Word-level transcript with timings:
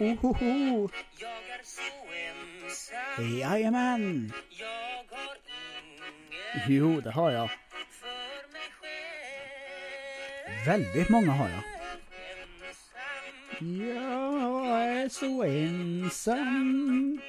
Ohoho! 0.00 0.88
Jag 1.18 1.30
är 1.30 1.62
så 1.64 1.82
ensam 2.66 3.38
Jajamän! 3.38 4.32
Jag 4.50 5.16
har 5.16 5.36
ingen 5.86 6.68
Jo, 6.68 7.00
det 7.00 7.10
har 7.10 7.30
jag. 7.30 7.50
för 7.90 8.52
mig 8.52 8.62
själv 8.80 10.66
Väldigt 10.66 11.08
många 11.08 11.32
har 11.32 11.48
jag. 11.48 11.62
Ensam 13.60 13.88
Jag 13.88 14.82
är 15.02 15.08
så 15.08 15.42
ensam. 15.42 17.20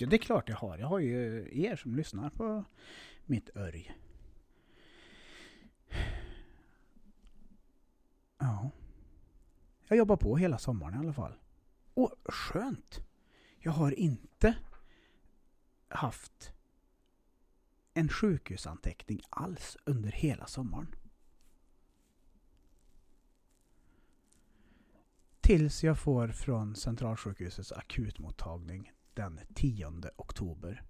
Ja, 0.00 0.06
det 0.06 0.16
är 0.16 0.18
klart 0.18 0.48
jag 0.48 0.56
har. 0.56 0.78
Jag 0.78 0.86
har 0.86 0.98
ju 0.98 1.48
er 1.52 1.76
som 1.76 1.96
lyssnar 1.96 2.30
på 2.30 2.64
mitt 3.26 3.56
örj. 3.56 3.96
Ja. 8.38 8.70
Jag 9.88 9.98
jobbar 9.98 10.16
på 10.16 10.36
hela 10.36 10.58
sommaren 10.58 10.94
i 10.94 10.98
alla 10.98 11.12
fall. 11.12 11.32
Och 11.94 12.14
skönt! 12.24 13.00
Jag 13.58 13.72
har 13.72 13.98
inte 13.98 14.56
haft 15.88 16.52
en 17.94 18.08
sjukhusanteckning 18.08 19.20
alls 19.30 19.76
under 19.84 20.10
hela 20.10 20.46
sommaren. 20.46 20.94
Tills 25.40 25.84
jag 25.84 25.98
får 25.98 26.28
från 26.28 26.76
Centralsjukhusets 26.76 27.72
akutmottagning 27.72 28.92
den 29.18 29.40
10 29.54 29.86
oktober. 30.16 30.82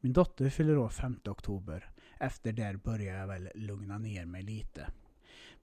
Min 0.00 0.12
dotter 0.12 0.50
fyller 0.50 0.78
år 0.78 0.88
5 0.88 1.20
oktober. 1.24 1.90
Efter 2.20 2.52
det 2.52 2.82
börjar 2.84 3.18
jag 3.18 3.26
väl 3.26 3.48
lugna 3.54 3.98
ner 3.98 4.24
mig 4.26 4.42
lite. 4.42 4.90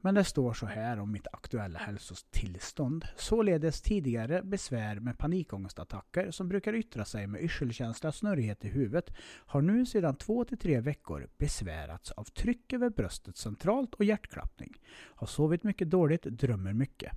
Men 0.01 0.15
det 0.15 0.23
står 0.23 0.53
så 0.53 0.65
här 0.65 0.99
om 0.99 1.11
mitt 1.11 1.27
aktuella 1.31 1.79
hälsotillstånd. 1.79 3.05
Således 3.15 3.81
tidigare 3.81 4.43
besvär 4.43 4.99
med 4.99 5.17
panikångestattacker 5.17 6.31
som 6.31 6.49
brukar 6.49 6.73
yttra 6.73 7.05
sig 7.05 7.27
med 7.27 7.41
yrselkänsla 7.41 8.09
och 8.09 8.15
snurrighet 8.15 8.65
i 8.65 8.67
huvudet 8.67 9.13
har 9.45 9.61
nu 9.61 9.85
sedan 9.85 10.15
två 10.15 10.45
till 10.45 10.57
tre 10.57 10.79
veckor 10.79 11.29
besvärats 11.37 12.11
av 12.11 12.23
tryck 12.23 12.73
över 12.73 12.89
bröstet 12.89 13.37
centralt 13.37 13.93
och 13.93 14.05
hjärtklappning. 14.05 14.73
Har 14.91 15.27
sovit 15.27 15.63
mycket 15.63 15.89
dåligt, 15.89 16.23
drömmer 16.23 16.73
mycket. 16.73 17.11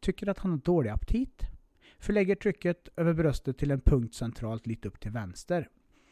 Tycker 0.00 0.28
att 0.28 0.38
han 0.38 0.50
har 0.50 0.58
dålig 0.58 0.90
aptit. 0.90 1.53
Förlägger 1.98 2.34
trycket 2.34 2.88
över 2.96 3.12
bröstet 3.12 3.58
till 3.58 3.70
en 3.70 3.80
punkt 3.80 4.14
centralt 4.14 4.66
lite 4.66 4.88
upp 4.88 5.00
till 5.00 5.10
vänster. 5.10 5.68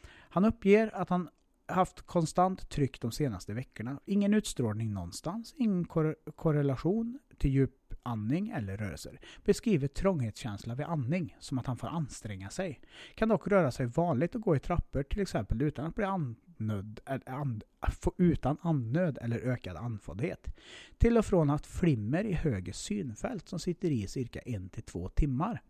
Han 0.09 0.45
uppger 0.45 0.95
att 0.95 1.09
han 1.09 1.29
haft 1.65 2.01
konstant 2.01 2.69
tryck 2.69 3.01
de 3.01 3.11
senaste 3.11 3.53
veckorna. 3.53 3.99
Ingen 4.05 4.33
utstrålning 4.33 4.93
någonstans, 4.93 5.53
ingen 5.57 5.85
kor 5.85 6.15
korrelation 6.35 7.19
till 7.37 7.51
djup 7.51 7.93
andning 8.03 8.49
eller 8.49 8.77
rörelser. 8.77 9.19
Beskriver 9.43 9.87
trånghetskänsla 9.87 10.75
vid 10.75 10.85
andning, 10.85 11.35
som 11.39 11.59
att 11.59 11.65
han 11.67 11.77
får 11.77 11.87
anstränga 11.87 12.49
sig. 12.49 12.81
Kan 13.15 13.29
dock 13.29 13.47
röra 13.47 13.71
sig 13.71 13.85
vanligt 13.85 14.35
och 14.35 14.41
gå 14.41 14.55
i 14.55 14.59
trappor 14.59 15.03
till 15.03 15.21
exempel 15.21 15.61
utan 15.61 15.85
att 15.85 15.95
bli 15.95 16.05
andnöd, 16.05 16.99
and, 17.25 17.63
få- 18.01 18.13
utan 18.17 18.57
andnöd 18.61 19.17
eller 19.21 19.39
ökad 19.39 19.77
andfåddhet. 19.77 20.55
Till 20.97 21.17
och 21.17 21.25
från 21.25 21.49
haft 21.49 21.65
flimmer 21.65 22.23
i 22.23 22.33
höger 22.33 22.73
synfält 22.73 23.49
som 23.49 23.59
sitter 23.59 23.91
i 23.91 24.07
cirka 24.07 24.39
en 24.39 24.69
till 24.69 24.83
två 24.83 25.09
timmar. 25.09 25.61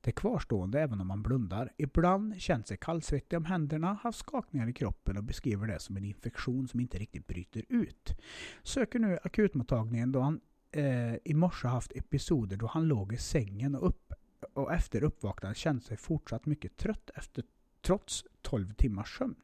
Det 0.00 0.12
kvarstående 0.12 0.80
även 0.80 1.00
om 1.00 1.06
man 1.06 1.22
blundar. 1.22 1.72
Ibland 1.76 2.40
känt 2.40 2.68
sig 2.68 2.76
kallsvettig 2.76 3.36
om 3.36 3.44
händerna, 3.44 3.98
haft 4.02 4.18
skakningar 4.18 4.68
i 4.68 4.72
kroppen 4.72 5.16
och 5.16 5.24
beskriver 5.24 5.66
det 5.66 5.78
som 5.78 5.96
en 5.96 6.04
infektion 6.04 6.68
som 6.68 6.80
inte 6.80 6.98
riktigt 6.98 7.26
bryter 7.26 7.64
ut. 7.68 8.20
Söker 8.62 8.98
nu 8.98 9.18
akutmottagningen 9.22 10.12
då 10.12 10.20
han 10.20 10.40
eh, 10.72 11.14
i 11.24 11.34
morse 11.34 11.68
haft 11.68 11.92
episoder 11.96 12.56
då 12.56 12.66
han 12.66 12.88
låg 12.88 13.12
i 13.12 13.16
sängen 13.16 13.74
och, 13.74 13.88
upp, 13.88 14.12
och 14.52 14.72
efter 14.72 15.04
uppvaknandet 15.04 15.58
kände 15.58 15.82
sig 15.82 15.96
fortsatt 15.96 16.46
mycket 16.46 16.76
trött 16.76 17.10
efter 17.14 17.44
trots 17.82 18.24
12 18.42 18.74
timmars 18.74 19.18
sömn. 19.18 19.34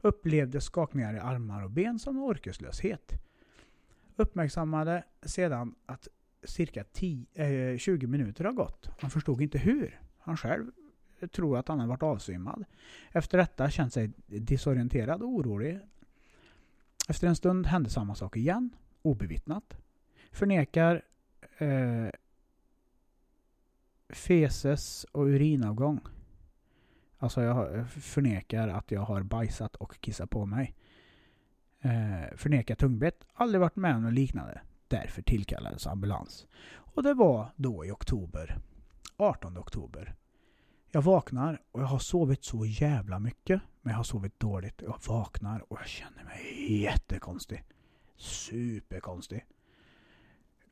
Upplevde 0.00 0.60
skakningar 0.60 1.14
i 1.14 1.18
armar 1.18 1.64
och 1.64 1.70
ben 1.70 1.98
som 1.98 2.22
orkeslöshet. 2.22 3.12
Uppmärksammade 4.16 5.04
sedan 5.22 5.74
att 5.86 6.08
cirka 6.44 6.84
10, 6.84 7.26
eh, 7.34 7.78
20 7.78 8.06
minuter 8.06 8.44
har 8.44 8.52
gått. 8.52 8.90
Han 9.00 9.10
förstod 9.10 9.40
inte 9.40 9.58
hur. 9.58 10.00
Han 10.18 10.36
själv 10.36 10.70
tror 11.26 11.58
att 11.58 11.68
han 11.68 11.80
har 11.80 11.86
varit 11.86 12.02
avsvimmad. 12.02 12.64
Efter 13.12 13.38
detta 13.38 13.70
känt 13.70 13.92
sig 13.92 14.10
disorienterad 14.26 15.22
och 15.22 15.28
orolig. 15.28 15.80
Efter 17.08 17.28
en 17.28 17.36
stund 17.36 17.66
hände 17.66 17.90
samma 17.90 18.14
sak 18.14 18.36
igen, 18.36 18.70
obevittnat. 19.02 19.76
Förnekar 20.32 21.02
eh, 21.58 22.08
feses 24.08 25.04
och 25.12 25.24
urinavgång. 25.24 26.00
Alltså 27.18 27.42
jag 27.42 27.90
förnekar 27.90 28.68
att 28.68 28.90
jag 28.90 29.00
har 29.00 29.22
bajsat 29.22 29.76
och 29.76 30.00
kissat 30.00 30.30
på 30.30 30.46
mig. 30.46 30.74
Eh, 31.80 32.36
förnekar 32.36 32.74
tungbett. 32.74 33.26
Aldrig 33.32 33.60
varit 33.60 33.76
med 33.76 33.96
om 33.96 34.02
något 34.02 34.12
liknande. 34.12 34.60
Därför 34.90 35.22
tillkallades 35.22 35.86
ambulans. 35.86 36.46
Och 36.70 37.02
det 37.02 37.14
var 37.14 37.52
då 37.56 37.84
i 37.84 37.90
oktober. 37.90 38.58
18 39.16 39.58
oktober. 39.58 40.14
Jag 40.90 41.02
vaknar 41.02 41.62
och 41.72 41.80
jag 41.80 41.86
har 41.86 41.98
sovit 41.98 42.44
så 42.44 42.66
jävla 42.66 43.18
mycket. 43.18 43.62
Men 43.82 43.90
jag 43.90 43.96
har 43.96 44.04
sovit 44.04 44.40
dåligt. 44.40 44.82
Jag 44.82 45.00
vaknar 45.08 45.72
och 45.72 45.78
jag 45.80 45.86
känner 45.86 46.24
mig 46.24 46.80
jättekonstig. 46.82 47.64
Superkonstig. 48.16 49.46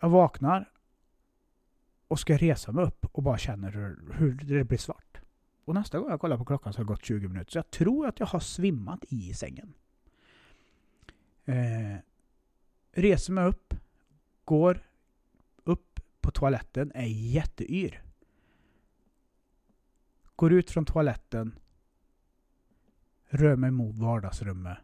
Jag 0.01 0.09
vaknar 0.09 0.71
och 2.09 2.21
ska 2.21 2.37
resa 2.37 2.73
mig 2.73 2.84
upp 2.84 3.05
och 3.12 3.23
bara 3.23 3.39
känner 3.39 3.73
hur, 3.73 4.12
hur 4.12 4.33
det 4.33 4.65
blir 4.65 4.78
svart. 4.78 5.21
Och 5.65 5.75
nästa 5.75 5.99
gång 5.99 6.11
jag 6.11 6.21
kollar 6.21 6.39
på 6.39 6.45
klockan 6.45 6.73
så 6.73 6.78
har 6.78 6.84
det 6.84 6.89
gått 6.89 7.05
20 7.05 7.28
minuter. 7.28 7.53
Så 7.53 7.59
jag 7.59 7.71
tror 7.71 8.07
att 8.07 8.21
jag 8.21 8.27
har 8.27 8.41
svimmat 8.41 9.05
i 9.09 9.34
sängen. 9.34 9.75
Eh, 11.45 11.97
reser 12.93 13.33
mig 13.33 13.45
upp, 13.45 13.75
går 14.48 14.86
upp 15.64 16.00
på 16.20 16.31
toaletten, 16.31 16.92
är 16.94 17.06
jätteyr. 17.06 18.03
Går 20.36 20.53
ut 20.53 20.70
från 20.70 20.84
toaletten, 20.84 21.59
rör 23.25 23.56
mig 23.56 23.70
mot 23.70 23.97
vardagsrummet. 23.97 24.78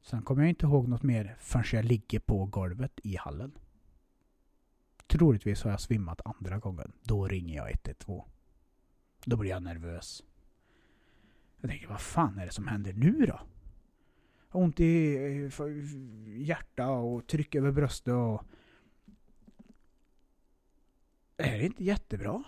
Sen 0.00 0.22
kommer 0.22 0.42
jag 0.42 0.48
inte 0.48 0.66
ihåg 0.66 0.88
något 0.88 1.02
mer 1.02 1.36
förrän 1.40 1.64
jag 1.72 1.84
ligger 1.84 2.20
på 2.20 2.46
golvet 2.46 3.00
i 3.04 3.16
hallen. 3.16 3.58
Troligtvis 5.06 5.62
har 5.62 5.70
jag 5.70 5.80
svimmat 5.80 6.20
andra 6.24 6.58
gången. 6.58 6.92
Då 7.02 7.28
ringer 7.28 7.56
jag 7.56 7.70
112. 7.70 8.22
Då 9.24 9.36
blir 9.36 9.50
jag 9.50 9.62
nervös. 9.62 10.22
Jag 11.60 11.70
tänker, 11.70 11.88
vad 11.88 12.00
fan 12.00 12.38
är 12.38 12.46
det 12.46 12.52
som 12.52 12.66
händer 12.66 12.92
nu 12.92 13.26
då? 13.26 13.40
Har 14.48 14.60
ont 14.60 14.80
i 14.80 15.50
hjärta 16.26 16.88
och 16.88 17.26
tryck 17.26 17.54
över 17.54 17.72
bröstet 17.72 18.14
och... 18.14 18.42
Är 21.36 21.58
det 21.58 21.64
inte 21.64 21.84
jättebra? 21.84 22.44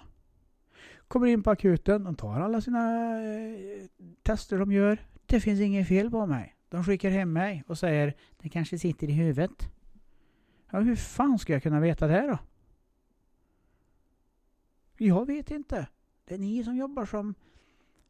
Kommer 1.08 1.26
in 1.26 1.42
på 1.42 1.50
akuten, 1.50 2.04
de 2.04 2.16
tar 2.16 2.40
alla 2.40 2.60
sina 2.60 3.14
eh, 3.22 3.86
tester 4.22 4.58
de 4.58 4.72
gör. 4.72 4.98
Det 5.26 5.40
finns 5.40 5.60
inget 5.60 5.88
fel 5.88 6.10
på 6.10 6.26
mig. 6.26 6.56
De 6.68 6.84
skickar 6.84 7.10
hem 7.10 7.32
mig 7.32 7.64
och 7.66 7.78
säger 7.78 8.14
det 8.36 8.48
kanske 8.48 8.78
sitter 8.78 9.10
i 9.10 9.12
huvudet. 9.12 9.70
Ja, 10.70 10.80
hur 10.80 10.96
fan 10.96 11.38
ska 11.38 11.52
jag 11.52 11.62
kunna 11.62 11.80
veta 11.80 12.06
det 12.06 12.26
då? 12.26 12.38
Jag 15.04 15.26
vet 15.26 15.50
inte. 15.50 15.88
Det 16.24 16.34
är 16.34 16.38
ni 16.38 16.64
som 16.64 16.76
jobbar 16.76 17.04
som 17.04 17.34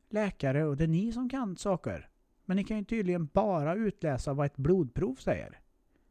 läkare 0.08 0.64
och 0.64 0.76
det 0.76 0.84
är 0.84 0.88
ni 0.88 1.12
som 1.12 1.28
kan 1.28 1.56
saker. 1.56 2.09
Men 2.50 2.56
ni 2.56 2.64
kan 2.64 2.78
ju 2.78 2.84
tydligen 2.84 3.26
bara 3.26 3.74
utläsa 3.74 4.34
vad 4.34 4.46
ett 4.46 4.56
blodprov 4.56 5.14
säger. 5.14 5.60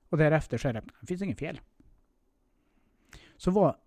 Och 0.10 0.18
därefter 0.18 0.58
så 0.58 0.68
är 0.68 0.74
det, 0.74 0.84
det 1.02 1.08
finns 1.08 1.22
inget 1.22 1.40
fel. 1.40 1.62
Så 3.38 3.52
var 3.52 3.78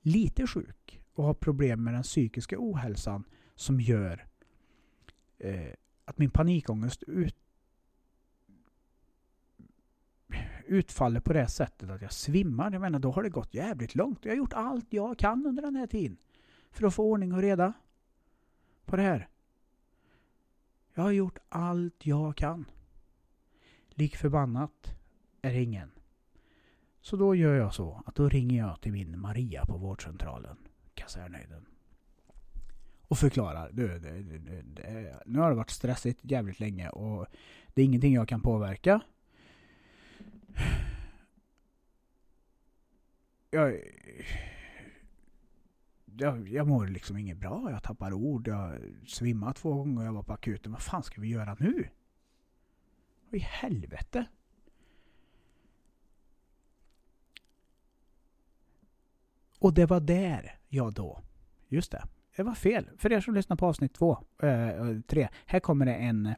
lite 0.00 0.46
sjuk 0.46 1.02
och 1.12 1.24
ha 1.24 1.34
problem 1.34 1.84
med 1.84 1.94
den 1.94 2.02
psykiska 2.02 2.56
ohälsan 2.58 3.24
som 3.54 3.80
gör 3.80 4.26
eh, 5.38 5.72
att 6.04 6.18
min 6.18 6.30
panikångest 6.30 7.02
ut, 7.02 7.36
utfaller 10.66 11.20
på 11.20 11.32
det 11.32 11.48
sättet 11.48 11.90
att 11.90 12.02
jag 12.02 12.12
svimmar. 12.12 12.72
Jag 12.72 12.80
menar, 12.80 12.98
då 12.98 13.10
har 13.10 13.22
det 13.22 13.30
gått 13.30 13.54
jävligt 13.54 13.94
långt. 13.94 14.24
Jag 14.24 14.32
har 14.32 14.36
gjort 14.36 14.52
allt 14.52 14.92
jag 14.92 15.18
kan 15.18 15.46
under 15.46 15.62
den 15.62 15.76
här 15.76 15.86
tiden 15.86 16.16
för 16.70 16.86
att 16.86 16.94
få 16.94 17.04
ordning 17.04 17.32
och 17.32 17.42
reda 17.42 17.72
på 18.84 18.96
det 18.96 19.02
här. 19.02 19.28
Jag 20.94 21.02
har 21.02 21.12
gjort 21.12 21.38
allt 21.48 22.06
jag 22.06 22.36
kan. 22.36 22.64
Lik 23.90 24.16
förbannat 24.16 24.94
är 25.42 25.52
det 25.52 25.62
ingen. 25.62 25.90
Så 27.00 27.16
då 27.16 27.34
gör 27.34 27.54
jag 27.54 27.74
så 27.74 28.02
att 28.06 28.14
då 28.14 28.28
ringer 28.28 28.58
jag 28.58 28.80
till 28.80 28.92
min 28.92 29.20
Maria 29.20 29.64
på 29.66 29.76
vårdcentralen, 29.76 30.56
Kasernhöjden. 30.94 31.66
och 33.08 33.18
förklarar. 33.18 33.70
Du, 33.72 33.98
det, 33.98 34.22
det, 34.22 34.62
det, 34.62 35.22
nu 35.26 35.38
har 35.38 35.50
det 35.50 35.56
varit 35.56 35.70
stressigt 35.70 36.20
jävligt 36.22 36.60
länge 36.60 36.88
och 36.88 37.26
det 37.74 37.82
är 37.82 37.86
ingenting 37.86 38.14
jag 38.14 38.28
kan 38.28 38.40
påverka. 38.40 39.00
Jag, 43.50 43.80
jag, 46.16 46.48
jag 46.48 46.66
mår 46.66 46.86
liksom 46.86 47.16
inget 47.16 47.38
bra. 47.38 47.70
Jag 47.70 47.82
tappar 47.82 48.12
ord. 48.12 48.48
Jag 48.48 48.80
svimmar 49.06 49.52
två 49.52 49.74
gånger. 49.74 50.04
Jag 50.04 50.12
var 50.12 50.22
på 50.22 50.32
akuten. 50.32 50.72
Vad 50.72 50.82
fan 50.82 51.02
ska 51.02 51.20
vi 51.20 51.28
göra 51.28 51.56
nu? 51.60 51.88
Vad 53.30 53.40
i 53.40 53.44
helvete? 53.44 54.26
Och 59.64 59.74
det 59.74 59.86
var 59.86 60.00
där 60.00 60.58
jag 60.68 60.92
då, 60.92 61.22
just 61.68 61.90
det, 61.92 62.04
det 62.36 62.42
var 62.42 62.54
fel. 62.54 62.90
För 62.98 63.12
er 63.12 63.20
som 63.20 63.34
lyssnar 63.34 63.56
på 63.56 63.66
avsnitt 63.66 63.94
två, 63.94 64.18
äh, 64.42 65.00
tre, 65.06 65.28
här 65.46 65.60
kommer 65.60 65.86
det 65.86 65.94
en, 65.94 66.34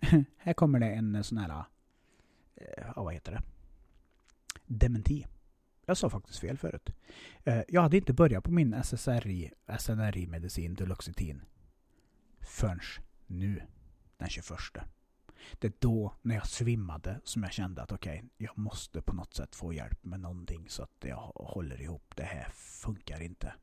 här 0.36 0.52
kommer 0.52 0.80
det 0.80 0.86
en 0.86 1.24
sån 1.24 1.38
här, 1.38 1.64
äh, 2.54 2.92
vad 2.96 3.14
heter 3.14 3.32
det? 3.32 3.42
Dementi. 4.66 5.26
Jag 5.88 5.96
sa 5.96 6.10
faktiskt 6.10 6.38
fel 6.38 6.58
förut. 6.58 6.90
Eh, 7.44 7.62
jag 7.68 7.82
hade 7.82 7.96
inte 7.96 8.12
börjat 8.12 8.44
på 8.44 8.50
min 8.50 8.74
SSRI, 8.74 9.50
SNRI-medicin 9.78 10.74
Duloxetin 10.74 11.44
förrän 12.40 12.80
nu, 13.26 13.62
den 14.16 14.28
21. 14.28 14.58
Det 15.58 15.66
är 15.66 15.72
då, 15.78 16.14
när 16.22 16.34
jag 16.34 16.46
svimmade, 16.46 17.20
som 17.24 17.42
jag 17.42 17.52
kände 17.52 17.82
att 17.82 17.92
okej, 17.92 18.18
okay, 18.18 18.28
jag 18.36 18.58
måste 18.58 19.02
på 19.02 19.14
något 19.14 19.34
sätt 19.34 19.54
få 19.54 19.72
hjälp 19.72 20.04
med 20.04 20.20
någonting 20.20 20.68
så 20.68 20.82
att 20.82 21.04
jag 21.04 21.32
håller 21.34 21.82
ihop. 21.82 22.12
Det 22.16 22.22
här 22.22 22.48
funkar 22.54 23.22
inte. 23.22 23.54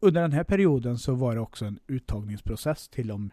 Under 0.00 0.22
den 0.22 0.32
här 0.32 0.44
perioden 0.44 0.98
så 0.98 1.14
var 1.14 1.34
det 1.34 1.40
också 1.40 1.64
en 1.64 1.78
uttagningsprocess 1.86 2.88
till 2.88 3.10
om 3.10 3.30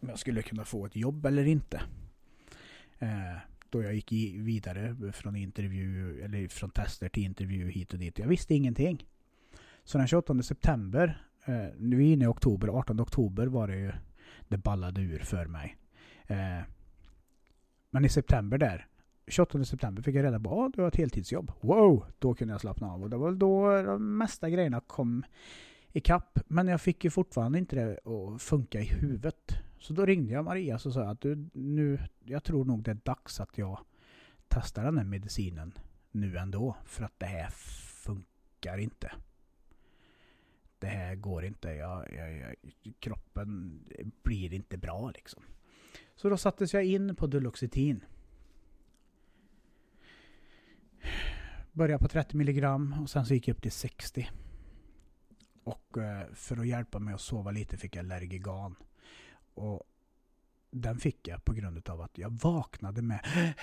jag 0.00 0.18
skulle 0.18 0.42
kunna 0.42 0.64
få 0.64 0.86
ett 0.86 0.96
jobb 0.96 1.26
eller 1.26 1.44
inte. 1.44 1.82
Eh, 2.98 3.49
då 3.70 3.82
jag 3.82 3.94
gick 3.94 4.12
vidare 4.34 5.12
från 5.12 5.36
intervju, 5.36 6.20
eller 6.22 6.48
från 6.48 6.70
tester 6.70 7.08
till 7.08 7.22
intervju 7.22 7.70
hit 7.70 7.92
och 7.92 7.98
dit. 7.98 8.18
Jag 8.18 8.28
visste 8.28 8.54
ingenting. 8.54 9.06
Så 9.84 9.98
den 9.98 10.06
28 10.06 10.42
september, 10.42 11.26
eh, 11.44 11.66
nu 11.78 11.96
är 11.96 11.98
vi 11.98 12.12
inne 12.12 12.24
i 12.24 12.28
oktober, 12.28 12.68
18 12.68 13.00
oktober 13.00 13.46
var 13.46 13.68
det 13.68 13.76
ju 13.76 13.92
det 14.48 14.58
ballade 14.58 15.00
ur 15.00 15.18
för 15.18 15.46
mig. 15.46 15.76
Eh, 16.26 16.60
men 17.90 18.04
i 18.04 18.08
september 18.08 18.58
där, 18.58 18.86
28 19.26 19.64
september 19.64 20.02
fick 20.02 20.14
jag 20.14 20.24
reda 20.24 20.40
på 20.40 20.64
att 20.64 20.74
du 20.74 20.80
har 20.80 20.88
ett 20.88 20.96
heltidsjobb. 20.96 21.52
Wow! 21.60 22.04
Då 22.18 22.34
kunde 22.34 22.54
jag 22.54 22.60
slappna 22.60 22.92
av. 22.92 23.02
Och 23.02 23.10
det 23.10 23.16
var 23.16 23.32
då 23.32 23.82
de 23.82 24.18
mesta 24.18 24.50
grejerna 24.50 24.80
kom 24.80 25.24
ikapp. 25.92 26.38
Men 26.46 26.68
jag 26.68 26.80
fick 26.80 27.04
ju 27.04 27.10
fortfarande 27.10 27.58
inte 27.58 27.76
det 27.76 27.98
att 28.04 28.42
funka 28.42 28.80
i 28.80 28.84
huvudet. 28.84 29.54
Så 29.80 29.92
då 29.92 30.06
ringde 30.06 30.32
jag 30.32 30.44
Maria 30.44 30.74
och 30.74 30.80
sa 30.80 31.02
att 31.02 31.20
du, 31.20 31.48
nu, 31.52 31.98
jag 32.24 32.44
tror 32.44 32.64
nog 32.64 32.82
det 32.82 32.90
är 32.90 32.98
dags 33.04 33.40
att 33.40 33.58
jag 33.58 33.78
testar 34.48 34.84
den 34.84 34.98
här 34.98 35.04
medicinen 35.04 35.78
nu 36.10 36.36
ändå. 36.36 36.76
För 36.84 37.04
att 37.04 37.18
det 37.18 37.26
här 37.26 37.50
funkar 37.50 38.78
inte 38.78 39.12
det 40.80 40.86
här 40.86 41.14
går 41.14 41.44
inte. 41.44 41.68
Jag, 41.68 42.12
jag, 42.12 42.36
jag, 42.38 42.54
kroppen 43.00 43.80
blir 44.22 44.52
inte 44.52 44.76
bra 44.76 45.10
liksom. 45.10 45.42
Så 46.16 46.28
då 46.28 46.36
sattes 46.36 46.74
jag 46.74 46.84
in 46.84 47.16
på 47.16 47.26
Duloxetin. 47.26 48.04
Började 51.72 52.02
på 52.02 52.08
30 52.08 52.36
milligram 52.36 52.94
och 53.02 53.10
sen 53.10 53.26
så 53.26 53.34
gick 53.34 53.48
jag 53.48 53.54
upp 53.54 53.62
till 53.62 53.72
60. 53.72 54.30
Och 55.64 55.98
eh, 55.98 56.26
för 56.34 56.56
att 56.56 56.66
hjälpa 56.66 56.98
mig 56.98 57.14
att 57.14 57.20
sova 57.20 57.50
lite 57.50 57.76
fick 57.76 57.96
jag 57.96 58.06
Lergigan. 58.06 58.76
Och 59.54 59.82
den 60.70 60.98
fick 60.98 61.28
jag 61.28 61.44
på 61.44 61.52
grund 61.52 61.88
av 61.88 62.00
att 62.00 62.18
jag 62.18 62.30
vaknade 62.30 63.02
med... 63.02 63.54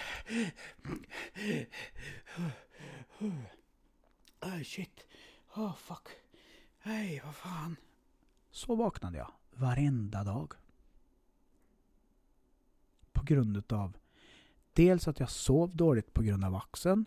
Oh, 4.42 4.62
shit. 4.63 5.06
Oh 5.56 5.75
fuck. 5.75 6.07
Nej, 6.84 7.22
vad 7.25 7.36
fan. 7.36 7.75
Så 8.51 8.75
vaknade 8.75 9.18
jag 9.18 9.31
varenda 9.51 10.24
dag. 10.24 10.54
På 13.12 13.24
grund 13.24 13.57
utav 13.57 13.98
dels 14.74 15.07
att 15.07 15.19
jag 15.19 15.30
sov 15.30 15.75
dåligt 15.75 16.13
på 16.13 16.24
grund 16.24 16.45
av 16.45 16.56
axeln 16.56 17.06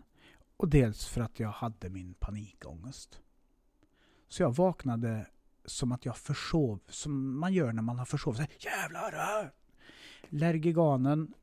och 0.57 0.69
dels 0.69 1.07
för 1.07 1.21
att 1.21 1.39
jag 1.39 1.49
hade 1.49 1.89
min 1.89 2.13
panikångest. 2.13 3.21
Så 4.27 4.43
jag 4.43 4.55
vaknade 4.55 5.27
som 5.65 5.91
att 5.91 6.05
jag 6.05 6.17
försov, 6.17 6.79
som 6.87 7.39
man 7.39 7.53
gör 7.53 7.73
när 7.73 7.81
man 7.81 7.99
har 7.99 8.05
försovit 8.05 8.37
sig. 8.37 8.49
Jävlar! 8.59 9.51
Lergiganen 10.29 11.33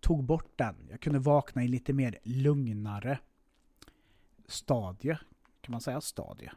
tog 0.00 0.24
bort 0.24 0.52
den. 0.56 0.86
Jag 0.90 1.00
kunde 1.00 1.18
vakna 1.18 1.64
i 1.64 1.68
lite 1.68 1.92
mer 1.92 2.18
lugnare 2.22 3.18
stadie. 4.46 5.18
Kan 5.60 5.72
man 5.72 5.80
säga 5.80 6.00
stadie? 6.00 6.52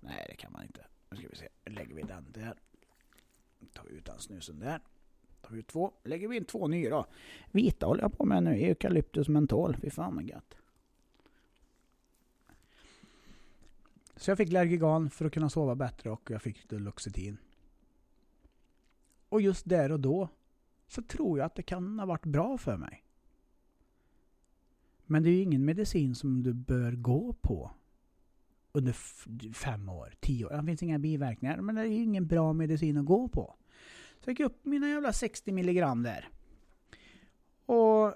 Nej, 0.00 0.26
det 0.28 0.36
kan 0.36 0.52
man 0.52 0.62
inte. 0.62 0.86
Nu 1.10 1.16
ska 1.16 1.28
vi 1.28 1.36
se. 1.36 1.48
Lägger 1.64 1.94
vi 1.94 2.02
den 2.02 2.32
där. 2.32 2.54
Tar 3.72 3.84
vi 3.84 3.94
ut 3.94 4.04
den 4.04 4.18
snusen 4.18 4.58
där. 4.58 4.80
Tar 5.40 5.50
vi 5.50 5.58
ut 5.58 5.66
två. 5.66 5.92
Lägger 6.04 6.28
vi 6.28 6.36
in 6.36 6.44
två 6.44 6.68
nya 6.68 6.90
då. 6.90 7.06
Vita 7.50 7.86
håller 7.86 8.02
jag 8.02 8.18
på 8.18 8.24
med 8.24 8.42
nu. 8.42 8.50
Eukalyptus 8.50 9.28
mentol. 9.28 9.76
Fy 9.76 9.90
fan 9.90 10.14
vad 10.14 10.24
gött. 10.24 10.56
Så 14.24 14.30
jag 14.30 14.38
fick 14.38 14.52
Lergigan 14.52 15.10
för 15.10 15.24
att 15.24 15.32
kunna 15.32 15.50
sova 15.50 15.74
bättre 15.74 16.10
och 16.10 16.30
jag 16.30 16.42
fick 16.42 16.72
Luxetin. 16.72 17.38
Och 19.28 19.40
just 19.40 19.68
där 19.68 19.92
och 19.92 20.00
då 20.00 20.28
så 20.86 21.02
tror 21.02 21.38
jag 21.38 21.46
att 21.46 21.54
det 21.54 21.62
kan 21.62 21.98
ha 21.98 22.06
varit 22.06 22.26
bra 22.26 22.58
för 22.58 22.76
mig. 22.76 23.04
Men 25.06 25.22
det 25.22 25.30
är 25.30 25.32
ju 25.32 25.42
ingen 25.42 25.64
medicin 25.64 26.14
som 26.14 26.42
du 26.42 26.52
bör 26.52 26.92
gå 26.92 27.32
på 27.32 27.70
under 28.72 28.92
fem 29.52 29.88
år, 29.88 30.14
tio 30.20 30.46
år. 30.46 30.50
Det 30.50 30.66
finns 30.66 30.82
inga 30.82 30.98
biverkningar, 30.98 31.60
men 31.60 31.74
det 31.74 31.80
är 31.80 31.86
ju 31.86 32.02
ingen 32.02 32.26
bra 32.26 32.52
medicin 32.52 32.96
att 32.96 33.06
gå 33.06 33.28
på. 33.28 33.54
Så 34.20 34.30
jag 34.30 34.32
gick 34.32 34.46
upp 34.46 34.64
mina 34.64 34.88
jävla 34.88 35.12
60 35.12 35.52
milligram 35.52 36.02
där. 36.02 36.28
Och 37.66 38.14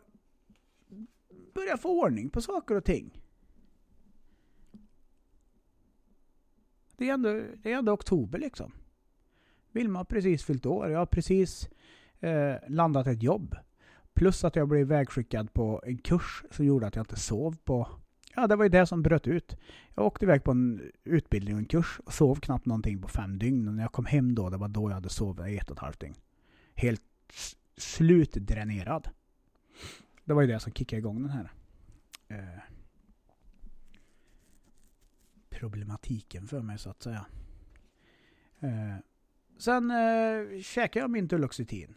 började 1.54 1.78
få 1.78 2.00
ordning 2.02 2.30
på 2.30 2.40
saker 2.40 2.74
och 2.74 2.84
ting. 2.84 3.17
Det 6.98 7.08
är 7.08 7.14
ändå, 7.14 7.42
det 7.62 7.72
är 7.72 7.78
ändå 7.78 7.92
oktober 7.92 8.38
liksom. 8.38 8.72
Vilma 9.72 9.98
har 9.98 10.04
precis 10.04 10.44
fyllt 10.44 10.66
år. 10.66 10.90
Jag 10.90 10.98
har 10.98 11.06
precis 11.06 11.68
eh, 12.20 12.54
landat 12.68 13.06
ett 13.06 13.22
jobb. 13.22 13.56
Plus 14.14 14.44
att 14.44 14.56
jag 14.56 14.68
blev 14.68 14.86
vägskickad 14.86 15.52
på 15.52 15.82
en 15.86 15.98
kurs 15.98 16.44
som 16.50 16.64
gjorde 16.64 16.86
att 16.86 16.96
jag 16.96 17.02
inte 17.02 17.16
sov 17.16 17.56
på 17.64 17.88
ja, 18.40 18.46
det 18.46 18.56
var 18.56 18.64
ju 18.64 18.68
det 18.68 18.86
som 18.86 19.02
bröt 19.02 19.26
ut. 19.26 19.56
Jag 19.94 20.06
åkte 20.06 20.24
iväg 20.24 20.44
på 20.44 20.50
en 20.50 20.92
utbildning 21.04 21.54
och 21.54 21.58
en 21.58 21.66
kurs 21.66 22.00
och 22.04 22.12
sov 22.12 22.34
knappt 22.34 22.66
någonting 22.66 23.02
på 23.02 23.08
fem 23.08 23.38
dygn. 23.38 23.68
Och 23.68 23.74
när 23.74 23.82
jag 23.82 23.92
kom 23.92 24.06
hem 24.06 24.34
då, 24.34 24.50
det 24.50 24.56
var 24.56 24.68
då 24.68 24.90
jag 24.90 24.94
hade 24.94 25.08
sovit 25.08 25.46
i 25.46 25.56
ett 25.56 25.70
och 25.70 25.76
ett 25.76 25.82
halvt 25.82 26.00
dygn. 26.00 26.14
Helt 26.74 27.02
slutdränerad. 27.76 29.08
Det 30.24 30.34
var 30.34 30.42
ju 30.42 30.48
det 30.48 30.60
som 30.60 30.72
kickade 30.72 31.00
igång 31.00 31.22
den 31.22 31.30
här 31.30 31.52
eh, 32.28 32.60
problematiken 35.58 36.46
för 36.46 36.62
mig 36.62 36.78
så 36.78 36.90
att 36.90 37.02
säga. 37.02 37.26
Eh, 38.60 38.96
sen 39.58 39.90
eh, 39.90 40.60
käkade 40.62 41.02
jag 41.02 41.10
min 41.10 41.28
Duloxetin. 41.28 41.94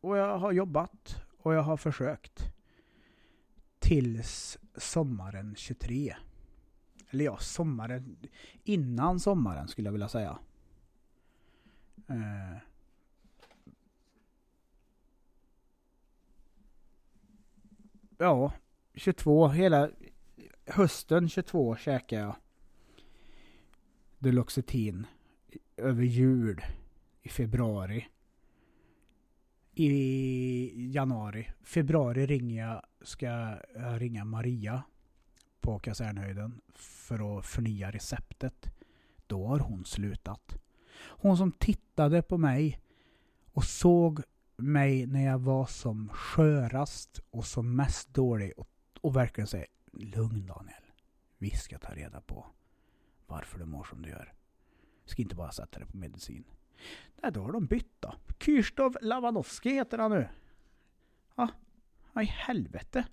Och 0.00 0.16
jag 0.16 0.38
har 0.38 0.52
jobbat 0.52 1.22
och 1.38 1.54
jag 1.54 1.62
har 1.62 1.76
försökt 1.76 2.52
tills 3.78 4.58
sommaren 4.76 5.54
23. 5.56 6.16
Eller 7.10 7.24
ja, 7.24 7.36
sommaren... 7.36 8.16
Innan 8.64 9.20
sommaren 9.20 9.68
skulle 9.68 9.86
jag 9.86 9.92
vilja 9.92 10.08
säga. 10.08 10.38
Eh. 12.08 12.58
Ja, 18.18 18.52
22. 18.94 19.48
Hela 19.48 19.90
hösten 20.66 21.28
22 21.28 21.76
käkade 21.76 22.22
jag 22.22 22.36
Duloxetin 24.18 25.06
över 25.76 26.02
jul 26.02 26.64
i 27.22 27.28
februari. 27.28 28.06
I 29.74 30.90
januari. 30.92 31.50
Februari 31.62 32.26
ringer 32.26 32.66
jag 32.66 32.82
ska 33.02 33.26
jag 33.26 34.00
ringa 34.00 34.24
Maria 34.24 34.82
på 35.60 35.78
kasernhöjden 35.78 36.60
för 36.74 37.38
att 37.38 37.46
förnya 37.46 37.90
receptet. 37.90 38.70
Då 39.26 39.46
har 39.46 39.58
hon 39.58 39.84
slutat. 39.84 40.58
Hon 40.98 41.36
som 41.36 41.52
tittade 41.52 42.22
på 42.22 42.38
mig 42.38 42.80
och 43.52 43.64
såg 43.64 44.22
mig 44.56 45.06
när 45.06 45.24
jag 45.24 45.38
var 45.38 45.66
som 45.66 46.08
skörast 46.08 47.20
och 47.30 47.46
som 47.46 47.76
mest 47.76 48.14
dålig 48.14 48.52
och, 48.56 48.68
och 49.00 49.16
verkligen 49.16 49.48
säger 49.48 49.66
Lugn 49.92 50.46
Daniel. 50.46 50.82
Vi 51.38 51.50
ska 51.50 51.78
ta 51.78 51.94
reda 51.94 52.20
på 52.20 52.46
varför 53.26 53.58
du 53.58 53.64
mår 53.64 53.84
som 53.84 54.02
du 54.02 54.10
gör. 54.10 54.32
Ska 55.04 55.22
inte 55.22 55.34
bara 55.34 55.52
sätta 55.52 55.78
dig 55.78 55.88
på 55.88 55.96
medicin. 55.96 56.44
Nej, 57.22 57.32
då 57.32 57.42
har 57.42 57.52
de 57.52 57.66
bytt 57.66 57.92
då. 58.00 58.14
Kyrstov 58.38 58.96
Lavanowski 59.00 59.70
heter 59.70 59.98
han 59.98 60.10
nu. 60.10 60.28
Ja, 61.34 61.48
vad 62.12 62.24
i 62.24 62.26
helvete. 62.26 63.06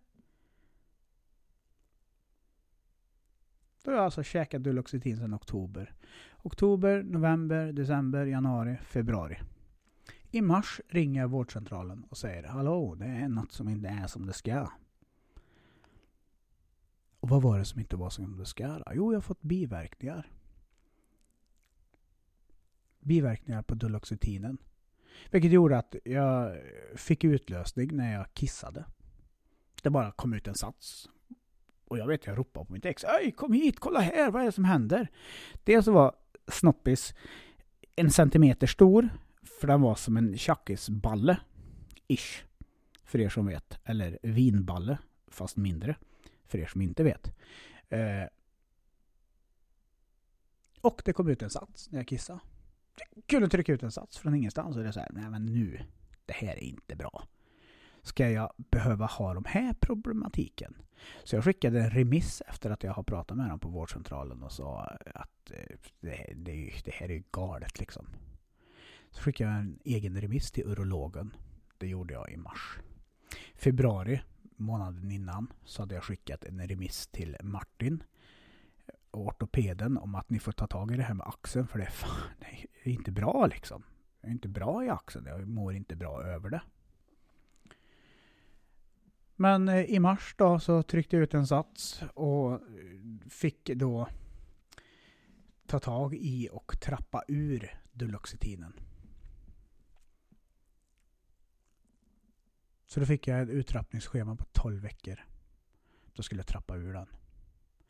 Då 3.84 3.92
har 3.92 3.96
jag 3.96 4.06
alltså 4.06 4.24
käkat 4.24 4.64
Duloxetin 4.64 5.18
sedan 5.18 5.34
oktober. 5.34 5.94
Oktober, 6.42 7.04
november, 7.04 7.72
december, 7.72 8.26
januari, 8.26 8.78
februari. 8.78 9.40
I 10.32 10.42
mars 10.42 10.82
ringer 10.88 11.22
jag 11.22 11.28
vårdcentralen 11.28 12.04
och 12.10 12.18
säger 12.18 12.44
Hallå, 12.44 12.96
det 12.96 13.06
är 13.06 13.28
något 13.28 13.52
som 13.52 13.70
inte 13.70 13.88
är 13.88 14.08
som 14.08 14.26
det 14.26 14.34
ska. 14.34 14.72
Och 17.24 17.30
vad 17.30 17.42
var 17.42 17.60
det 17.60 17.66
som 17.66 17.80
inte 17.80 17.96
var 17.96 18.10
som 18.10 18.38
det 18.38 18.46
ska? 18.46 18.82
Jo, 18.94 19.12
jag 19.12 19.18
har 19.18 19.22
fått 19.22 19.42
biverkningar. 19.42 20.32
Biverkningar 23.00 23.62
på 23.62 23.76
Duloxetinen. 23.76 24.58
Vilket 25.32 25.52
gjorde 25.52 25.78
att 25.78 25.96
jag 26.04 26.58
fick 26.96 27.24
utlösning 27.24 27.96
när 27.96 28.14
jag 28.14 28.34
kissade. 28.34 28.86
Det 29.84 29.90
bara 29.90 30.12
kom 30.12 30.34
ut 30.34 30.48
en 30.48 30.56
sats. 30.56 31.10
Och 31.86 31.98
jag 31.98 32.08
vet, 32.08 32.26
jag 32.26 32.38
ropade 32.38 32.66
på 32.66 32.74
mitt 32.74 32.86
ex. 32.86 33.04
Öj, 33.04 33.32
kom 33.32 33.54
hit, 33.54 33.80
kolla 33.80 34.00
här, 34.00 34.32
vad 34.32 34.42
är 34.42 34.46
det 34.46 34.52
som 34.52 34.66
händer? 34.66 35.08
Dels 35.64 35.88
var 35.88 36.16
snoppis 36.48 37.14
en 37.96 38.12
centimeter 38.12 38.68
stor. 38.68 39.10
För 39.60 39.68
den 39.68 39.82
var 39.82 39.96
som 39.96 40.18
en 40.18 40.38
tjackisballe. 40.38 41.40
Ish. 42.08 42.44
För 43.04 43.20
er 43.20 43.30
som 43.30 43.46
vet. 43.46 43.80
Eller 43.84 44.20
vinballe. 44.24 44.98
Fast 45.28 45.58
mindre. 45.58 45.96
För 46.46 46.58
er 46.58 46.66
som 46.66 46.82
inte 46.82 47.04
vet. 47.04 47.34
Eh, 47.90 48.28
och 50.82 51.02
det 51.06 51.14
kom 51.14 51.28
ut 51.28 51.42
en 51.42 51.50
sats 51.50 51.92
när 51.92 52.00
jag 52.00 52.08
kissade. 52.08 52.40
Jag 53.16 53.28
kunde 53.28 53.50
trycka 53.50 53.74
ut 53.74 53.84
en 53.84 53.92
sats 53.92 54.18
från 54.18 54.36
ingenstans. 54.36 54.78
Och 54.78 54.84
det 54.84 54.88
är 54.88 54.92
så 54.92 55.00
här, 55.00 55.10
nej 55.12 55.30
men 55.30 55.46
nu. 55.46 55.80
Det 56.26 56.34
här 56.34 56.56
är 56.56 56.64
inte 56.64 56.96
bra. 56.96 57.28
Ska 58.02 58.30
jag 58.30 58.54
behöva 58.58 59.06
ha 59.06 59.34
de 59.34 59.46
här 59.46 59.74
problematiken? 59.74 60.76
Så 61.24 61.36
jag 61.36 61.44
skickade 61.44 61.82
en 61.82 61.90
remiss 61.90 62.42
efter 62.48 62.70
att 62.70 62.84
jag 62.84 62.94
har 62.94 63.04
pratat 63.04 63.38
med 63.38 63.50
dem 63.50 63.60
på 63.60 63.70
vårdcentralen 63.70 64.44
och 64.44 64.52
sa 64.52 64.82
att 65.06 65.52
eh, 65.52 65.76
det, 66.00 66.34
det, 66.36 66.74
det 66.86 66.92
här 66.94 67.10
är 67.10 67.14
ju 67.14 67.24
galet 67.32 67.80
liksom. 67.80 68.08
Så 69.12 69.22
skickade 69.22 69.52
jag 69.52 69.60
en 69.60 69.80
egen 69.84 70.22
remiss 70.22 70.52
till 70.52 70.64
urologen. 70.68 71.36
Det 71.78 71.88
gjorde 71.88 72.14
jag 72.14 72.32
i 72.32 72.38
mars. 72.38 72.80
Februari, 73.56 74.22
månaden 74.58 75.12
innan, 75.12 75.54
så 75.64 75.82
hade 75.82 75.96
jag 75.96 76.04
skickat 76.04 76.46
en 76.46 76.68
remiss 76.68 77.08
till 77.08 77.38
Martin 77.42 78.04
och 79.12 79.28
ortopeden 79.28 79.98
om 79.98 80.16
att 80.16 80.30
ni 80.30 80.40
får 80.40 80.52
ta 80.52 80.68
tag 80.68 80.92
i 80.92 80.98
det 80.98 81.04
här 81.04 81.14
med 81.14 81.28
axeln 81.28 81.68
för 81.68 81.80
det 81.80 81.86
är, 81.86 81.92
fan, 81.92 82.30
det 82.40 82.90
är 82.90 82.94
inte 82.94 83.12
bra 83.12 83.46
liksom. 83.46 83.84
Jag 84.22 84.30
är 84.30 84.34
inte 84.34 84.50
bra 84.50 84.86
i 84.86 84.90
axeln, 84.90 85.26
jag 85.26 85.48
mår 85.48 85.74
inte 85.74 85.96
bra 85.96 86.24
över 86.24 86.50
det. 86.50 86.62
Men 89.36 89.68
eh, 89.70 89.82
i 89.82 90.00
mars 90.00 90.36
då 90.38 90.60
så 90.60 90.84
tryckte 90.84 91.16
jag 91.16 91.24
ut 91.24 91.34
en 91.34 91.48
sats 91.48 92.04
och 92.14 92.54
eh, 92.54 92.60
fick 93.30 93.70
då 93.76 94.08
ta 95.66 95.80
tag 95.80 96.16
i 96.16 96.50
och 96.52 96.80
trappa 96.80 97.24
ur 97.28 97.80
Duloxetinen. 97.92 98.74
Så 102.94 103.00
då 103.00 103.06
fick 103.06 103.28
jag 103.28 103.42
ett 103.42 103.50
uttrappningsschema 103.50 104.36
på 104.36 104.46
12 104.52 104.82
veckor. 104.82 105.20
Då 106.14 106.24
skulle 106.24 106.40
jag 106.40 106.48
trappa 106.48 106.76
ur 106.76 106.94
den. 106.94 107.08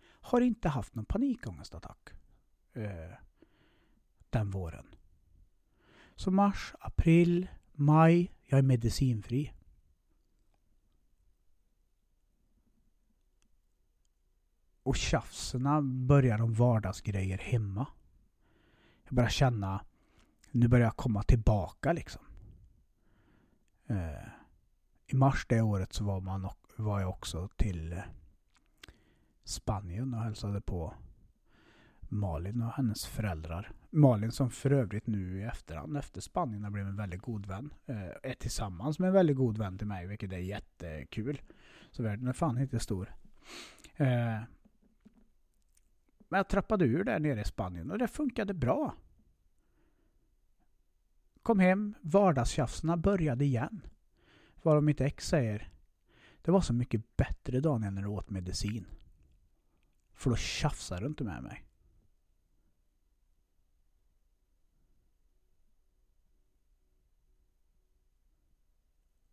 Har 0.05 0.41
inte 0.41 0.69
haft 0.69 0.95
någon 0.95 1.05
panikångestattack 1.05 2.09
eh, 2.73 3.11
den 4.29 4.51
våren. 4.51 4.85
Så 6.15 6.31
mars, 6.31 6.73
april, 6.79 7.47
maj, 7.73 8.31
jag 8.43 8.57
är 8.57 8.63
medicinfri. 8.63 9.53
Och 14.83 14.95
tjafserna 14.95 15.81
börjar 15.81 16.41
om 16.41 16.53
vardagsgrejer 16.53 17.37
hemma. 17.37 17.87
Jag 19.03 19.13
börjar 19.13 19.29
känna, 19.29 19.85
nu 20.51 20.67
börjar 20.67 20.85
jag 20.85 20.97
komma 20.97 21.23
tillbaka 21.23 21.93
liksom. 21.93 22.21
Eh, 23.87 24.42
i 25.07 25.15
mars 25.15 25.45
det 25.49 25.61
året 25.61 25.93
så 25.93 26.03
var, 26.03 26.21
man, 26.21 26.49
var 26.75 26.99
jag 26.99 27.09
också 27.09 27.49
till 27.55 27.93
eh, 27.93 27.99
Spanien 29.43 30.13
och 30.13 30.23
hälsade 30.23 30.61
på 30.61 30.93
Malin 31.99 32.61
och 32.61 32.71
hennes 32.71 33.05
föräldrar. 33.05 33.71
Malin 33.89 34.31
som 34.31 34.49
för 34.49 34.71
övrigt 34.71 35.07
nu 35.07 35.39
i 35.39 35.43
efterhand 35.43 35.97
efter 35.97 36.21
Spanien 36.21 36.63
har 36.63 36.71
blivit 36.71 36.89
en 36.89 36.95
väldigt 36.95 37.21
god 37.21 37.45
vän. 37.45 37.73
Eh, 37.85 38.31
är 38.31 38.33
tillsammans 38.33 38.99
med 38.99 39.07
en 39.07 39.13
väldigt 39.13 39.37
god 39.37 39.57
vän 39.57 39.77
till 39.77 39.87
mig 39.87 40.07
vilket 40.07 40.31
är 40.31 40.37
jättekul. 40.37 41.41
Så 41.91 42.03
världen 42.03 42.27
är 42.27 42.33
fan 42.33 42.57
inte 42.57 42.79
stor. 42.79 43.13
Eh, 43.95 44.39
men 46.29 46.37
jag 46.37 46.47
trappade 46.47 46.85
ur 46.85 47.03
där 47.03 47.19
nere 47.19 47.41
i 47.41 47.45
Spanien 47.45 47.91
och 47.91 47.97
det 47.97 48.07
funkade 48.07 48.53
bra. 48.53 48.93
Kom 51.43 51.59
hem, 51.59 51.93
vardagstjafsarna 52.01 52.97
började 52.97 53.45
igen. 53.45 53.81
Varav 54.63 54.83
mitt 54.83 55.01
ex 55.01 55.27
säger 55.27 55.71
Det 56.41 56.51
var 56.51 56.61
så 56.61 56.73
mycket 56.73 57.17
bättre 57.17 57.59
Daniel 57.59 57.93
när 57.93 58.01
du 58.01 58.07
åt 58.07 58.29
medicin. 58.29 58.85
För 60.13 60.29
då 60.29 60.35
tjafsar 60.35 61.01
du 61.01 61.07
inte 61.07 61.23
med 61.23 61.43
mig. 61.43 61.65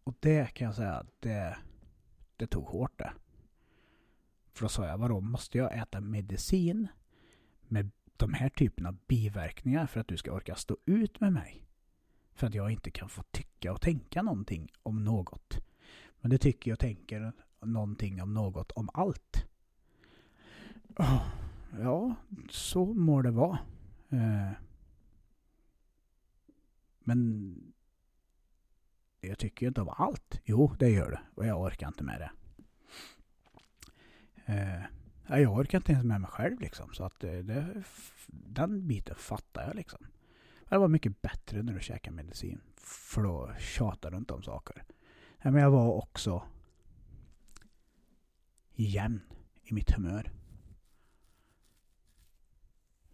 Och 0.04 0.16
det 0.20 0.54
kan 0.54 0.64
jag 0.64 0.74
säga, 0.74 1.06
det, 1.20 1.58
det 2.36 2.46
tog 2.46 2.64
hårt 2.64 2.98
det. 2.98 3.12
För 4.52 4.62
då 4.62 4.68
sa 4.68 4.86
jag, 4.86 4.98
vadå, 4.98 5.20
måste 5.20 5.58
jag 5.58 5.78
äta 5.78 6.00
medicin 6.00 6.88
med 7.62 7.90
de 8.16 8.34
här 8.34 8.48
typerna 8.48 8.88
av 8.88 8.98
biverkningar 9.06 9.86
för 9.86 10.00
att 10.00 10.08
du 10.08 10.16
ska 10.16 10.32
orka 10.32 10.54
stå 10.54 10.76
ut 10.84 11.20
med 11.20 11.32
mig? 11.32 11.69
För 12.34 12.46
att 12.46 12.54
jag 12.54 12.70
inte 12.70 12.90
kan 12.90 13.08
få 13.08 13.22
tycka 13.22 13.72
och 13.72 13.80
tänka 13.80 14.22
någonting 14.22 14.68
om 14.82 15.04
något. 15.04 15.58
Men 16.20 16.30
det 16.30 16.38
tycker 16.38 16.70
jag 16.70 16.78
tänker 16.78 17.32
någonting 17.60 18.22
om 18.22 18.34
något 18.34 18.72
om 18.72 18.90
allt. 18.94 19.44
Oh, 20.96 21.26
ja, 21.80 22.14
så 22.50 22.86
må 22.86 23.22
det 23.22 23.30
vara. 23.30 23.58
Eh, 24.08 24.52
men 27.00 27.72
jag 29.20 29.38
tycker 29.38 29.66
ju 29.66 29.68
inte 29.68 29.80
om 29.80 29.88
allt. 29.88 30.40
Jo, 30.44 30.74
det 30.78 30.90
gör 30.90 31.10
det. 31.10 31.20
Och 31.34 31.46
jag 31.46 31.60
orkar 31.60 31.88
inte 31.88 32.04
med 32.04 32.20
det. 32.20 32.30
Eh, 34.44 35.40
jag 35.40 35.52
orkar 35.52 35.78
inte 35.78 35.92
ens 35.92 36.04
med 36.04 36.20
mig 36.20 36.30
själv 36.30 36.60
liksom. 36.60 36.92
Så 36.92 37.04
att 37.04 37.24
eh, 37.24 37.32
det, 37.32 37.82
den 38.28 38.88
biten 38.88 39.16
fattar 39.16 39.66
jag 39.66 39.76
liksom. 39.76 40.06
Det 40.70 40.78
var 40.78 40.88
mycket 40.88 41.22
bättre 41.22 41.62
när 41.62 41.72
du 41.72 41.80
käkade 41.80 42.16
medicin. 42.16 42.60
För 42.76 43.22
då 43.22 43.54
tjatade 43.58 44.16
du 44.16 44.18
inte 44.18 44.34
om 44.34 44.42
saker. 44.42 44.84
Men 45.42 45.54
jag 45.54 45.70
var 45.70 45.92
också 45.92 46.42
jämn 48.74 49.20
i 49.62 49.74
mitt 49.74 49.90
humör. 49.90 50.32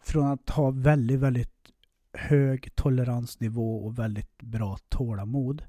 Från 0.00 0.26
att 0.26 0.50
ha 0.50 0.70
väldigt, 0.70 1.20
väldigt 1.20 1.72
hög 2.12 2.74
toleransnivå 2.74 3.86
och 3.86 3.98
väldigt 3.98 4.42
bra 4.42 4.76
tålamod 4.88 5.64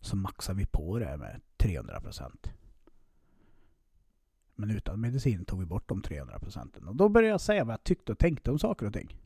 så 0.00 0.16
maxar 0.16 0.54
vi 0.54 0.66
på 0.66 0.98
det 0.98 1.16
med 1.16 1.40
300 1.56 2.00
procent. 2.00 2.52
Men 4.54 4.70
utan 4.70 5.00
medicin 5.00 5.44
tog 5.44 5.60
vi 5.60 5.66
bort 5.66 5.88
de 5.88 6.02
300 6.02 6.38
procenten. 6.38 6.88
Och 6.88 6.96
då 6.96 7.08
började 7.08 7.30
jag 7.30 7.40
säga 7.40 7.64
vad 7.64 7.72
jag 7.72 7.84
tyckte 7.84 8.12
och 8.12 8.18
tänkte 8.18 8.50
om 8.50 8.58
saker 8.58 8.86
och 8.86 8.92
ting. 8.92 9.25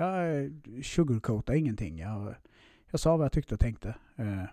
Jag 0.00 0.44
eh, 0.44 0.50
sugarcoatade 0.82 1.58
ingenting. 1.58 1.98
Jag, 1.98 2.34
jag 2.90 3.00
sa 3.00 3.16
vad 3.16 3.24
jag 3.24 3.32
tyckte 3.32 3.54
och 3.54 3.60
tänkte. 3.60 3.94
Eh, 4.16 4.44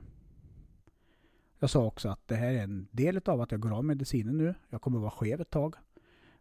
jag 1.59 1.69
sa 1.69 1.85
också 1.85 2.09
att 2.09 2.27
det 2.27 2.35
här 2.35 2.53
är 2.53 2.63
en 2.63 2.87
del 2.91 3.21
av 3.25 3.41
att 3.41 3.51
jag 3.51 3.59
går 3.59 3.77
av 3.77 3.85
medicinen 3.85 4.37
nu. 4.37 4.55
Jag 4.69 4.81
kommer 4.81 4.99
vara 4.99 5.11
skev 5.11 5.41
ett 5.41 5.49
tag. 5.49 5.75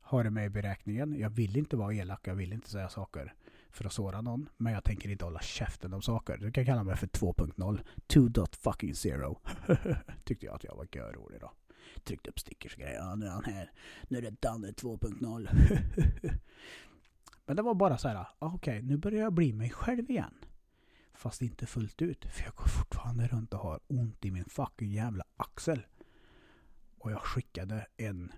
Har 0.00 0.24
det 0.24 0.30
med 0.30 0.46
i 0.46 0.50
beräkningen. 0.50 1.18
Jag 1.18 1.30
vill 1.30 1.56
inte 1.56 1.76
vara 1.76 1.94
elak. 1.94 2.20
Jag 2.26 2.34
vill 2.34 2.52
inte 2.52 2.70
säga 2.70 2.88
saker 2.88 3.34
för 3.70 3.84
att 3.84 3.92
såra 3.92 4.20
någon. 4.20 4.48
Men 4.56 4.72
jag 4.72 4.84
tänker 4.84 5.08
inte 5.08 5.24
hålla 5.24 5.40
käften 5.40 5.92
om 5.94 6.02
saker. 6.02 6.36
Du 6.36 6.52
kan 6.52 6.66
kalla 6.66 6.84
mig 6.84 6.96
för 6.96 7.06
2.0. 7.06 7.80
2.0. 8.08 9.96
Tyckte 10.24 10.46
jag 10.46 10.54
att 10.54 10.64
jag 10.64 10.76
var 10.76 10.86
görrolig 10.92 11.40
då. 11.40 11.52
Tryckte 12.04 12.30
upp 12.30 12.38
stickers 12.38 12.74
och 12.74 12.80
grejer. 12.80 12.96
Ja, 12.96 13.14
nu 13.14 13.26
är 13.26 13.30
han 13.30 13.44
här. 13.44 13.70
Nu 14.08 14.18
är 14.18 14.22
det 14.22 14.40
Danne 14.40 14.70
2.0. 14.70 15.48
Men 17.46 17.56
det 17.56 17.62
var 17.62 17.74
bara 17.74 17.98
så 17.98 18.08
här. 18.08 18.16
Ah, 18.16 18.28
okej, 18.38 18.54
okay, 18.54 18.82
nu 18.82 18.96
börjar 18.96 19.22
jag 19.22 19.32
bli 19.32 19.52
mig 19.52 19.70
själv 19.70 20.10
igen. 20.10 20.34
Fast 21.14 21.42
inte 21.42 21.66
fullt 21.66 22.02
ut. 22.02 22.24
För 22.24 22.44
jag 22.44 22.54
går 22.54 22.66
fortfarande 22.66 23.26
runt 23.26 23.54
och 23.54 23.60
har 23.60 23.80
ont 23.86 24.24
i 24.24 24.30
min 24.30 24.44
fucking 24.44 24.92
jävla 24.92 25.24
axel. 25.36 25.86
Och 26.98 27.12
jag 27.12 27.20
skickade 27.20 27.86
en 27.96 28.32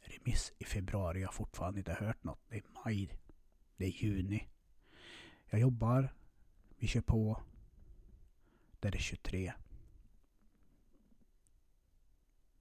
remiss 0.00 0.52
i 0.58 0.64
februari. 0.64 1.20
Jag 1.20 1.28
har 1.28 1.32
fortfarande 1.32 1.80
inte 1.80 1.92
hört 1.92 2.24
något. 2.24 2.40
Det 2.48 2.56
är 2.56 2.64
maj. 2.84 3.18
Det 3.76 3.84
är 3.84 4.04
juni. 4.04 4.48
Jag 5.50 5.60
jobbar, 5.60 6.14
vi 6.76 6.86
kör 6.86 7.00
på. 7.00 7.42
Där 8.80 8.94
är 8.94 8.98
23. 8.98 9.44
Jag 9.44 9.54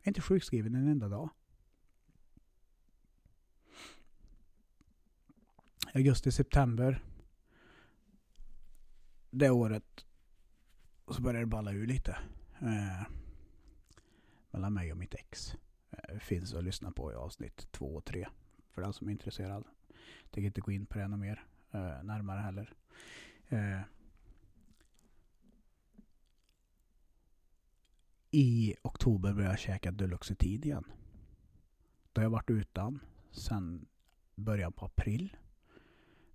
är 0.04 0.08
inte 0.08 0.22
sjukskriven 0.22 0.76
en 0.76 0.88
enda 0.88 1.08
dag. 1.08 1.30
Augusti, 5.94 6.32
september. 6.32 7.04
Det 9.30 9.50
året 9.50 10.06
så 11.08 11.22
började 11.22 11.40
det 11.40 11.46
balla 11.46 11.72
ur 11.72 11.88
lite. 11.88 12.18
Eh, 12.62 13.08
mellan 14.52 14.74
mig 14.74 14.92
och 14.92 14.98
mitt 14.98 15.14
ex. 15.14 15.56
Eh, 15.92 16.20
finns 16.20 16.54
att 16.54 16.64
lyssna 16.64 16.92
på 16.92 17.12
i 17.12 17.16
avsnitt 17.16 17.72
två 17.72 17.96
och 17.96 18.06
tre. 18.06 18.28
För 18.70 18.82
den 18.82 18.94
som 18.94 19.08
är 19.08 19.12
intresserad. 19.12 19.64
Tänker 20.24 20.48
inte 20.48 20.62
gå 20.62 20.72
in 20.72 20.86
på 20.86 20.98
det 20.98 21.04
ännu 21.04 21.18
mer 21.18 21.46
eh, 21.72 22.04
närmare 22.04 22.40
heller. 22.40 22.74
Eh, 23.50 23.82
I 28.32 28.76
oktober 28.82 29.34
började 29.34 29.54
jag 29.54 29.60
käka 29.60 29.92
Duloxetid 29.92 30.66
igen. 30.66 30.86
Då 32.14 32.20
har 32.22 32.24
jag 32.24 32.30
varit 32.30 32.50
utan 32.50 33.00
sen 33.32 33.86
början 34.36 34.74
på 34.74 34.86
april. 34.86 35.38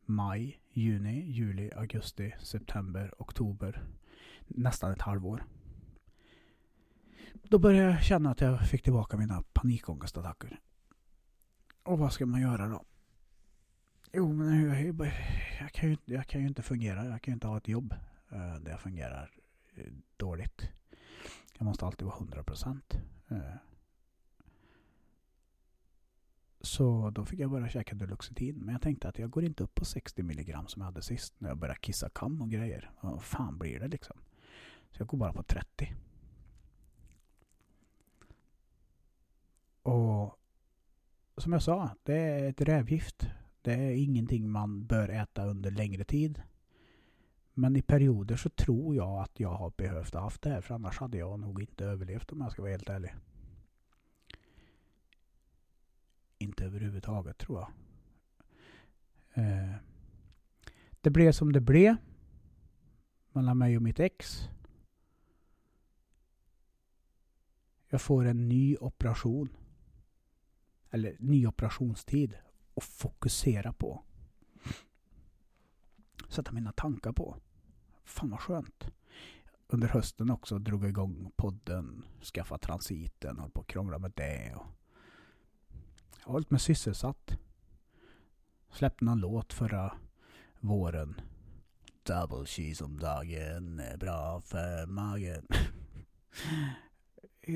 Maj, 0.08 0.60
juni, 0.72 1.20
juli, 1.30 1.70
augusti, 1.76 2.34
september, 2.40 3.14
oktober. 3.18 3.82
Nästan 4.46 4.92
ett 4.92 5.02
halvår. 5.02 5.44
Då 7.42 7.58
började 7.58 7.92
jag 7.92 8.02
känna 8.02 8.30
att 8.30 8.40
jag 8.40 8.68
fick 8.68 8.82
tillbaka 8.82 9.16
mina 9.16 9.42
panikångestattacker. 9.52 10.60
Och 11.82 11.98
vad 11.98 12.12
ska 12.12 12.26
man 12.26 12.40
göra 12.40 12.68
då? 12.68 12.84
Jo, 14.12 14.32
men 14.32 14.70
jag, 14.70 15.10
jag, 15.60 15.72
kan 15.72 15.90
ju, 15.90 15.96
jag 16.04 16.26
kan 16.26 16.40
ju 16.40 16.46
inte 16.46 16.62
fungera. 16.62 17.04
Jag 17.04 17.22
kan 17.22 17.32
ju 17.32 17.34
inte 17.34 17.46
ha 17.46 17.56
ett 17.56 17.68
jobb 17.68 17.94
eh, 18.30 18.54
där 18.54 18.70
jag 18.70 18.80
fungerar 18.80 19.30
eh, 19.74 19.92
dåligt. 20.16 20.68
Jag 21.58 21.64
måste 21.64 21.86
alltid 21.86 22.06
vara 22.06 22.16
100 22.16 22.42
procent. 22.42 22.98
Eh, 23.28 23.54
så 26.66 27.10
då 27.10 27.24
fick 27.24 27.40
jag 27.40 27.50
börja 27.50 27.68
käka 27.68 27.94
Duloxetin. 27.94 28.56
Men 28.56 28.72
jag 28.72 28.82
tänkte 28.82 29.08
att 29.08 29.18
jag 29.18 29.30
går 29.30 29.44
inte 29.44 29.64
upp 29.64 29.74
på 29.74 29.84
60 29.84 30.22
milligram 30.22 30.66
som 30.66 30.80
jag 30.80 30.86
hade 30.86 31.02
sist 31.02 31.34
när 31.38 31.48
jag 31.48 31.58
började 31.58 31.80
kissa 31.80 32.08
kam 32.08 32.42
och 32.42 32.50
grejer. 32.50 32.90
Vad 33.00 33.22
fan 33.22 33.58
blir 33.58 33.80
det 33.80 33.88
liksom? 33.88 34.16
Så 34.90 35.00
jag 35.00 35.08
går 35.08 35.18
bara 35.18 35.32
på 35.32 35.42
30. 35.42 35.92
Och 39.82 40.38
som 41.36 41.52
jag 41.52 41.62
sa, 41.62 41.90
det 42.02 42.18
är 42.18 42.48
ett 42.48 42.60
rävgift. 42.60 43.30
Det 43.62 43.74
är 43.74 43.90
ingenting 43.90 44.50
man 44.50 44.86
bör 44.86 45.08
äta 45.08 45.46
under 45.46 45.70
längre 45.70 46.04
tid. 46.04 46.42
Men 47.54 47.76
i 47.76 47.82
perioder 47.82 48.36
så 48.36 48.48
tror 48.48 48.94
jag 48.96 49.22
att 49.22 49.40
jag 49.40 49.52
har 49.52 49.72
behövt 49.76 50.14
ha 50.14 50.20
haft 50.20 50.42
det 50.42 50.50
här. 50.50 50.60
För 50.60 50.74
annars 50.74 50.98
hade 50.98 51.18
jag 51.18 51.40
nog 51.40 51.60
inte 51.60 51.84
överlevt 51.84 52.32
om 52.32 52.40
jag 52.40 52.52
ska 52.52 52.62
vara 52.62 52.72
helt 52.72 52.88
ärlig. 52.90 53.14
Inte 56.46 56.64
överhuvudtaget 56.64 57.38
tror 57.38 57.58
jag. 57.58 57.70
Eh, 59.44 59.74
det 61.00 61.10
blev 61.10 61.32
som 61.32 61.52
det 61.52 61.60
blev. 61.60 61.96
Mellan 63.32 63.58
mig 63.58 63.76
och 63.76 63.82
mitt 63.82 64.00
ex. 64.00 64.48
Jag 67.88 68.02
får 68.02 68.24
en 68.24 68.48
ny 68.48 68.76
operation. 68.76 69.56
Eller 70.90 71.16
ny 71.18 71.46
operationstid. 71.46 72.38
Att 72.76 72.84
fokusera 72.84 73.72
på. 73.72 74.02
Sätta 76.28 76.52
mina 76.52 76.72
tankar 76.72 77.12
på. 77.12 77.36
Fan 78.04 78.30
vad 78.30 78.40
skönt. 78.40 78.90
Under 79.66 79.88
hösten 79.88 80.30
också 80.30 80.58
drog 80.58 80.82
jag 80.82 80.88
igång 80.90 81.32
podden. 81.36 82.04
Skaffa 82.22 82.58
transiten. 82.58 83.38
Höll 83.38 83.50
på 83.50 83.60
att 83.60 83.66
krångla 83.66 83.98
med 83.98 84.12
det. 84.16 84.54
Och 84.54 84.75
har 86.26 86.32
hållit 86.32 86.50
mig 86.50 86.60
sysselsatt. 86.60 87.38
Släppte 88.70 89.04
någon 89.04 89.20
låt 89.20 89.52
förra 89.52 89.94
våren. 90.60 91.20
Double 92.02 92.46
cheese 92.46 92.84
om 92.84 92.98
dagen 92.98 93.80
är 93.80 93.96
bra 93.96 94.40
för 94.40 94.86
magen. 94.86 95.46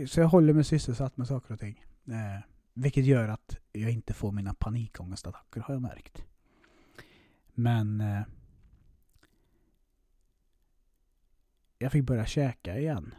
Så 0.08 0.20
jag 0.20 0.28
håller 0.28 0.52
mig 0.52 0.64
sysselsatt 0.64 1.16
med 1.16 1.26
saker 1.26 1.54
och 1.54 1.60
ting. 1.60 1.84
Eh, 2.06 2.40
vilket 2.74 3.04
gör 3.04 3.28
att 3.28 3.56
jag 3.72 3.90
inte 3.90 4.14
får 4.14 4.32
mina 4.32 4.54
panikångestattacker 4.54 5.60
har 5.60 5.74
jag 5.74 5.82
märkt. 5.82 6.24
Men 7.54 8.00
eh, 8.00 8.22
jag 11.78 11.92
fick 11.92 12.04
börja 12.04 12.26
käka 12.26 12.78
igen. 12.78 13.14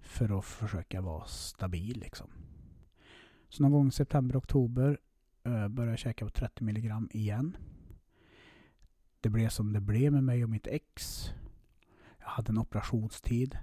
För 0.00 0.38
att 0.38 0.44
försöka 0.44 1.00
vara 1.00 1.26
stabil 1.26 2.00
liksom. 2.00 2.39
Så 3.50 3.62
någon 3.62 3.72
gång 3.72 3.88
i 3.88 3.90
september, 3.90 4.38
oktober 4.38 4.98
eh, 5.44 5.68
började 5.68 5.92
jag 5.92 5.98
käka 5.98 6.24
på 6.24 6.30
30 6.30 6.64
milligram 6.64 7.08
igen. 7.12 7.56
Det 9.20 9.28
blev 9.28 9.48
som 9.48 9.72
det 9.72 9.80
blev 9.80 10.12
med 10.12 10.24
mig 10.24 10.44
och 10.44 10.50
mitt 10.50 10.66
ex. 10.66 11.24
Jag 12.18 12.26
hade 12.26 12.50
en 12.50 12.58
operationstid 12.58 13.58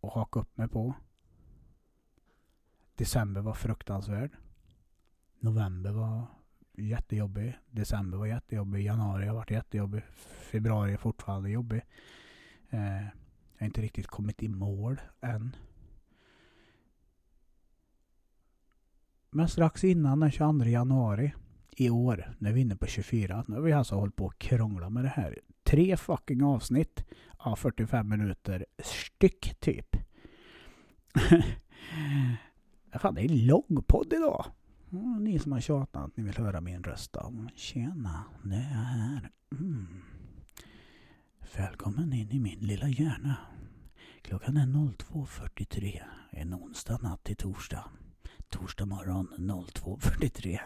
att 0.00 0.12
haka 0.12 0.40
upp 0.40 0.56
mig 0.56 0.68
på. 0.68 0.94
December 2.94 3.40
var 3.40 3.54
fruktansvärd. 3.54 4.30
November 5.38 5.92
var 5.92 6.26
jättejobbig. 6.72 7.58
December 7.70 8.18
var 8.18 8.26
jättejobbig. 8.26 8.84
Januari 8.84 9.26
har 9.26 9.34
varit 9.34 9.50
jättejobbig. 9.50 10.02
Februari 10.50 10.92
är 10.92 10.96
fortfarande 10.96 11.50
jobbig. 11.50 11.82
Eh, 12.70 13.02
jag 13.02 13.58
har 13.58 13.66
inte 13.66 13.82
riktigt 13.82 14.06
kommit 14.06 14.42
i 14.42 14.48
mål 14.48 15.00
än. 15.20 15.56
Men 19.36 19.48
strax 19.48 19.84
innan 19.84 20.20
den 20.20 20.30
22 20.30 20.64
januari 20.64 21.34
i 21.76 21.90
år, 21.90 22.34
när 22.38 22.52
vi 22.52 22.60
är 22.60 22.64
inne 22.64 22.76
på 22.76 22.86
24, 22.86 23.44
nu 23.48 23.54
har 23.54 23.62
vi 23.62 23.72
alltså 23.72 23.94
hållit 23.94 24.16
på 24.16 24.24
och 24.24 24.38
krånglat 24.38 24.92
med 24.92 25.04
det 25.04 25.08
här. 25.08 25.38
Tre 25.62 25.96
fucking 25.96 26.42
avsnitt 26.42 27.04
av 27.36 27.56
45 27.56 28.08
minuter 28.08 28.66
styck 28.78 29.54
typ. 29.60 29.96
Fan, 33.00 33.14
det 33.14 33.20
är 33.20 33.30
en 33.30 33.46
lång 33.46 33.84
podd 33.86 34.12
idag. 34.12 34.46
Mm, 34.92 35.24
ni 35.24 35.38
som 35.38 35.52
har 35.52 35.60
tjatat 35.60 36.04
att 36.04 36.16
ni 36.16 36.22
vill 36.22 36.36
höra 36.36 36.60
min 36.60 36.82
röst 36.82 37.12
då. 37.12 37.32
Tjena, 37.54 38.24
det 38.42 38.56
är 38.56 38.70
jag 38.70 38.84
här. 38.84 39.30
Mm. 39.52 40.02
Välkommen 41.56 42.12
in 42.12 42.30
i 42.30 42.38
min 42.38 42.58
lilla 42.60 42.88
hjärna. 42.88 43.36
Klockan 44.22 44.56
är 44.56 44.66
02.43 44.66 46.02
en 46.30 46.54
onsdag 46.54 46.98
natt 47.02 47.24
till 47.24 47.36
torsdag. 47.36 47.84
Torsdag 48.54 48.86
morgon 48.86 49.28
02.43. 49.38 50.58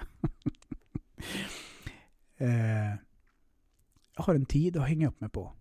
eh, 2.36 2.94
jag 4.16 4.22
har 4.22 4.34
en 4.34 4.46
tid 4.46 4.76
att 4.76 4.88
hänga 4.88 5.08
upp 5.08 5.20
mig 5.20 5.30
på. 5.30 5.52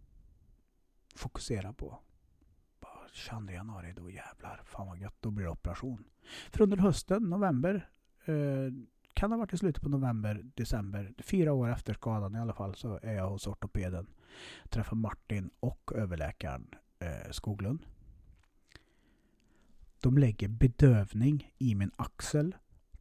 Fokusera 1.16 1.74
på. 1.74 2.00
22 3.14 3.52
januari, 3.52 3.94
då 3.96 4.10
jävlar. 4.10 4.62
Fan 4.66 4.88
vad 4.88 4.98
gött, 4.98 5.16
då 5.20 5.32
blir 5.32 5.46
det 5.46 5.52
operation. 5.52 6.04
För 6.52 6.62
under 6.62 6.78
hösten, 6.78 7.24
november, 7.24 7.90
eh, 8.26 8.74
kan 9.14 9.32
ha 9.32 9.38
varit 9.38 9.54
i 9.54 9.58
slutet 9.58 9.84
på 9.84 9.90
november, 9.90 10.46
december, 10.56 11.14
fyra 11.18 11.54
år 11.54 11.70
efter 11.70 11.94
skadan 11.94 12.36
i 12.36 12.40
alla 12.40 12.54
fall, 12.54 12.76
så 12.76 13.00
är 13.04 13.14
jag 13.14 13.30
hos 13.30 13.48
ortopeden. 13.48 14.08
Träffar 14.70 14.96
Martin 14.96 15.50
och 15.60 15.92
överläkaren 15.96 16.76
eh, 17.00 17.32
Skoglund. 17.32 17.86
De 20.08 20.18
lägger 20.18 20.48
bedövning 20.48 21.54
i 21.58 21.76
min 21.76 21.92
axel 21.96 22.56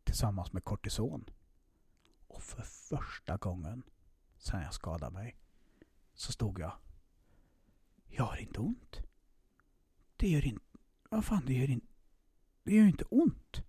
tillsammans 0.05 0.53
med 0.53 0.65
kortison. 0.65 1.25
Och 2.27 2.43
för 2.43 2.63
första 2.63 3.37
gången 3.37 3.83
sedan 4.37 4.63
jag 4.63 4.75
skadade 4.75 5.13
mig 5.13 5.37
så 6.15 6.33
stod 6.33 6.59
jag. 6.59 6.73
Jag 8.07 8.25
har 8.25 8.37
inte 8.37 8.61
ont. 8.61 9.01
Det 10.17 10.29
gör 10.29 10.47
inte... 10.47 10.65
Vad 11.11 11.25
fan, 11.25 11.43
det 11.47 11.53
gör 11.53 11.71
inte... 11.71 11.87
Det 12.63 12.75
gör 12.75 12.87
inte 12.87 13.05
ont. 13.05 13.63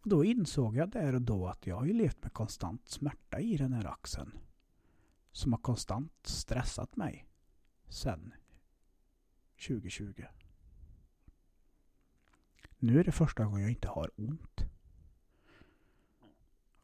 Och 0.00 0.08
då 0.08 0.24
insåg 0.24 0.76
jag 0.76 0.90
där 0.90 1.14
och 1.14 1.22
då 1.22 1.48
att 1.48 1.66
jag 1.66 1.76
har 1.76 1.84
ju 1.84 1.92
levt 1.92 2.22
med 2.22 2.32
konstant 2.32 2.88
smärta 2.88 3.40
i 3.40 3.56
den 3.56 3.72
här 3.72 3.86
axeln. 3.86 4.38
Som 5.32 5.52
har 5.52 5.60
konstant 5.60 6.26
stressat 6.26 6.96
mig. 6.96 7.26
Sen 7.88 8.34
2020. 9.66 10.24
Nu 12.82 13.00
är 13.00 13.04
det 13.04 13.12
första 13.12 13.44
gången 13.44 13.60
jag 13.60 13.70
inte 13.70 13.88
har 13.88 14.10
ont. 14.16 14.64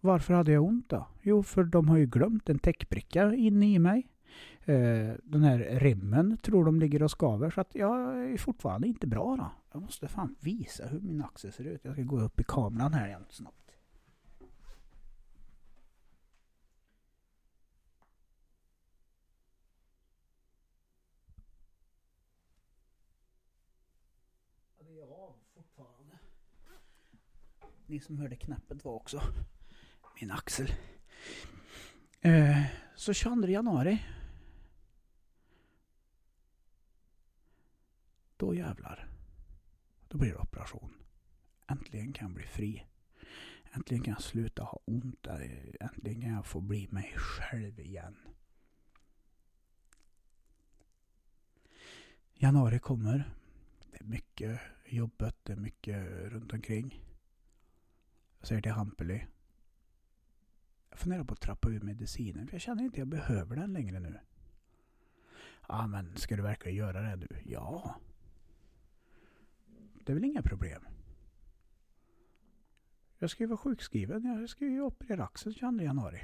Varför 0.00 0.34
hade 0.34 0.52
jag 0.52 0.64
ont 0.64 0.88
då? 0.88 1.06
Jo, 1.22 1.42
för 1.42 1.64
de 1.64 1.88
har 1.88 1.96
ju 1.96 2.06
glömt 2.06 2.48
en 2.48 2.58
täckbricka 2.58 3.34
inne 3.34 3.72
i 3.72 3.78
mig. 3.78 4.08
Eh, 4.60 5.14
den 5.22 5.42
här 5.42 5.58
remmen 5.58 6.36
tror 6.36 6.64
de 6.64 6.80
ligger 6.80 7.02
och 7.02 7.10
skaver 7.10 7.50
så 7.50 7.60
att 7.60 7.74
jag 7.74 8.24
är 8.32 8.36
fortfarande 8.36 8.88
inte 8.88 9.06
bra 9.06 9.36
då. 9.36 9.50
Jag 9.72 9.82
måste 9.82 10.08
fan 10.08 10.36
visa 10.40 10.86
hur 10.86 11.00
min 11.00 11.22
axel 11.22 11.52
ser 11.52 11.64
ut. 11.64 11.84
Jag 11.84 11.92
ska 11.92 12.02
gå 12.02 12.20
upp 12.20 12.40
i 12.40 12.44
kameran 12.44 12.94
här 12.94 13.06
igen 13.06 13.24
snabbt. 13.30 13.67
Ni 27.88 28.00
som 28.00 28.18
hörde 28.18 28.36
knäppet 28.36 28.84
var 28.84 28.92
också 28.92 29.22
min 30.20 30.30
axel. 30.30 30.72
Eh, 32.20 32.62
så 32.96 33.12
22 33.12 33.48
januari. 33.48 34.04
Då 38.36 38.54
jävlar. 38.54 39.08
Då 40.08 40.18
blir 40.18 40.30
det 40.30 40.38
operation. 40.38 40.94
Äntligen 41.66 42.12
kan 42.12 42.28
jag 42.28 42.34
bli 42.34 42.46
fri. 42.46 42.86
Äntligen 43.72 44.04
kan 44.04 44.12
jag 44.12 44.22
sluta 44.22 44.62
ha 44.62 44.80
ont. 44.84 45.26
Äntligen 45.80 46.20
kan 46.20 46.32
jag 46.32 46.46
få 46.46 46.60
bli 46.60 46.88
mig 46.90 47.14
själv 47.16 47.80
igen. 47.80 48.16
Januari 52.34 52.78
kommer. 52.78 53.30
Det 53.90 54.00
är 54.00 54.04
mycket 54.04 54.60
jobbet, 54.86 55.36
det 55.42 55.52
är 55.52 55.56
mycket 55.56 56.08
runt 56.08 56.52
omkring. 56.52 57.07
Jag 58.38 58.48
säger 58.48 58.62
till 58.62 58.72
Hampeli. 58.72 59.26
Jag 60.90 60.98
funderar 60.98 61.24
på 61.24 61.34
att 61.34 61.40
trappa 61.40 61.68
ur 61.68 61.80
medicinen 61.80 62.46
för 62.46 62.54
jag 62.54 62.60
känner 62.60 62.82
inte 62.84 62.94
att 62.94 62.98
jag 62.98 63.08
behöver 63.08 63.56
den 63.56 63.72
längre 63.72 64.00
nu. 64.00 64.20
Ja, 65.68 65.86
men 65.86 66.16
ska 66.16 66.36
du 66.36 66.42
verkligen 66.42 66.78
göra 66.78 67.00
det 67.00 67.16
nu? 67.16 67.28
Ja. 67.44 68.00
Det 69.94 70.12
är 70.12 70.14
väl 70.14 70.24
inga 70.24 70.42
problem. 70.42 70.82
Jag 73.18 73.30
ska 73.30 73.42
ju 73.42 73.46
vara 73.46 73.58
sjukskriven. 73.58 74.24
Jag 74.24 74.48
ska 74.48 74.64
ju 74.64 74.82
operera 74.82 75.24
axeln 75.24 75.54
22 75.54 75.82
januari. 75.82 76.20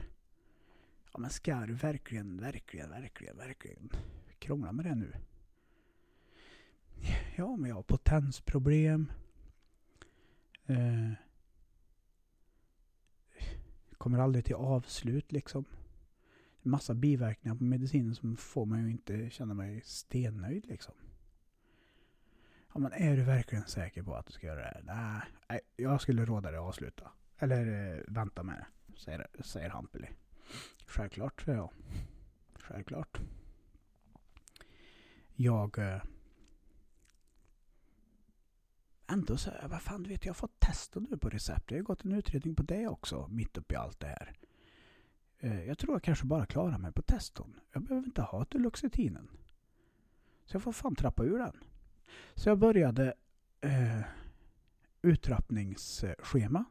Ja, 1.13 1.19
men 1.19 1.31
ska 1.31 1.67
du 1.67 1.75
verkligen, 1.75 2.41
verkligen, 2.41 2.91
verkligen, 2.91 3.37
verkligen 3.37 3.91
krångla 4.39 4.73
med 4.73 4.85
det 4.85 4.95
nu? 4.95 5.13
Ja, 7.37 7.57
men 7.57 7.69
jag 7.69 7.77
har 7.77 7.83
potensproblem. 7.83 9.13
Eh, 10.67 11.13
kommer 14.05 14.19
aldrig 14.19 14.45
till 14.45 14.55
avslut 14.55 15.33
liksom. 15.33 15.65
Massa 16.63 16.95
biverkningar 16.95 17.57
på 17.57 17.65
medicinen 17.65 18.15
som 18.15 18.37
får 18.37 18.67
mig 18.67 18.85
att 18.85 18.91
inte 18.91 19.31
känna 19.31 19.55
mig 19.55 19.83
stennöjd 19.85 20.67
liksom. 20.67 20.95
Ja, 22.75 22.81
men 22.81 22.93
är 22.93 23.17
du 23.17 23.23
verkligen 23.23 23.65
säker 23.65 24.03
på 24.03 24.15
att 24.15 24.27
du 24.27 24.33
ska 24.33 24.47
göra 24.47 24.61
det 24.61 24.67
här? 24.67 24.83
Nej, 24.85 25.23
nej, 25.49 25.61
jag 25.77 26.01
skulle 26.01 26.25
råda 26.25 26.51
dig 26.51 26.59
att 26.59 26.67
avsluta. 26.67 27.11
Eller 27.39 27.93
eh, 27.97 28.03
vänta 28.09 28.43
med 28.43 28.65
det, 28.87 28.99
säger, 29.01 29.27
säger 29.41 29.71
Hampeli. 29.71 30.09
Självklart, 30.87 31.43
säger 31.43 31.59
jag. 31.59 31.71
Självklart. 32.55 33.21
Jag... 35.35 35.79
Eh, 35.79 36.03
Ändå 39.07 39.37
så, 39.37 39.51
vad 39.71 39.83
fan 39.83 40.03
du 40.03 40.09
vet, 40.09 40.25
jag 40.25 40.33
har 40.33 40.35
fått 40.35 40.61
testa 40.61 41.01
nu 41.01 41.19
på 41.19 41.29
recept. 41.29 41.71
Jag 41.71 41.79
har 41.79 41.83
gått 41.83 42.05
en 42.05 42.13
utredning 42.13 42.55
på 42.55 42.63
det 42.63 42.89
också, 42.89 43.29
mitt 43.29 43.59
uppe 43.59 43.75
i 43.75 43.77
allt 43.77 44.01
det 44.01 44.07
här. 44.07 44.33
Eh, 45.39 45.65
jag 45.65 45.79
tror 45.79 45.95
jag 45.95 46.03
kanske 46.03 46.27
bara 46.27 46.47
klarar 46.47 46.79
mig 46.79 46.93
på 46.93 47.03
teston. 47.03 47.61
Jag 47.73 47.83
behöver 47.83 48.07
inte 48.07 48.23
ha 48.23 48.45
Duloxetinen. 48.45 49.31
Så 50.45 50.55
jag 50.55 50.63
får 50.63 50.73
fan 50.73 50.95
trappa 50.95 51.25
ur 51.25 51.39
den. 51.39 51.57
Så 52.35 52.49
jag 52.49 52.59
började 52.59 53.15
eh, 53.61 54.01
uttrappningsschema 55.03 56.65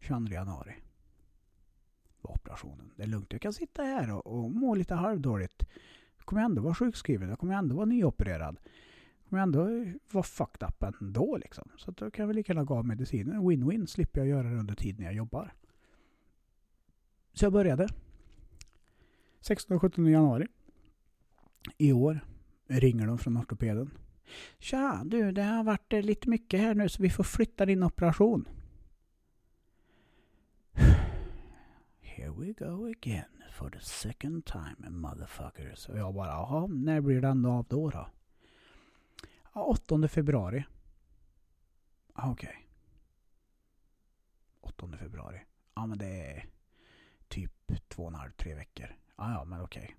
22 0.00 0.34
januari 0.34 0.74
var 2.20 2.34
operationen. 2.34 2.92
Det 2.96 3.02
är 3.02 3.06
lugnt. 3.06 3.32
Jag 3.32 3.40
kan 3.40 3.52
sitta 3.52 3.82
här 3.82 4.10
och, 4.10 4.26
och 4.26 4.50
må 4.50 4.74
lite 4.74 4.94
halvdåligt. 4.94 5.66
Jag 6.16 6.26
kommer 6.26 6.42
ändå 6.42 6.62
vara 6.62 6.74
sjukskriven. 6.74 7.28
Jag 7.28 7.38
kommer 7.38 7.54
ändå 7.54 7.76
vara 7.76 7.86
nyopererad. 7.86 8.58
Jag 9.36 9.42
ändå 9.42 9.92
vara 10.12 10.22
fucked 10.22 10.68
up 10.68 10.82
ändå 10.82 11.36
liksom. 11.36 11.68
Så 11.76 11.90
då 11.90 12.10
kan 12.10 12.28
vi 12.28 12.34
lika 12.34 12.52
gärna 12.52 12.64
gå 12.64 12.74
av 12.74 12.86
medicinen. 12.86 13.42
Win-win. 13.42 13.86
Slipper 13.86 14.20
jag 14.20 14.28
göra 14.28 14.50
det 14.50 14.56
under 14.56 14.74
tiden 14.74 15.04
jag 15.04 15.14
jobbar. 15.14 15.54
Så 17.32 17.44
jag 17.44 17.52
började. 17.52 17.88
16 19.40 19.74
och 19.74 19.80
17 19.80 20.06
januari. 20.06 20.46
I 21.78 21.92
år 21.92 22.20
ringer 22.66 23.06
de 23.06 23.18
från 23.18 23.38
ortopeden. 23.38 23.90
Tja, 24.58 25.02
du 25.04 25.32
det 25.32 25.42
har 25.42 25.64
varit 25.64 25.92
eh, 25.92 26.02
lite 26.02 26.28
mycket 26.28 26.60
här 26.60 26.74
nu 26.74 26.88
så 26.88 27.02
vi 27.02 27.10
får 27.10 27.24
flytta 27.24 27.66
din 27.66 27.82
operation. 27.82 28.48
Here 32.00 32.30
we 32.30 32.52
go 32.52 32.86
again 32.86 33.42
for 33.52 33.70
the 33.70 33.80
second 33.80 34.44
time 34.44 34.90
motherfuckers. 34.90 35.88
Och 35.88 35.98
jag 35.98 36.14
bara, 36.14 36.28
jaha, 36.28 36.66
när 36.66 37.00
blir 37.00 37.20
den 37.20 37.46
av 37.46 37.66
då 37.68 37.90
då? 37.90 38.06
Ja, 39.54 39.64
8 39.64 40.08
februari. 40.08 40.64
Ah, 42.12 42.30
Okej. 42.30 42.68
8 44.60 44.96
februari. 44.98 45.40
Ja 45.74 45.86
men 45.86 45.98
det 45.98 46.06
är 46.06 46.46
typ 47.28 47.88
två 47.88 48.02
och 48.02 48.08
en 48.08 48.14
halv, 48.14 48.30
tre 48.30 48.54
veckor. 48.54 48.96
Ja, 49.16 49.32
ja 49.32 49.44
men 49.44 49.60
okej. 49.60 49.96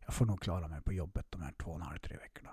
Jag 0.00 0.14
får 0.14 0.26
nog 0.26 0.40
klara 0.40 0.68
mig 0.68 0.82
på 0.82 0.92
jobbet 0.92 1.26
de 1.30 1.42
här 1.42 1.52
två 1.52 1.70
och 1.70 1.76
en 1.76 1.82
halv, 1.82 1.98
tre 1.98 2.16
veckorna. 2.16 2.50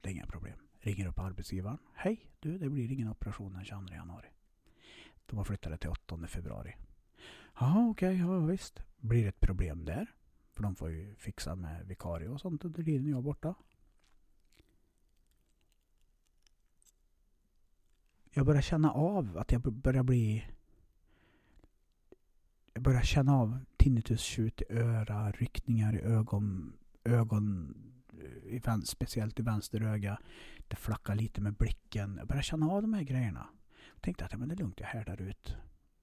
Det 0.00 0.08
är 0.08 0.12
inga 0.12 0.26
problem. 0.26 0.58
Ringer 0.78 1.06
upp 1.06 1.18
arbetsgivaren. 1.18 1.78
Hej, 1.94 2.30
du 2.40 2.58
det 2.58 2.70
blir 2.70 2.92
ingen 2.92 3.08
operation 3.08 3.52
den 3.52 3.64
22 3.64 3.94
januari. 3.94 4.28
De 5.26 5.36
har 5.36 5.44
flyttat 5.44 5.72
det 5.72 5.78
till 5.78 5.90
8 5.90 6.26
februari. 6.26 6.76
Jaha, 7.60 7.88
okej, 7.90 8.18
ja 8.18 8.38
visst. 8.38 8.82
Blir 8.96 9.22
det 9.22 9.28
ett 9.28 9.40
problem 9.40 9.84
där? 9.84 10.14
För 10.52 10.62
de 10.62 10.76
får 10.76 10.90
ju 10.90 11.14
fixa 11.14 11.54
med 11.54 11.86
vikarie 11.86 12.28
och 12.28 12.40
sånt 12.40 12.64
under 12.64 12.82
tiden 12.82 13.08
jag 13.08 13.18
är 13.18 13.22
borta. 13.22 13.54
Jag 18.36 18.46
börjar 18.46 18.62
känna 18.62 18.92
av 18.92 19.38
att 19.38 19.52
jag 19.52 19.60
börjar 19.60 20.02
bli... 20.02 20.46
Jag 22.72 22.82
börjar 22.82 23.02
känna 23.02 23.36
av 23.36 23.58
tinnitus-tjut 23.76 24.60
i 24.62 24.64
öra, 24.72 25.30
ryckningar 25.30 25.94
i 25.96 26.00
ögon, 26.00 26.76
ögon 27.04 27.74
eh, 28.12 28.54
i 28.54 28.62
speciellt 28.84 29.40
i 29.40 29.42
vänster 29.42 29.80
öga. 29.80 30.18
Det 30.68 30.76
flackar 30.76 31.14
lite 31.14 31.40
med 31.40 31.54
blicken. 31.54 32.16
Jag 32.18 32.26
börjar 32.26 32.42
känna 32.42 32.70
av 32.70 32.82
de 32.82 32.92
här 32.92 33.02
grejerna. 33.02 33.48
Jag 33.94 34.02
tänkte 34.02 34.24
att 34.24 34.32
ja, 34.32 34.38
men 34.38 34.48
det 34.48 34.54
är 34.54 34.58
lugnt, 34.58 34.80
jag 34.80 34.86
härdar 34.86 35.22
ut. 35.22 35.56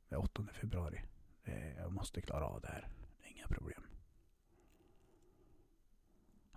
Det 0.09 0.15
är 0.15 0.19
8 0.19 0.47
februari. 0.53 1.01
Jag 1.77 1.91
måste 1.91 2.21
klara 2.21 2.45
av 2.45 2.61
det 2.61 2.67
här. 2.67 2.87
Det 3.21 3.27
är 3.27 3.31
inga 3.31 3.47
problem. 3.47 3.83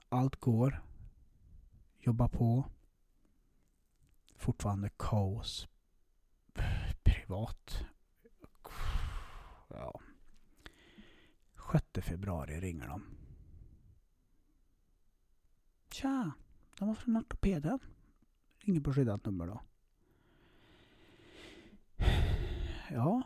Allt 0.08 0.36
går. 0.36 0.82
Jobba 1.98 2.28
på. 2.28 2.64
Fortfarande 4.44 4.90
kaos. 4.96 5.68
Privat. 7.02 7.84
Ja. 9.68 10.00
6 11.72 12.06
februari 12.06 12.60
ringer 12.60 12.88
de. 12.88 13.02
Tja, 15.90 16.32
de 16.78 16.88
var 16.88 16.94
från 16.94 17.16
ortopeden. 17.16 17.78
Ringer 18.58 18.80
på 18.80 18.94
skyddat 18.94 19.24
nummer 19.24 19.46
då. 19.46 19.60
Ja. 22.90 23.22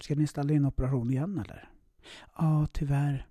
Ska 0.00 0.14
ni 0.14 0.26
ställa 0.26 0.52
in 0.52 0.64
operation 0.64 1.10
igen 1.10 1.38
eller? 1.38 1.70
Ja, 2.36 2.66
tyvärr. 2.72 3.29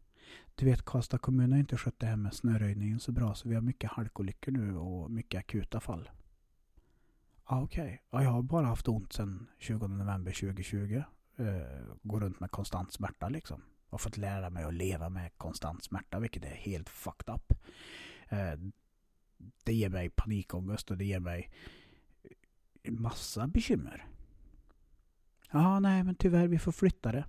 Du 0.59 0.65
vet, 0.65 0.85
Karlstad 0.85 1.17
kommun 1.17 1.51
har 1.51 1.59
inte 1.59 1.77
skött 1.77 1.99
det 1.99 2.05
här 2.05 2.15
med 2.15 2.33
snöröjningen 2.33 2.99
så 2.99 3.11
bra 3.11 3.35
så 3.35 3.49
vi 3.49 3.55
har 3.55 3.61
mycket 3.61 3.91
halkolyckor 3.91 4.51
nu 4.51 4.77
och 4.77 5.11
mycket 5.11 5.39
akuta 5.39 5.79
fall. 5.79 6.09
Ah, 7.43 7.61
okej. 7.61 8.01
Ja, 8.09 8.23
jag 8.23 8.29
har 8.29 8.41
bara 8.41 8.65
haft 8.65 8.87
ont 8.87 9.13
sedan 9.13 9.47
20 9.57 9.87
november 9.87 10.31
2020. 10.31 11.03
Eh, 11.35 11.45
går 12.01 12.19
runt 12.19 12.39
med 12.39 12.51
konstant 12.51 12.93
smärta 12.93 13.29
liksom. 13.29 13.61
Jag 13.85 13.91
har 13.93 13.97
fått 13.97 14.17
lära 14.17 14.49
mig 14.49 14.63
att 14.63 14.73
leva 14.73 15.09
med 15.09 15.37
konstant 15.37 15.83
smärta 15.83 16.19
vilket 16.19 16.45
är 16.45 16.55
helt 16.55 16.89
fucked 16.89 17.35
up. 17.35 17.53
Eh, 18.29 18.59
det 19.63 19.73
ger 19.73 19.89
mig 19.89 20.09
panikångest 20.09 20.91
och 20.91 20.97
det 20.97 21.05
ger 21.05 21.19
mig 21.19 21.51
massa 22.83 23.47
bekymmer. 23.47 24.07
Ja, 25.51 25.79
nej 25.79 26.03
men 26.03 26.15
tyvärr 26.15 26.47
vi 26.47 26.59
får 26.59 26.71
flytta 26.71 27.11
det. 27.11 27.25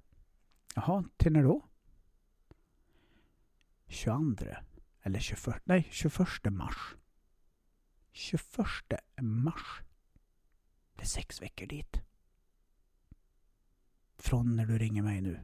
Jaha, 0.75 1.05
till 1.17 1.33
när 1.33 1.43
då? 1.43 1.70
22 3.91 4.47
eller 5.03 5.21
21, 5.21 5.63
nej 5.65 5.89
21 5.91 6.29
mars. 6.51 6.97
21 8.13 8.57
mars. 9.21 9.81
Det 10.97 11.03
är 11.03 11.07
sex 11.07 11.43
veckor 11.43 11.67
dit. 11.67 12.01
Från 14.19 14.57
när 14.57 14.67
du 14.67 14.79
ringer 14.79 15.03
mig 15.03 15.21
nu. 15.21 15.41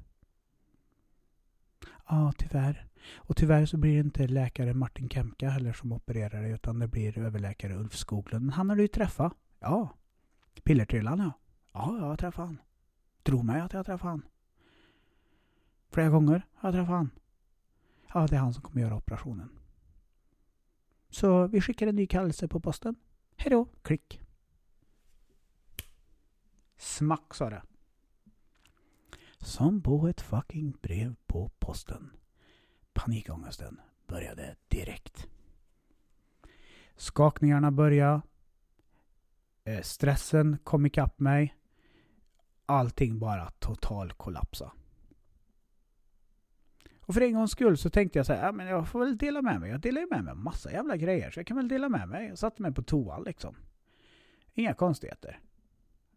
Ja, 2.09 2.33
tyvärr. 2.39 2.87
Och 3.17 3.37
tyvärr 3.37 3.67
så 3.67 3.77
blir 3.77 3.95
det 3.95 4.01
inte 4.01 4.27
läkare 4.27 4.75
Martin 4.75 5.09
Kemka 5.09 5.51
heller 5.51 5.73
som 5.73 5.93
opererar 5.93 6.43
dig 6.43 6.53
utan 6.53 6.79
det 6.79 6.89
blir 6.89 7.19
överläkare 7.19 7.77
Ulf 7.77 7.95
Skoglund. 7.95 8.45
Men 8.45 8.53
han 8.53 8.69
har 8.69 8.77
du 8.77 8.83
ju 8.83 8.89
träffat. 8.89 9.33
Ja. 9.59 9.97
Pillertrillan 10.65 11.19
ja. 11.19 11.33
Ja, 11.73 11.99
jag 11.99 12.05
har 12.05 12.17
träffat 12.17 12.47
han. 12.47 12.59
Tro 13.23 13.43
mig 13.43 13.61
att 13.61 13.73
jag 13.73 13.79
har 13.79 13.85
träffat 13.85 14.11
han. 14.11 14.27
Flera 15.91 16.09
gånger 16.09 16.47
har 16.55 16.69
jag 16.69 16.75
träffat 16.75 16.97
han. 16.97 17.11
Ja, 18.17 18.27
det 18.27 18.37
är 18.37 18.41
han 18.41 18.55
som 18.55 18.63
kommer 18.63 18.81
göra 18.81 18.97
operationen. 18.97 19.59
Så 21.09 21.47
vi 21.47 21.61
skickar 21.61 21.87
en 21.87 21.97
ny 21.97 22.07
kallelse 22.07 22.49
på 22.49 22.61
posten. 22.61 22.97
Hej 23.37 23.51
då, 23.51 23.69
klick. 23.83 24.21
Smack 26.77 27.35
sa 27.35 27.51
det. 27.51 27.63
Som 29.39 29.83
på 29.83 30.09
ett 30.09 30.21
fucking 30.21 30.71
brev 30.83 31.15
på 31.27 31.51
posten. 31.59 32.11
Panikångesten 32.93 33.81
började 34.07 34.57
direkt. 34.69 35.29
Skakningarna 36.95 37.71
började. 37.71 38.23
Eh, 39.65 39.83
stressen 39.83 40.59
kom 40.65 40.87
ikapp 40.87 41.19
mig. 41.19 41.57
Allting 42.67 43.19
bara 43.19 43.51
total 43.51 44.13
kollapsa. 44.13 44.73
Och 47.07 47.15
för 47.15 47.21
en 47.21 47.35
gångs 47.35 47.51
skull 47.51 47.77
så 47.77 47.91
tänkte 47.91 48.19
jag 48.19 48.27
så 48.27 48.33
här, 48.33 48.47
ja, 48.47 48.53
men 48.53 48.67
jag 48.67 48.89
får 48.89 49.01
väl 49.01 49.19
dela 49.19 49.43
med 49.43 49.61
mig. 49.61 49.71
Jag 49.71 49.81
delar 49.81 50.01
ju 50.01 50.07
med 50.11 50.25
mig 50.25 50.35
massa 50.35 50.73
jävla 50.73 50.97
grejer 50.97 51.31
så 51.31 51.41
jag 51.41 51.47
kan 51.47 51.57
väl 51.57 51.69
dela 51.69 51.89
med 51.89 52.09
mig. 52.09 52.29
Jag 52.29 52.39
satte 52.39 52.63
mig 52.63 52.73
på 52.73 52.83
toan 52.83 53.23
liksom. 53.23 53.55
Inga 54.55 54.75
konstigheter. 54.75 55.41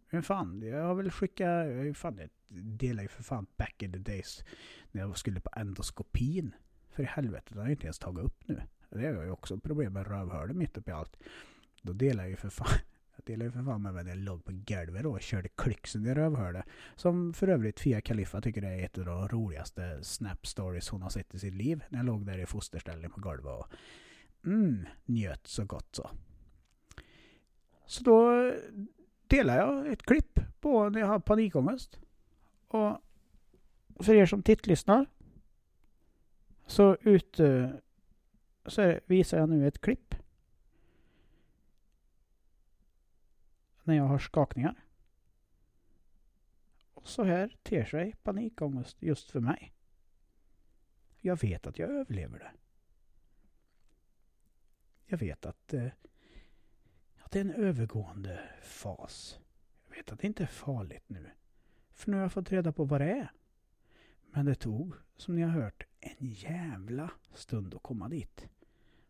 Men 0.10 0.24
fan, 0.24 0.62
jag 0.62 0.84
har 0.84 0.96
väl 0.96 1.12
skickat... 1.12 1.68
Fan, 1.98 2.18
jag 2.18 2.30
delade 2.64 3.02
ju 3.02 3.08
för 3.08 3.24
fan 3.24 3.48
back 3.58 3.84
in 3.84 3.92
the 3.92 4.00
days 4.00 4.44
när 4.92 5.02
jag 5.02 5.18
skulle 5.18 5.42
på 5.42 5.50
endoskopin. 5.56 6.56
För 6.90 7.04
i 7.04 7.06
helvete, 7.06 7.46
den 7.50 7.58
har 7.58 7.66
jag 7.66 7.72
inte 7.72 7.86
ens 7.86 8.00
tagit 8.00 8.26
upp 8.26 8.48
nu. 8.48 8.62
Det 8.90 8.98
har 8.98 9.14
jag 9.14 9.26
ju 9.26 9.32
också 9.32 9.60
problem 9.60 9.94
med 9.94 10.08
rövhålet 10.08 10.56
mitt 10.56 10.78
uppe 10.78 10.92
i 10.92 10.94
allt. 10.94 11.18
Då 11.82 11.94
delar 11.94 12.24
jag 12.24 12.30
ju 12.30 12.36
för 12.36 12.50
fan... 12.50 12.68
Jag 13.30 13.44
ju 13.44 13.52
för 13.52 13.64
fan 13.64 13.82
men 13.82 13.94
mig 13.94 14.04
när 14.04 14.12
jag 14.12 14.20
låg 14.20 14.46
på 14.46 14.52
golvet 14.52 15.04
då 15.04 15.12
och 15.12 15.22
körde 15.22 15.50
Klyxen 15.50 16.06
i 16.06 16.14
rövhålet. 16.14 16.66
Som 16.96 17.34
för 17.34 17.48
övrigt 17.48 17.80
Fia 17.80 18.02
Khalifa 18.02 18.42
tycker 18.42 18.62
det 18.62 18.68
är 18.68 18.86
ett 18.86 18.98
av 18.98 19.06
de 19.06 19.28
roligaste 19.28 20.04
snap 20.04 20.48
stories 20.48 20.90
hon 20.90 21.02
har 21.02 21.10
sett 21.10 21.34
i 21.34 21.40
sitt 21.40 21.54
liv. 21.54 21.84
När 21.90 22.00
jag 22.00 22.06
låg 22.06 22.26
där 22.26 22.38
i 22.38 22.46
fosterställning 22.46 23.12
på 23.12 23.22
golvet 23.22 23.46
och 23.46 23.68
mm, 24.46 24.86
njöt 25.06 25.48
så 25.48 25.66
gott 25.66 25.96
så. 25.96 26.10
Så 27.86 28.04
då 28.04 28.54
delar 29.28 29.58
jag 29.58 29.88
ett 29.88 30.04
klipp 30.04 30.40
på 30.60 30.90
när 30.90 31.00
jag 31.00 31.08
har 31.08 31.20
panikångest. 31.20 32.00
Och 32.68 33.02
för 34.00 34.14
er 34.14 34.26
som 34.26 34.44
tittlyssnar 34.44 35.06
så, 36.68 36.98
ut, 37.02 37.40
så 38.66 39.00
visar 39.06 39.38
jag 39.38 39.50
nu 39.50 39.68
ett 39.68 39.82
klipp. 39.82 40.16
När 43.90 43.96
jag 43.96 44.04
har 44.04 44.20
skakningar. 44.20 44.84
Och 46.94 47.08
så 47.08 47.24
här 47.24 47.58
ter 47.64 47.86
sig 47.86 48.16
panikångest 48.24 49.02
just 49.02 49.32
för 49.32 49.40
mig. 49.40 49.74
Jag 51.20 51.42
vet 51.42 51.68
att 51.68 51.80
jag 51.80 51.90
överlever 51.90 52.40
det. 52.40 52.52
Jag 55.06 55.18
vet 55.18 55.46
att 55.46 55.74
eh, 55.74 55.88
att 57.18 57.32
det 57.32 57.40
är 57.40 57.46
en 57.46 57.52
övergående 57.52 58.50
fas. 58.64 59.40
Jag 59.88 59.96
vet 59.96 60.12
att 60.12 60.20
det 60.20 60.28
inte 60.28 60.44
är 60.44 60.48
farligt 60.48 61.10
nu. 61.10 61.32
För 61.94 62.12
nu 62.12 62.18
har 62.18 62.24
jag 62.24 62.34
fått 62.34 62.52
reda 62.52 62.72
på 62.74 62.86
vad 62.86 63.02
det 63.02 63.12
är. 63.12 63.32
Men 64.22 64.46
det 64.46 64.56
tog, 64.56 64.94
som 65.16 65.36
ni 65.36 65.42
har 65.42 65.52
hört, 65.52 65.84
en 66.00 66.28
jävla 66.28 67.12
stund 67.34 67.76
att 67.76 67.84
komma 67.84 68.10
dit. 68.10 68.50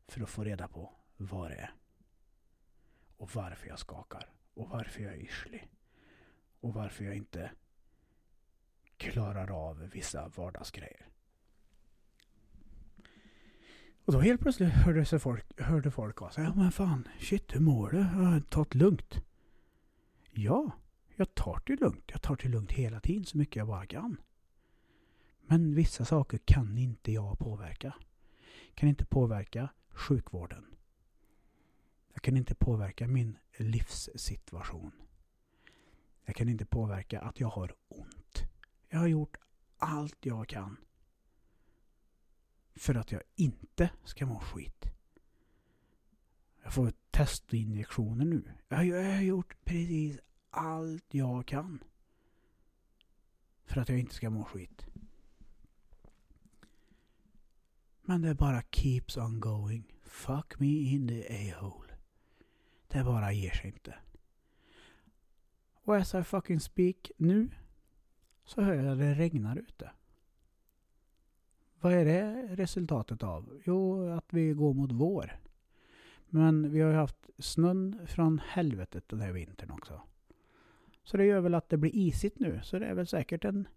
För 0.07 0.21
att 0.21 0.29
få 0.29 0.43
reda 0.43 0.67
på 0.67 0.93
vad 1.17 1.51
det 1.51 1.57
är. 1.57 1.73
Och 3.17 3.35
varför 3.35 3.67
jag 3.67 3.79
skakar. 3.79 4.38
Och 4.59 4.69
varför 4.69 5.03
jag 5.03 5.13
är 5.13 5.17
yrslig. 5.17 5.67
Och 6.59 6.73
varför 6.73 7.05
jag 7.05 7.15
inte 7.15 7.51
klarar 8.97 9.51
av 9.51 9.89
vissa 9.93 10.27
vardagsgrejer. 10.27 11.07
Och 14.05 14.13
då 14.13 14.19
helt 14.19 14.41
plötsligt 14.41 14.69
hörde, 14.69 15.05
sig 15.05 15.19
folk, 15.19 15.61
hörde 15.61 15.91
folk 15.91 16.21
av 16.21 16.29
sig. 16.29 16.43
Ja 16.43 16.53
men 16.55 16.71
fan, 16.71 17.07
shit 17.19 17.55
hur 17.55 17.59
mår 17.59 17.89
du? 17.89 17.97
Ja, 17.97 18.41
Ta 18.49 18.65
det 18.69 18.77
lugnt. 18.77 19.23
Ja, 20.31 20.71
jag 21.15 21.35
tar 21.35 21.61
det 21.65 21.75
lugnt. 21.75 22.03
Jag 22.07 22.21
tar 22.21 22.35
det 22.43 22.49
lugnt 22.49 22.71
hela 22.71 22.99
tiden 22.99 23.25
så 23.25 23.37
mycket 23.37 23.55
jag 23.55 23.67
bara 23.67 23.85
kan. 23.85 24.17
Men 25.41 25.75
vissa 25.75 26.05
saker 26.05 26.39
kan 26.45 26.77
inte 26.77 27.11
jag 27.11 27.39
påverka. 27.39 27.93
Kan 28.73 28.89
inte 28.89 29.05
påverka 29.05 29.69
sjukvården. 29.89 30.65
Jag 32.19 32.23
kan 32.23 32.37
inte 32.37 32.55
påverka 32.55 33.07
min 33.07 33.37
livssituation. 33.57 34.91
Jag 36.25 36.35
kan 36.35 36.49
inte 36.49 36.65
påverka 36.65 37.21
att 37.21 37.39
jag 37.39 37.47
har 37.47 37.75
ont. 37.87 38.43
Jag 38.89 38.99
har 38.99 39.07
gjort 39.07 39.37
allt 39.77 40.25
jag 40.25 40.47
kan 40.47 40.77
för 42.75 42.95
att 42.95 43.11
jag 43.11 43.21
inte 43.35 43.89
ska 44.03 44.25
må 44.25 44.39
skit. 44.39 44.85
Jag 46.63 46.73
får 46.73 46.93
testinjektioner 47.11 48.25
nu. 48.25 48.51
Jag, 48.67 48.85
jag 48.85 49.15
har 49.15 49.21
gjort 49.21 49.65
precis 49.65 50.19
allt 50.49 51.13
jag 51.13 51.45
kan. 51.45 51.83
För 53.65 53.81
att 53.81 53.89
jag 53.89 53.99
inte 53.99 54.15
ska 54.15 54.29
må 54.29 54.43
skit. 54.43 54.85
Men 58.01 58.21
det 58.21 58.35
bara 58.35 58.63
keeps 58.71 59.17
on 59.17 59.39
going. 59.39 59.93
Fuck 60.03 60.59
me 60.59 60.67
in 60.67 61.07
the 61.07 61.51
a-hole. 61.51 61.88
Det 62.91 63.03
bara 63.03 63.31
ger 63.31 63.51
sig 63.51 63.67
inte. 63.67 63.95
Och 65.73 65.95
as 65.95 66.15
I 66.15 66.23
fucking 66.23 66.59
speak 66.59 67.11
nu 67.17 67.49
så 68.45 68.61
hör 68.61 68.73
jag 68.73 68.87
att 68.87 68.99
det 68.99 69.13
regnar 69.13 69.57
ute. 69.57 69.91
Vad 71.79 71.93
är 71.93 72.05
det 72.05 72.47
resultatet 72.55 73.23
av? 73.23 73.61
Jo, 73.65 74.09
att 74.11 74.25
vi 74.29 74.53
går 74.53 74.73
mot 74.73 74.91
vår. 74.91 75.39
Men 76.29 76.71
vi 76.71 76.81
har 76.81 76.89
ju 76.89 76.95
haft 76.95 77.29
snön 77.37 78.07
från 78.07 78.41
helvetet 78.47 79.09
den 79.09 79.21
här 79.21 79.31
vintern 79.31 79.71
också. 79.71 80.01
Så 81.03 81.17
det 81.17 81.25
gör 81.25 81.39
väl 81.39 81.55
att 81.55 81.69
det 81.69 81.77
blir 81.77 81.95
isigt 81.95 82.39
nu. 82.39 82.59
Så 82.63 82.79
det 82.79 82.85
är 82.85 82.93
väl 82.93 83.07
säkert 83.07 83.45
en 83.45 83.67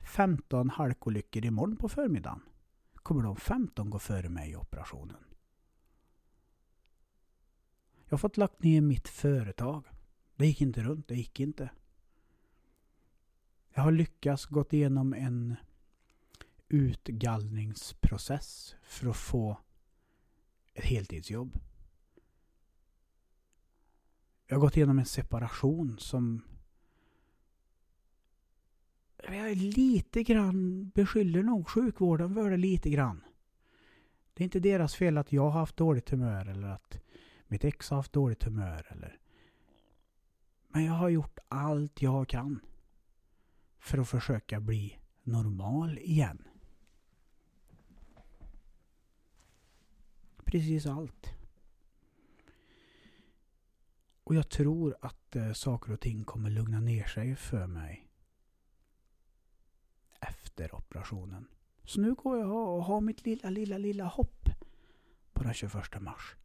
15 0.00 0.70
halkolyckor 0.70 1.44
imorgon 1.44 1.76
på 1.76 1.88
förmiddagen. 1.88 2.40
Kommer 2.94 3.22
de 3.22 3.36
15 3.36 3.90
gå 3.90 3.98
före 3.98 4.28
mig 4.28 4.50
i 4.50 4.56
operationen? 4.56 5.16
Jag 8.04 8.10
har 8.10 8.18
fått 8.18 8.36
lagt 8.36 8.62
ner 8.62 8.80
mitt 8.80 9.08
företag. 9.08 9.84
Det 10.36 10.46
gick 10.46 10.60
inte 10.60 10.82
runt, 10.82 11.08
det 11.08 11.14
gick 11.14 11.40
inte. 11.40 11.70
Jag 13.74 13.82
har 13.82 13.92
lyckats 13.92 14.46
gått 14.46 14.72
igenom 14.72 15.14
en 15.14 15.56
utgallningsprocess 16.68 18.76
för 18.82 19.10
att 19.10 19.16
få 19.16 19.58
ett 20.74 20.84
heltidsjobb. 20.84 21.58
Jag 24.46 24.56
har 24.56 24.60
gått 24.60 24.76
igenom 24.76 24.98
en 24.98 25.06
separation 25.06 25.98
som 25.98 26.42
jag 29.16 29.50
är 29.50 29.54
lite 29.54 30.22
grann 30.22 30.88
beskyller 30.88 31.42
nog 31.42 31.68
sjukvården 31.68 32.34
för 32.34 32.50
det 32.50 32.56
lite 32.56 32.90
grann. 32.90 33.24
Det 34.34 34.42
är 34.42 34.44
inte 34.44 34.60
deras 34.60 34.94
fel 34.94 35.18
att 35.18 35.32
jag 35.32 35.42
har 35.42 35.60
haft 35.60 35.76
dåligt 35.76 36.10
humör 36.10 36.46
eller 36.46 36.68
att 36.68 37.03
mitt 37.54 37.64
ex 37.64 37.90
har 37.90 37.96
haft 37.96 38.12
dåligt 38.12 38.44
humör 38.44 38.86
eller 38.90 39.18
men 40.68 40.84
jag 40.84 40.92
har 40.92 41.08
gjort 41.08 41.38
allt 41.48 42.02
jag 42.02 42.28
kan 42.28 42.60
för 43.78 43.98
att 43.98 44.08
försöka 44.08 44.60
bli 44.60 44.98
normal 45.22 45.98
igen. 45.98 46.48
Precis 50.44 50.86
allt. 50.86 51.34
Och 54.24 54.34
jag 54.34 54.48
tror 54.48 54.96
att 55.00 55.36
eh, 55.36 55.52
saker 55.52 55.92
och 55.92 56.00
ting 56.00 56.24
kommer 56.24 56.50
lugna 56.50 56.80
ner 56.80 57.04
sig 57.04 57.36
för 57.36 57.66
mig 57.66 58.08
efter 60.20 60.74
operationen. 60.74 61.48
Så 61.84 62.00
nu 62.00 62.14
går 62.14 62.38
jag 62.38 62.76
och 62.76 62.84
har 62.84 63.00
mitt 63.00 63.26
lilla, 63.26 63.50
lilla, 63.50 63.78
lilla 63.78 64.04
hopp 64.04 64.48
på 65.32 65.42
den 65.42 65.54
21 65.54 66.00
mars. 66.00 66.36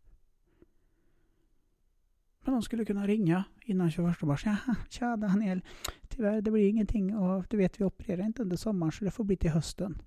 Men 2.41 2.53
de 2.53 2.61
skulle 2.61 2.85
kunna 2.85 3.07
ringa 3.07 3.43
innan 3.61 3.91
21 3.91 4.21
mars. 4.21 4.45
Ja, 4.45 4.57
tja 4.89 5.17
Daniel. 5.17 5.61
Tyvärr, 6.07 6.41
det 6.41 6.51
blir 6.51 6.69
ingenting 6.69 7.15
och 7.17 7.45
du 7.49 7.57
vet 7.57 7.79
vi 7.81 7.83
opererar 7.85 8.25
inte 8.25 8.41
under 8.41 8.57
sommaren 8.57 8.91
så 8.91 9.05
det 9.05 9.11
får 9.11 9.23
bli 9.23 9.35
till 9.37 9.49
hösten. 9.49 10.01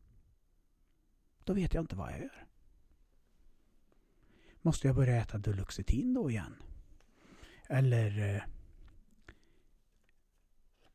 Då 1.45 1.53
vet 1.55 1.75
jag 1.75 1.83
inte 1.83 1.97
vad 1.97 2.13
jag 2.13 2.19
gör. 2.21 2.47
Måste 4.63 4.87
jag 4.87 4.97
börja 4.97 5.17
äta 5.17 5.39
Duloxetin 5.39 6.15
då 6.15 6.31
igen? 6.31 6.57
Eller... 7.69 8.37
Eh, 8.37 8.43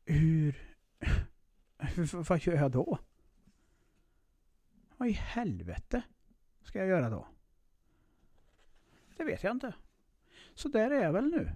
hur- 0.04 0.74
Vad 2.28 2.40
gör 2.42 2.54
jag 2.54 2.70
då? 2.70 2.98
Vad 4.96 5.08
i 5.08 5.12
helvete 5.12 6.02
ska 6.62 6.78
jag 6.78 6.88
göra 6.88 7.10
då? 7.10 7.28
Det 9.16 9.24
vet 9.24 9.42
jag 9.42 9.50
inte. 9.56 9.74
Så 10.58 10.68
där 10.68 10.90
är 10.90 11.02
jag 11.02 11.12
väl 11.12 11.24
nu. 11.24 11.54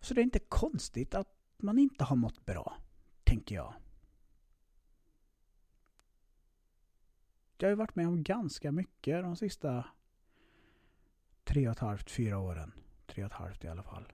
Så 0.00 0.14
det 0.14 0.20
är 0.20 0.22
inte 0.22 0.38
konstigt 0.38 1.14
att 1.14 1.28
man 1.56 1.78
inte 1.78 2.04
har 2.04 2.16
mått 2.16 2.46
bra, 2.46 2.76
tänker 3.24 3.54
jag. 3.54 3.74
Jag 7.58 7.66
har 7.66 7.70
ju 7.70 7.76
varit 7.76 7.96
med 7.96 8.08
om 8.08 8.22
ganska 8.22 8.72
mycket 8.72 9.22
de 9.22 9.36
sista 9.36 9.84
tre 11.44 11.68
och 11.68 11.72
ett 11.72 11.78
halvt, 11.78 12.10
fyra 12.10 12.38
åren. 12.38 12.72
Tre 13.06 13.24
och 13.24 13.30
ett 13.30 13.38
halvt 13.38 13.64
i 13.64 13.68
alla 13.68 13.82
fall. 13.82 14.12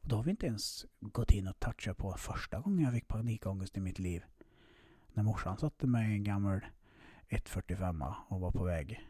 Och 0.00 0.08
då 0.08 0.16
har 0.16 0.22
vi 0.22 0.30
inte 0.30 0.46
ens 0.46 0.86
gått 1.00 1.30
in 1.30 1.48
och 1.48 1.60
touchat 1.60 1.96
på 1.96 2.12
första 2.12 2.60
gången 2.60 2.84
jag 2.84 2.92
fick 2.92 3.08
panikångest 3.08 3.76
i 3.76 3.80
mitt 3.80 3.98
liv. 3.98 4.24
När 5.12 5.22
morsan 5.22 5.58
satte 5.58 5.86
mig 5.86 6.10
i 6.10 6.14
en 6.14 6.24
gammal 6.24 6.60
145 7.28 8.04
och 8.28 8.40
var 8.40 8.50
på 8.50 8.64
väg 8.64 9.08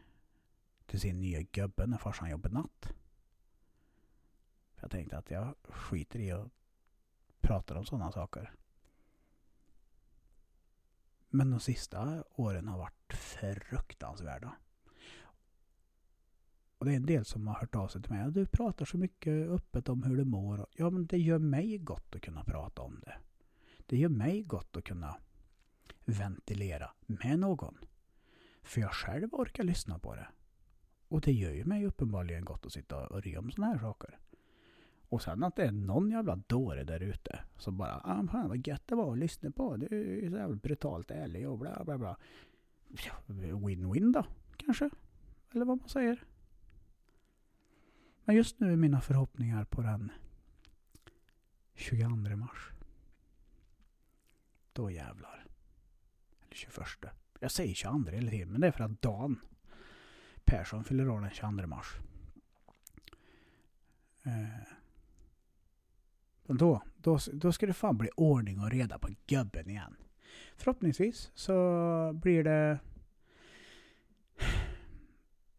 till 0.87 1.00
sin 1.00 1.20
nya 1.20 1.42
gubbe 1.42 1.87
när 1.87 1.98
farsan 1.98 2.31
jobbade 2.31 2.54
natt. 2.54 2.92
Jag 4.81 4.90
tänkte 4.90 5.18
att 5.18 5.31
jag 5.31 5.54
skiter 5.62 6.18
i 6.18 6.31
att 6.31 6.52
prata 7.40 7.78
om 7.78 7.85
sådana 7.85 8.12
saker. 8.12 8.52
Men 11.28 11.50
de 11.50 11.61
sista 11.61 12.24
åren 12.31 12.68
har 12.68 12.78
varit 12.78 13.12
fruktansvärda. 13.12 14.57
Och 16.78 16.87
det 16.87 16.92
är 16.92 16.96
en 16.96 17.07
del 17.07 17.24
som 17.24 17.46
har 17.46 17.54
hört 17.54 17.74
av 17.74 17.88
sig 17.88 18.02
till 18.02 18.12
mig. 18.12 18.33
Du 18.33 18.46
pratar 18.46 18.85
så 18.85 18.98
mycket 18.98 19.48
öppet 19.48 19.88
om 19.88 20.02
hur 20.02 20.16
du 20.16 20.24
mår. 20.24 20.66
Ja, 20.76 20.90
men 20.90 21.07
det 21.07 21.18
gör 21.18 21.38
mig 21.38 21.78
gott 21.78 22.16
att 22.16 22.22
kunna 22.22 22.44
prata 22.44 22.83
om 22.83 23.00
det. 23.00 23.18
Det 23.87 23.96
gör 23.96 24.09
mig 24.09 24.42
gott 24.42 24.76
att 24.76 24.85
kunna 24.85 25.16
ventilera 26.04 26.90
med 27.07 27.38
någon. 27.38 27.78
För 28.68 28.81
jag 28.81 28.92
själv 28.92 29.35
orkar 29.35 29.64
lyssna 29.64 29.98
på 29.98 30.14
det. 30.14 30.28
Och 31.09 31.20
det 31.20 31.33
gör 31.33 31.52
ju 31.52 31.64
mig 31.64 31.87
uppenbarligen 31.87 32.44
gott 32.44 32.66
att 32.66 32.72
sitta 32.72 32.96
och 32.96 33.16
örja 33.16 33.38
om 33.38 33.50
sådana 33.50 33.72
här 33.72 33.78
saker. 33.81 34.18
Och 35.09 35.22
sen 35.22 35.44
att 35.44 35.57
det 35.57 35.64
är 35.64 35.72
någon 35.72 36.11
jävla 36.11 36.37
dåre 36.37 36.85
där 36.85 37.00
ute 37.00 37.44
som 37.57 37.76
bara 37.76 38.00
ah, 38.04 38.26
fan 38.26 38.48
vad 38.48 38.66
gött 38.66 38.83
det 38.87 38.94
var 38.94 39.12
att 39.12 39.18
lyssna 39.18 39.50
på. 39.50 39.76
Du 39.76 39.87
är 40.26 40.31
så 40.31 40.37
jävla 40.37 40.57
brutalt 40.57 41.11
ärlig 41.11 41.48
och 41.48 41.59
bla 41.59 41.85
bla 41.85 41.98
bla. 41.98 42.16
Win-win 43.26 44.12
då, 44.12 44.26
kanske? 44.57 44.90
Eller 45.52 45.64
vad 45.64 45.78
man 45.78 45.88
säger. 45.88 46.24
Men 48.24 48.37
just 48.37 48.61
nu 48.61 48.72
är 48.72 48.76
mina 48.76 49.00
förhoppningar 49.00 49.64
på 49.64 49.83
den 49.83 50.12
22 51.74 52.37
mars. 52.37 52.72
Då 54.72 54.90
jävlar. 54.90 55.46
Eller 56.42 56.54
21. 56.54 56.87
Jag 57.40 57.51
säger 57.51 57.74
22 57.74 58.11
hela 58.11 58.31
tiden, 58.31 58.53
men 58.53 58.61
det 58.61 58.66
är 58.66 58.72
för 58.72 58.85
att 58.85 59.03
Dan 59.03 59.40
Persson 60.44 60.85
fyller 60.85 61.09
år 61.09 61.20
den 61.20 61.31
22 61.31 61.66
mars. 61.66 61.96
Eh, 64.24 64.74
då, 66.46 66.83
då, 66.96 67.18
då 67.33 67.53
ska 67.53 67.66
det 67.66 67.72
fan 67.72 67.98
bli 67.98 68.11
ordning 68.16 68.61
och 68.61 68.70
reda 68.70 68.98
på 68.98 69.09
gubben 69.27 69.70
igen. 69.70 69.96
Förhoppningsvis 70.57 71.31
så 71.35 71.53
blir 72.22 72.44
det... 72.44 72.79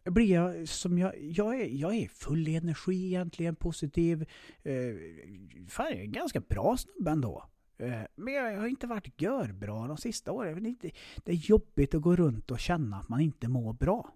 Blir 0.04 0.34
jag 0.34 0.68
som 0.68 0.98
jag... 0.98 1.22
Jag 1.22 1.62
är, 1.62 1.66
jag 1.66 1.96
är 1.96 2.08
full 2.08 2.48
i 2.48 2.56
energi 2.56 3.06
egentligen, 3.06 3.56
positiv. 3.56 4.22
Eh, 4.64 4.96
fan, 5.68 5.86
jag 5.86 5.98
är 5.98 6.02
en 6.02 6.12
ganska 6.12 6.40
bra 6.40 6.78
snubbe 6.78 7.12
ändå. 7.12 7.50
Eh, 7.80 8.02
men 8.16 8.34
jag 8.34 8.60
har 8.60 8.68
inte 8.68 8.88
varit 8.88 9.22
görbra 9.22 9.88
de 9.88 9.98
sista 9.98 10.32
åren. 10.32 10.78
Det 11.24 11.32
är 11.32 11.36
jobbigt 11.36 11.96
att 11.96 12.02
gå 12.02 12.16
runt 12.16 12.52
och 12.52 12.60
känna 12.60 12.98
att 12.98 13.10
man 13.10 13.20
inte 13.20 13.48
mår 13.48 13.74
bra. 13.74 14.14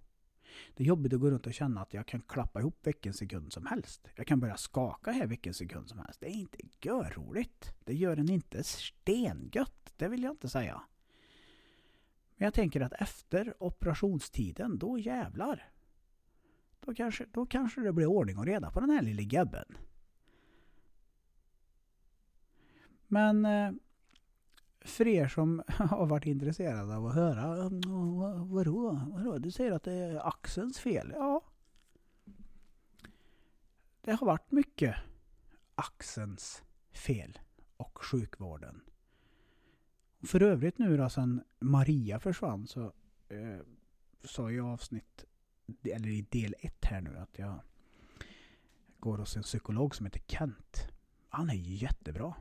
Det 0.75 0.83
är 0.83 0.87
jobbigt 0.87 1.13
att 1.13 1.19
gå 1.19 1.29
runt 1.29 1.47
och 1.47 1.53
känna 1.53 1.81
att 1.81 1.93
jag 1.93 2.05
kan 2.05 2.21
klappa 2.21 2.59
ihop 2.59 2.77
vilken 2.83 3.13
sekund 3.13 3.53
som 3.53 3.65
helst. 3.65 4.07
Jag 4.15 4.27
kan 4.27 4.39
börja 4.39 4.57
skaka 4.57 5.11
här 5.11 5.27
vilken 5.27 5.53
sekund 5.53 5.89
som 5.89 5.99
helst. 5.99 6.19
Det 6.19 6.27
är 6.27 6.39
inte 6.39 6.57
görroligt. 6.81 7.73
Det 7.83 7.93
gör 7.93 8.17
en 8.17 8.29
inte 8.29 8.63
stengött, 8.63 9.93
det 9.97 10.07
vill 10.07 10.23
jag 10.23 10.33
inte 10.33 10.49
säga. 10.49 10.81
Men 12.35 12.45
jag 12.45 12.53
tänker 12.53 12.81
att 12.81 12.93
efter 12.93 13.63
operationstiden, 13.63 14.77
då 14.77 14.99
jävlar. 14.99 15.71
Då 16.79 16.93
kanske, 16.93 17.25
då 17.31 17.45
kanske 17.45 17.81
det 17.81 17.93
blir 17.93 18.05
ordning 18.05 18.37
och 18.37 18.45
reda 18.45 18.71
på 18.71 18.79
den 18.79 18.89
här 18.89 19.01
lille 19.01 19.23
gubben. 19.23 19.65
Men 23.13 23.45
eh, 23.45 23.71
för 24.81 25.07
er 25.07 25.27
som 25.27 25.63
har 25.67 26.05
varit 26.05 26.25
intresserade 26.25 26.95
av 26.95 27.07
att 27.07 27.15
höra, 27.15 27.69
vadå, 28.45 29.01
vadå? 29.11 29.37
Du 29.37 29.51
säger 29.51 29.71
att 29.71 29.83
det 29.83 29.93
är 29.93 30.27
axelns 30.27 30.79
fel? 30.79 31.13
Ja. 31.15 31.41
Det 34.01 34.11
har 34.11 34.27
varit 34.27 34.51
mycket 34.51 34.95
axelns 35.75 36.63
fel 36.91 37.39
och 37.77 37.99
sjukvården. 38.05 38.81
För 40.21 40.41
övrigt 40.41 40.77
nu 40.77 40.97
då 40.97 41.09
sen 41.09 41.43
Maria 41.59 42.19
försvann 42.19 42.67
så 42.67 42.93
eh, 43.29 43.59
sa 44.23 44.51
jag 44.51 44.53
i 44.53 44.59
avsnitt, 44.59 45.25
eller 45.83 46.07
i 46.07 46.25
del 46.29 46.55
ett 46.59 46.85
här 46.85 47.01
nu 47.01 47.17
att 47.17 47.39
jag 47.39 47.59
går 48.99 49.17
hos 49.17 49.37
en 49.37 49.43
psykolog 49.43 49.95
som 49.95 50.05
heter 50.05 50.21
Kent. 50.27 50.87
Han 51.29 51.49
är 51.49 51.53
jättebra. 51.53 52.35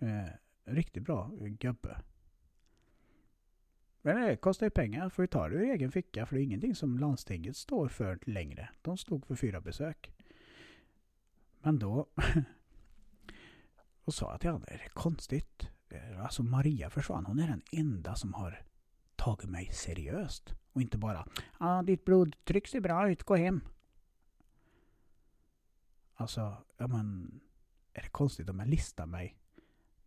Eh, 0.00 0.28
riktigt 0.64 1.02
bra 1.02 1.30
eh, 1.40 1.46
gubbe. 1.46 2.02
Men 4.02 4.20
det 4.20 4.36
kostar 4.36 4.66
ju 4.66 4.70
pengar. 4.70 5.08
Får 5.08 5.22
ju 5.22 5.26
ta 5.26 5.48
det 5.48 5.54
ur 5.54 5.70
egen 5.70 5.92
ficka. 5.92 6.26
För 6.26 6.36
det 6.36 6.42
är 6.42 6.44
ingenting 6.44 6.74
som 6.74 6.98
landstinget 6.98 7.56
står 7.56 7.88
för 7.88 8.18
längre. 8.22 8.68
De 8.82 8.96
stod 8.96 9.26
för 9.26 9.34
fyra 9.34 9.60
besök. 9.60 10.12
Men 11.60 11.78
då... 11.78 12.06
och 14.04 14.14
sa 14.14 14.32
att 14.32 14.44
ja, 14.44 14.60
det 14.66 14.74
är 14.74 14.88
konstigt. 14.88 15.68
Eh, 15.88 16.24
alltså 16.24 16.42
Maria 16.42 16.90
försvann. 16.90 17.26
Hon 17.26 17.38
är 17.38 17.48
den 17.48 17.62
enda 17.72 18.14
som 18.14 18.34
har 18.34 18.62
tagit 19.16 19.50
mig 19.50 19.72
seriöst. 19.72 20.54
Och 20.72 20.82
inte 20.82 20.98
bara 20.98 21.28
ja, 21.36 21.42
ah, 21.58 21.82
ditt 21.82 22.04
blodtryck 22.04 22.68
ser 22.68 22.80
bra 22.80 23.10
ut, 23.10 23.22
gå 23.22 23.36
hem. 23.36 23.60
Alltså, 26.14 26.56
ja 26.76 26.86
men... 26.86 27.40
Är 27.92 28.02
det 28.02 28.08
konstigt 28.08 28.48
om 28.48 28.58
jag 28.58 28.68
listar 28.68 29.06
mig 29.06 29.39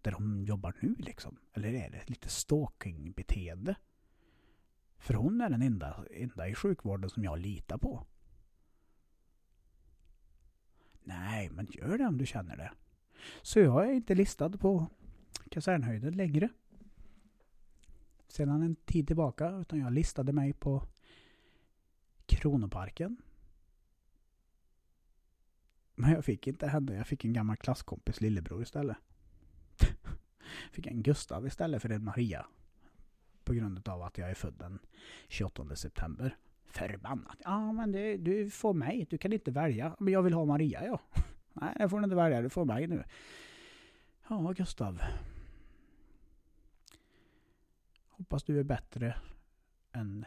där 0.04 0.12
de 0.12 0.46
jobbar 0.46 0.76
nu 0.80 0.96
liksom? 0.98 1.38
Eller 1.54 1.74
är 1.74 1.90
det 1.90 2.10
lite 2.10 2.30
stalking-beteende? 2.30 3.76
För 4.98 5.14
hon 5.14 5.42
är 5.42 5.50
den 5.50 5.62
enda, 5.62 6.06
enda 6.12 6.48
i 6.50 6.56
sjukvården 6.56 7.10
som 7.10 7.24
jag 7.24 7.40
litar 7.40 7.78
på. 7.78 8.06
Nej, 11.04 11.50
men 11.50 11.68
gör 11.70 11.98
det 11.98 12.06
om 12.06 12.18
du 12.18 12.26
känner 12.26 12.58
det. 12.58 12.72
Så 13.42 13.60
jag 13.60 13.90
är 13.90 13.94
inte 13.94 14.16
listad 14.16 14.50
på 14.50 14.88
kasernhöjden 15.52 16.14
längre. 16.14 16.50
Sedan 18.28 18.62
en 18.62 18.76
tid 18.76 19.08
tillbaka. 19.08 19.50
Utan 19.50 19.80
jag 19.80 19.94
listade 19.94 20.34
mig 20.34 20.54
på 20.54 20.88
Kronoparken. 22.26 23.18
Men 25.96 26.12
jag 26.12 26.26
fick 26.26 26.48
inte 26.48 26.68
henne. 26.68 26.96
Jag 26.96 27.08
fick 27.08 27.26
en 27.26 27.34
gammal 27.34 27.58
klasskompis 27.58 28.22
lillebror 28.22 28.62
istället 28.62 28.98
fick 30.72 30.88
en 30.88 31.04
Gustav 31.04 31.48
istället 31.48 31.82
för 31.82 31.90
en 31.90 32.04
Maria. 32.04 32.46
På 33.44 33.54
grund 33.54 33.88
av 33.90 34.02
att 34.02 34.18
jag 34.18 34.30
är 34.30 34.34
född 34.34 34.54
den 34.60 34.80
28 35.28 35.76
september. 35.76 36.38
Förbannat. 36.66 37.38
Ja 37.44 37.72
men 37.72 37.92
det, 37.92 38.18
du 38.18 38.50
får 38.50 38.74
mig. 38.74 39.08
Du 39.10 39.18
kan 39.18 39.34
inte 39.34 39.52
välja. 39.52 39.96
Men 40.00 40.14
jag 40.14 40.22
vill 40.22 40.34
ha 40.34 40.46
Maria 40.46 40.86
ja. 40.86 41.02
Nej 41.54 41.76
det 41.78 41.90
får 41.90 41.98
du 42.00 42.04
inte 42.04 42.16
välja. 42.16 42.42
Du 42.42 42.50
får 42.50 42.66
mig 42.66 42.88
nu. 42.88 43.04
Ja 44.28 44.54
Gustav. 44.58 45.02
Hoppas 48.08 48.44
du 48.44 48.60
är 48.60 48.64
bättre 48.64 49.16
än 49.92 50.26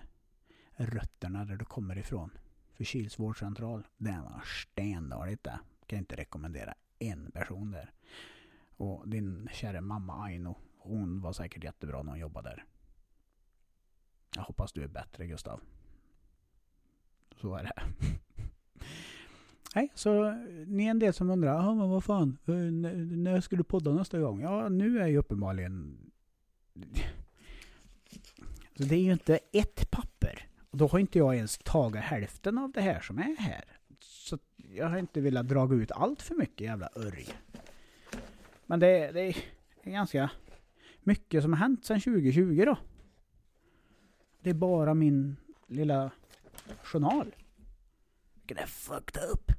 rötterna 0.76 1.44
där 1.44 1.56
du 1.56 1.64
kommer 1.64 1.98
ifrån. 1.98 2.30
För 2.74 2.84
Kils 2.84 3.18
vårdcentral, 3.18 3.86
Den 3.96 4.22
var 4.22 4.42
stendåligt 4.44 5.44
det. 5.44 5.58
Kan 5.86 5.98
inte 5.98 6.16
rekommendera 6.16 6.74
en 6.98 7.30
person 7.30 7.70
där. 7.70 7.92
Och 8.76 9.08
din 9.08 9.48
kära 9.52 9.80
mamma 9.80 10.24
Aino, 10.24 10.58
hon 10.78 11.20
var 11.20 11.32
säkert 11.32 11.64
jättebra 11.64 12.02
när 12.02 12.10
hon 12.10 12.20
jobbade 12.20 12.48
där. 12.48 12.64
Jag 14.34 14.42
hoppas 14.42 14.72
du 14.72 14.82
är 14.82 14.88
bättre 14.88 15.26
Gustav. 15.26 15.60
Så 17.40 17.54
är 17.54 17.62
det. 17.62 17.82
Nej, 19.74 19.92
så 19.94 20.32
ni 20.66 20.86
är 20.86 20.90
en 20.90 20.98
del 20.98 21.12
som 21.12 21.30
undrar, 21.30 21.54
ja 21.54 21.74
men 21.74 21.90
vad 21.90 22.04
fan, 22.04 22.38
när 22.44 23.40
ska 23.40 23.56
du 23.56 23.64
podda 23.64 23.92
nästa 23.92 24.18
gång? 24.18 24.40
Ja, 24.40 24.68
nu 24.68 25.00
är 25.00 25.06
ju 25.06 25.18
uppenbarligen... 25.18 25.98
Så 28.76 28.82
det 28.82 28.94
är 28.94 29.00
ju 29.00 29.12
inte 29.12 29.38
ett 29.52 29.90
papper. 29.90 30.48
Och 30.70 30.78
då 30.78 30.86
har 30.86 30.98
inte 30.98 31.18
jag 31.18 31.36
ens 31.36 31.58
tagit 31.58 32.02
hälften 32.02 32.58
av 32.58 32.72
det 32.72 32.80
här 32.80 33.00
som 33.00 33.18
är 33.18 33.36
här. 33.36 33.64
Så 34.00 34.38
jag 34.56 34.88
har 34.88 34.98
inte 34.98 35.20
velat 35.20 35.48
dra 35.48 35.74
ut 35.74 35.92
allt 35.92 36.22
för 36.22 36.34
mycket 36.34 36.60
jävla 36.60 36.88
örj. 36.96 37.28
Men 38.66 38.80
det, 38.80 39.12
det 39.12 39.20
är 39.20 39.36
ganska 39.90 40.30
mycket 41.00 41.42
som 41.42 41.52
har 41.52 41.60
hänt 41.60 41.84
sedan 41.84 42.00
2020 42.00 42.62
då. 42.66 42.78
Det 44.40 44.50
är 44.50 44.54
bara 44.54 44.94
min 44.94 45.36
lilla 45.66 46.10
journal. 46.82 47.34
Vilken 48.34 48.58
är 48.58 48.66
fucked 48.66 49.22
up. 49.32 49.52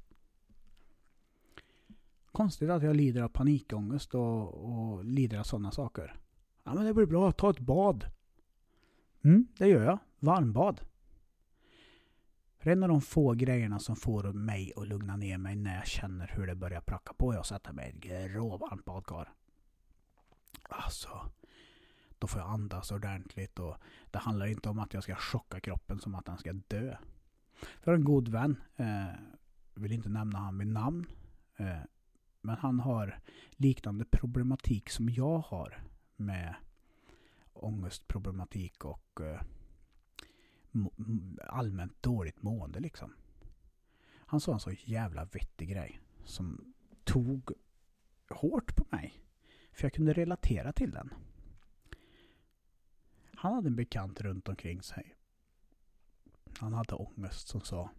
Konstigt 2.32 2.70
att 2.70 2.84
jag 2.84 2.95
lider 2.95 3.22
av 3.22 3.30
panikångest 3.30 4.16
och, 4.16 4.53
och 4.53 5.05
lider 5.05 5.39
av 5.39 5.43
sådana 5.43 5.72
saker. 5.72 6.16
Ja 6.64 6.74
men 6.74 6.86
det 6.86 6.93
blir 6.93 7.05
bra, 7.05 7.32
ta 7.32 7.49
ett 7.49 7.60
bad. 7.60 8.05
Mm, 9.24 9.47
det 9.58 9.68
gör 9.68 9.86
jag. 9.86 9.99
Varmbad. 10.20 10.82
Det 12.68 12.72
är 12.72 12.76
en 12.76 12.84
av 12.84 12.89
de 12.89 13.01
få 13.01 13.34
grejerna 13.34 13.80
som 13.80 13.95
får 13.95 14.24
mig 14.24 14.74
att 14.76 14.88
lugna 14.88 15.15
ner 15.15 15.38
mig 15.38 15.55
när 15.55 15.76
jag 15.76 15.88
känner 15.88 16.28
hur 16.28 16.47
det 16.47 16.55
börjar 16.55 16.82
pracka 16.82 17.13
på. 17.13 17.34
Jag 17.34 17.45
sätter 17.45 17.74
mig 17.74 17.99
i 18.03 18.11
ett 18.11 18.32
råvarmt 18.32 18.86
badkar. 18.86 19.34
Alltså, 20.70 21.32
då 22.20 22.28
får 22.28 22.41
jag 22.41 22.49
andas 22.49 22.91
ordentligt 22.91 23.59
och 23.59 23.78
det 24.11 24.18
handlar 24.18 24.45
inte 24.45 24.70
om 24.70 24.80
att 24.80 24.93
jag 24.93 25.03
ska 25.03 25.15
chocka 25.15 25.59
kroppen 25.59 25.99
som 25.99 26.15
att 26.15 26.26
den 26.26 26.38
ska 26.38 26.53
dö. 26.53 26.97
Jag 27.84 27.91
har 27.91 27.93
en 27.93 28.03
god 28.03 28.28
vän, 28.28 28.61
eh, 28.76 29.07
vill 29.74 29.91
inte 29.91 30.09
nämna 30.09 30.39
han 30.39 30.57
vid 30.57 30.68
namn, 30.68 31.05
eh, 31.55 31.82
men 32.41 32.57
han 32.57 32.80
har 32.80 33.20
liknande 33.51 34.05
problematik 34.05 34.89
som 34.89 35.09
jag 35.09 35.38
har 35.38 35.84
med 36.15 36.55
ångestproblematik 37.53 38.86
och 38.86 39.22
eh, 39.22 39.41
allmänt 41.40 42.04
dåligt 42.04 42.42
mående 42.42 42.80
liksom. 42.80 43.14
Han 44.30 44.40
sa 44.40 44.54
en 44.54 44.60
så 44.60 44.72
jävla 44.72 45.26
vettig 45.26 45.70
grej 45.70 46.02
som 46.26 46.74
tog 47.04 47.52
hårt 48.30 48.76
på 48.76 48.86
mig. 48.90 49.24
För 49.72 49.86
jag 49.86 49.94
kunde 49.94 50.14
relatera 50.14 50.74
till 50.74 50.92
den. 50.92 51.14
Han 53.36 53.54
hade 53.54 53.68
en 53.68 53.76
bekant 53.76 54.22
runt 54.22 54.48
omkring 54.48 54.82
sig. 54.82 55.16
Han 56.60 56.74
hade 56.74 56.96
ångest 56.96 57.48
som 57.48 57.62
sa 57.62 57.90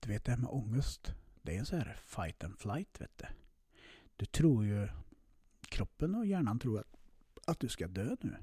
Du 0.00 0.08
vet 0.08 0.24
det 0.24 0.32
här 0.32 0.38
med 0.38 0.50
ångest. 0.50 1.14
Det 1.42 1.54
är 1.54 1.58
en 1.58 1.66
sån 1.66 1.78
här 1.78 2.00
fight 2.06 2.44
and 2.44 2.58
flight 2.58 3.00
vet 3.00 3.18
du. 3.18 3.26
Du 4.16 4.26
tror 4.26 4.64
ju 4.64 4.88
kroppen 5.60 6.14
och 6.14 6.26
hjärnan 6.26 6.58
tror 6.58 6.80
att, 6.80 6.96
att 7.46 7.60
du 7.60 7.68
ska 7.68 7.88
dö 7.88 8.16
nu. 8.20 8.36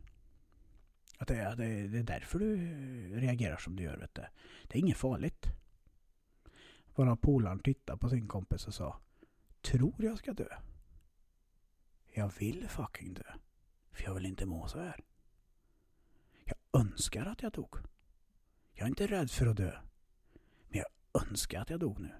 Att 1.18 1.28
det, 1.28 1.36
är, 1.36 1.56
det, 1.56 1.66
är, 1.66 1.88
det 1.88 2.00
är 2.00 2.04
därför 2.04 2.40
du 2.40 2.56
reagerar 3.20 3.58
som 3.58 3.76
du 3.76 3.84
gör 3.84 3.98
vet 3.98 4.16
du. 4.16 4.22
Det 4.68 4.78
är 4.78 4.80
inget 4.80 4.98
farligt. 4.98 5.46
Bara 6.96 7.16
polaren 7.16 7.60
tittade 7.60 8.00
på 8.00 8.10
sin 8.10 8.28
kompis 8.28 8.68
och 8.68 8.74
sa 8.74 9.00
Tror 9.62 9.96
jag 9.98 10.18
ska 10.18 10.34
dö? 10.34 10.48
Jag 12.14 12.32
vill 12.40 12.70
fucking 12.70 13.14
dö. 13.14 13.34
För 13.92 14.04
jag 14.04 14.14
vill 14.14 14.26
inte 14.26 14.46
må 14.46 14.68
så 14.68 14.80
här. 14.80 15.04
Jag 16.44 16.82
önskar 16.82 17.26
att 17.26 17.42
jag 17.42 17.52
dog. 17.52 17.76
Jag 18.74 18.86
är 18.86 18.90
inte 18.90 19.08
rädd 19.08 19.32
för 19.32 19.48
att 19.48 19.58
dö. 19.58 19.80
Men 20.68 20.80
jag 20.80 21.22
önskar 21.22 21.62
att 21.62 21.70
jag 21.70 21.80
dog 21.80 22.00
nu. 22.00 22.12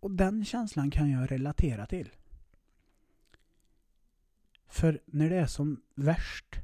Och 0.00 0.10
den 0.10 0.44
känslan 0.44 0.90
kan 0.90 1.10
jag 1.10 1.32
relatera 1.32 1.86
till. 1.86 2.10
För 4.68 5.00
när 5.06 5.30
det 5.30 5.36
är 5.36 5.46
som 5.46 5.82
värst. 5.94 6.60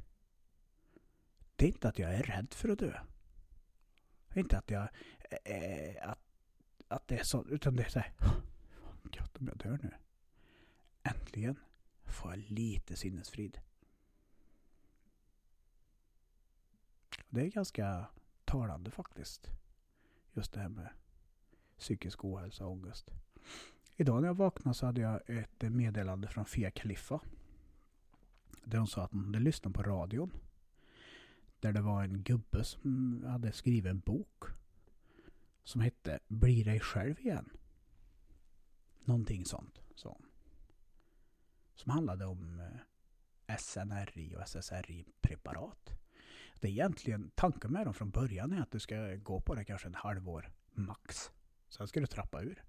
Det 1.55 1.65
är 1.65 1.69
inte 1.69 1.89
att 1.89 1.99
jag 1.99 2.13
är 2.13 2.23
rädd 2.23 2.53
för 2.53 2.69
att 2.69 2.79
dö. 2.79 2.99
Det 4.27 4.39
är 4.39 4.43
inte 4.43 4.57
att 4.57 4.71
jag... 4.71 4.87
Äh, 5.45 6.09
att, 6.09 6.19
att 6.87 7.07
det 7.07 7.19
är 7.19 7.23
så. 7.23 7.45
Utan 7.45 7.75
det 7.75 7.83
är 7.83 7.89
så 7.89 7.99
här. 7.99 8.13
Gött 9.11 9.37
om 9.37 9.47
jag 9.47 9.57
dör 9.57 9.79
nu. 9.83 9.91
Äntligen 11.03 11.59
får 12.03 12.31
jag 12.31 12.39
lite 12.51 12.95
sinnesfrid. 12.95 13.59
Det 17.29 17.41
är 17.41 17.47
ganska 17.47 18.05
talande 18.45 18.91
faktiskt. 18.91 19.49
Just 20.33 20.53
det 20.53 20.59
här 20.59 20.69
med 20.69 20.89
psykisk 21.77 22.25
ohälsa 22.25 22.65
och 22.65 22.71
ångest. 22.71 23.11
Idag 23.95 24.21
när 24.21 24.27
jag 24.27 24.35
vaknade 24.35 24.75
så 24.75 24.85
hade 24.85 25.01
jag 25.01 25.21
ett 25.29 25.61
meddelande 25.61 26.27
från 26.27 26.45
Fia-Kaliffa. 26.45 27.19
Där 28.65 28.77
hon 28.77 28.87
sa 28.87 29.03
att 29.03 29.11
hon 29.11 29.25
hade 29.25 29.39
lyssnat 29.39 29.73
på 29.73 29.83
radion. 29.83 30.31
Där 31.59 31.73
det 31.73 31.81
var 31.81 32.03
en 32.03 32.23
gubbe 32.23 32.63
som 32.63 33.23
hade 33.27 33.51
skrivit 33.51 33.85
en 33.85 33.99
bok. 33.99 34.43
Som 35.63 35.81
hette 35.81 36.19
Bli 36.27 36.63
dig 36.63 36.79
själv 36.79 37.19
igen. 37.19 37.49
Någonting 38.99 39.45
sånt, 39.45 39.81
sa 39.95 40.09
hon. 40.09 40.29
Som 41.75 41.91
handlade 41.91 42.25
om 42.25 42.59
eh, 43.47 43.57
SNRI 43.57 44.35
och 44.35 44.41
SSRI-preparat. 44.41 45.91
Det 46.59 46.67
är 46.67 46.71
egentligen, 46.71 47.31
tanken 47.35 47.71
med 47.71 47.87
dem 47.87 47.93
från 47.93 48.09
början 48.09 48.53
är 48.53 48.61
att 48.61 48.71
du 48.71 48.79
ska 48.79 49.15
gå 49.15 49.41
på 49.41 49.55
det 49.55 49.65
kanske 49.65 49.87
en 49.87 49.95
halvår 49.95 50.51
max. 50.71 51.31
Sen 51.69 51.87
ska 51.87 51.99
du 51.99 52.07
trappa 52.07 52.41
ur. 52.41 52.63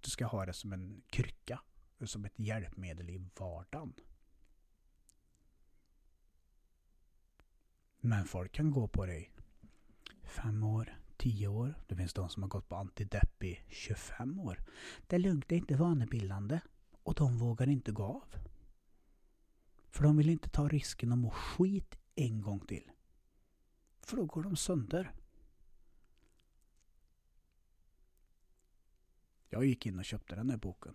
Du 0.00 0.10
ska 0.10 0.26
ha 0.26 0.46
det 0.46 0.52
som 0.52 0.72
en 0.72 1.02
krycka. 1.06 1.60
Som 2.04 2.24
ett 2.24 2.38
hjälpmedel 2.38 3.10
i 3.10 3.30
vardagen. 3.38 3.94
Men 8.08 8.24
folk 8.24 8.52
kan 8.52 8.70
gå 8.70 8.88
på 8.88 9.06
det 9.06 9.18
i 9.18 9.30
fem 10.22 10.64
år, 10.64 10.98
tio 11.16 11.48
år. 11.48 11.74
Det 11.88 11.96
finns 11.96 12.14
de 12.14 12.28
som 12.28 12.42
har 12.42 12.50
gått 12.50 12.68
på 12.68 12.76
antidepp 12.76 13.42
i 13.42 13.60
25 13.68 14.40
år. 14.40 14.64
Det 15.06 15.16
är 15.16 15.20
lugnt, 15.20 15.48
det 15.48 15.54
är 15.54 15.58
inte 15.58 15.76
vanebildande. 15.76 16.60
Och 17.02 17.14
de 17.14 17.38
vågar 17.38 17.68
inte 17.68 17.92
gå 17.92 18.04
av. 18.04 18.34
För 19.90 20.02
de 20.02 20.16
vill 20.16 20.28
inte 20.30 20.48
ta 20.48 20.68
risken 20.68 21.12
att 21.12 21.18
må 21.18 21.30
skit 21.30 21.98
en 22.14 22.42
gång 22.42 22.60
till. 22.60 22.90
För 24.00 24.16
då 24.16 24.24
går 24.24 24.42
de 24.42 24.56
sönder. 24.56 25.12
Jag 29.48 29.64
gick 29.64 29.86
in 29.86 29.98
och 29.98 30.04
köpte 30.04 30.34
den 30.34 30.50
här 30.50 30.56
boken. 30.56 30.94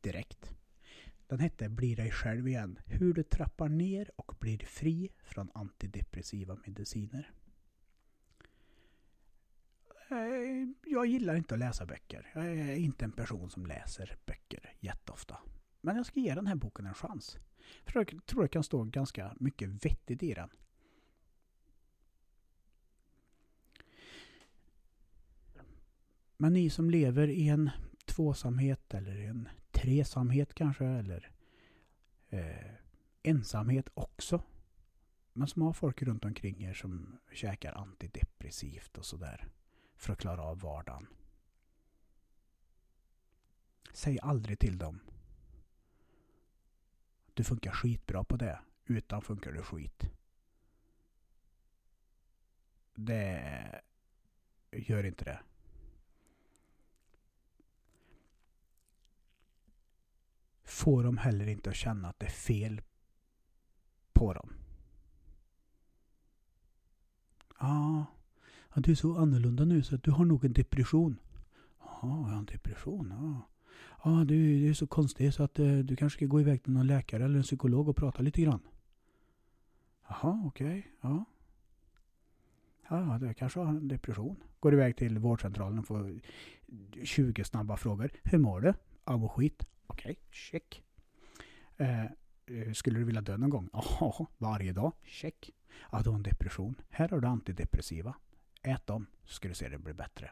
Direkt. 0.00 0.59
Den 1.30 1.40
hette 1.40 1.68
Bli 1.68 1.94
dig 1.94 2.10
själv 2.10 2.48
igen. 2.48 2.78
Hur 2.86 3.14
du 3.14 3.22
trappar 3.22 3.68
ner 3.68 4.10
och 4.16 4.34
blir 4.40 4.58
fri 4.58 5.08
från 5.22 5.50
antidepressiva 5.54 6.58
mediciner. 6.66 7.30
Eh, 10.10 10.16
jag 10.86 11.06
gillar 11.06 11.34
inte 11.34 11.54
att 11.54 11.60
läsa 11.60 11.86
böcker. 11.86 12.30
Jag 12.34 12.46
är 12.46 12.74
inte 12.74 13.04
en 13.04 13.12
person 13.12 13.50
som 13.50 13.66
läser 13.66 14.16
böcker 14.26 14.74
jätteofta. 14.80 15.38
Men 15.80 15.96
jag 15.96 16.06
ska 16.06 16.20
ge 16.20 16.34
den 16.34 16.46
här 16.46 16.54
boken 16.54 16.86
en 16.86 16.94
chans. 16.94 17.38
För 17.84 18.00
jag 18.00 18.26
tror 18.26 18.42
det 18.42 18.48
kan 18.48 18.64
stå 18.64 18.84
ganska 18.84 19.36
mycket 19.40 19.84
vettigt 19.84 20.22
i 20.22 20.34
den. 20.34 20.50
Men 26.36 26.52
ni 26.52 26.70
som 26.70 26.90
lever 26.90 27.28
i 27.28 27.48
en 27.48 27.70
tvåsamhet 28.04 28.94
eller 28.94 29.16
en 29.16 29.48
tresamhet 29.80 30.54
kanske 30.54 30.86
eller 30.86 31.30
eh, 32.28 32.74
ensamhet 33.22 33.88
också. 33.94 34.42
Men 35.32 35.48
som 35.48 35.62
har 35.62 35.72
folk 35.72 36.02
runt 36.02 36.24
omkring 36.24 36.62
er 36.62 36.74
som 36.74 37.18
käkar 37.32 37.72
antidepressivt 37.72 38.98
och 38.98 39.06
sådär. 39.06 39.48
För 39.96 40.12
att 40.12 40.18
klara 40.18 40.42
av 40.42 40.60
vardagen. 40.60 41.06
Säg 43.92 44.18
aldrig 44.22 44.58
till 44.58 44.78
dem. 44.78 45.00
Du 47.34 47.44
funkar 47.44 47.70
skitbra 47.70 48.24
på 48.24 48.36
det. 48.36 48.60
Utan 48.84 49.22
funkar 49.22 49.52
du 49.52 49.62
skit. 49.62 50.10
Det 52.94 53.82
gör 54.72 55.04
inte 55.04 55.24
det. 55.24 55.40
Får 60.80 61.04
de 61.04 61.18
heller 61.18 61.46
inte 61.46 61.70
att 61.70 61.76
känna 61.76 62.08
att 62.08 62.18
det 62.18 62.26
är 62.26 62.30
fel 62.30 62.80
på 64.12 64.32
dem. 64.32 64.52
Ah, 67.58 68.04
ja, 68.74 68.82
du 68.82 68.90
är 68.90 68.94
så 68.94 69.16
annorlunda 69.16 69.64
nu 69.64 69.82
så 69.82 69.94
att 69.94 70.02
du 70.02 70.10
har 70.10 70.24
nog 70.24 70.44
en 70.44 70.52
depression. 70.52 71.16
Ja, 71.78 71.98
jag 72.02 72.08
har 72.08 72.38
en 72.38 72.44
depression. 72.44 73.08
Ja, 73.10 73.48
ah, 73.98 74.24
du, 74.24 74.60
du 74.60 74.70
är 74.70 74.74
så 74.74 74.86
konstig 74.86 75.34
så 75.34 75.42
att 75.42 75.58
eh, 75.58 75.78
du 75.78 75.96
kanske 75.96 76.18
ska 76.18 76.26
gå 76.26 76.40
iväg 76.40 76.62
till 76.62 76.72
någon 76.72 76.86
läkare 76.86 77.24
eller 77.24 77.36
en 77.36 77.42
psykolog 77.42 77.88
och 77.88 77.96
prata 77.96 78.22
lite 78.22 78.42
grann. 78.42 78.60
Jaha, 80.08 80.42
okej. 80.46 80.92
ja. 81.00 81.24
Ja, 82.88 83.18
du 83.20 83.34
kanske 83.34 83.60
har 83.60 83.66
en 83.66 83.88
depression. 83.88 84.36
Går 84.60 84.74
iväg 84.74 84.96
till 84.96 85.18
vårdcentralen 85.18 85.78
och 85.78 85.86
får 85.86 86.20
20 87.04 87.44
snabba 87.44 87.76
frågor. 87.76 88.10
Hur 88.22 88.38
mår 88.38 88.60
du? 88.60 88.74
Ja, 89.04 89.28
skit. 89.28 89.69
Okej, 89.90 90.18
check. 90.30 90.82
Eh, 91.76 92.04
eh, 92.46 92.72
skulle 92.74 92.98
du 92.98 93.04
vilja 93.04 93.20
dö 93.20 93.36
någon 93.36 93.50
gång? 93.50 93.70
Ja, 93.72 94.26
varje 94.38 94.72
dag. 94.72 94.92
Check. 95.04 95.50
Ja, 95.92 96.00
du 96.02 96.10
har 96.10 96.16
en 96.16 96.22
depression. 96.22 96.74
Här 96.88 97.08
har 97.08 97.20
du 97.20 97.28
antidepressiva. 97.28 98.14
Ät 98.62 98.86
dem, 98.86 99.06
så 99.24 99.34
ska 99.34 99.48
du 99.48 99.54
se 99.54 99.68
det 99.68 99.78
blir 99.78 99.94
bättre. 99.94 100.30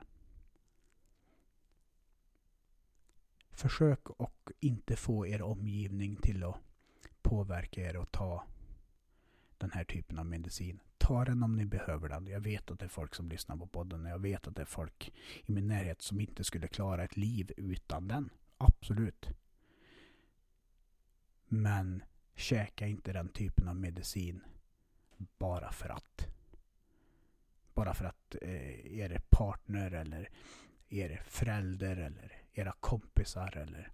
Försök 3.50 4.10
och 4.10 4.50
inte 4.60 4.96
få 4.96 5.26
er 5.26 5.42
omgivning 5.42 6.16
till 6.16 6.44
att 6.44 6.56
påverka 7.22 7.80
er 7.80 8.02
att 8.02 8.12
ta 8.12 8.44
den 9.58 9.70
här 9.70 9.84
typen 9.84 10.18
av 10.18 10.26
medicin. 10.26 10.80
Ta 10.98 11.24
den 11.24 11.42
om 11.42 11.56
ni 11.56 11.64
behöver 11.64 12.08
den. 12.08 12.26
Jag 12.26 12.40
vet 12.40 12.70
att 12.70 12.78
det 12.78 12.84
är 12.84 12.88
folk 12.88 13.14
som 13.14 13.28
lyssnar 13.28 13.56
på 13.56 13.66
podden 13.66 14.04
och 14.04 14.10
jag 14.10 14.18
vet 14.18 14.46
att 14.46 14.56
det 14.56 14.62
är 14.62 14.66
folk 14.66 15.12
i 15.46 15.52
min 15.52 15.68
närhet 15.68 16.02
som 16.02 16.20
inte 16.20 16.44
skulle 16.44 16.68
klara 16.68 17.04
ett 17.04 17.16
liv 17.16 17.52
utan 17.56 18.08
den. 18.08 18.30
Absolut. 18.58 19.30
Men 21.48 22.02
käka 22.34 22.86
inte 22.86 23.12
den 23.12 23.28
typen 23.28 23.68
av 23.68 23.76
medicin 23.76 24.44
bara 25.38 25.72
för 25.72 25.88
att. 25.88 26.26
bara 27.74 27.94
för 27.94 28.04
att 28.04 28.36
eh, 28.42 28.98
er 28.98 29.22
partner 29.30 29.90
eller 29.90 30.28
er 30.88 31.22
förälder 31.26 31.96
eller 31.96 32.42
era 32.52 32.72
kompisar 32.80 33.56
eller 33.56 33.92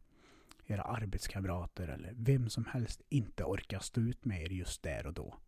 era 0.67 0.83
arbetskamrater 0.83 1.89
eller 1.89 2.15
vem 2.17 2.49
som 2.49 2.65
helst 2.65 3.03
inte 3.09 3.45
orkar 3.45 3.79
stå 3.79 4.01
ut 4.01 4.25
med 4.25 4.43
er 4.43 4.51
just 4.51 4.83
där 4.83 5.07
och 5.07 5.15
då. 5.15 5.39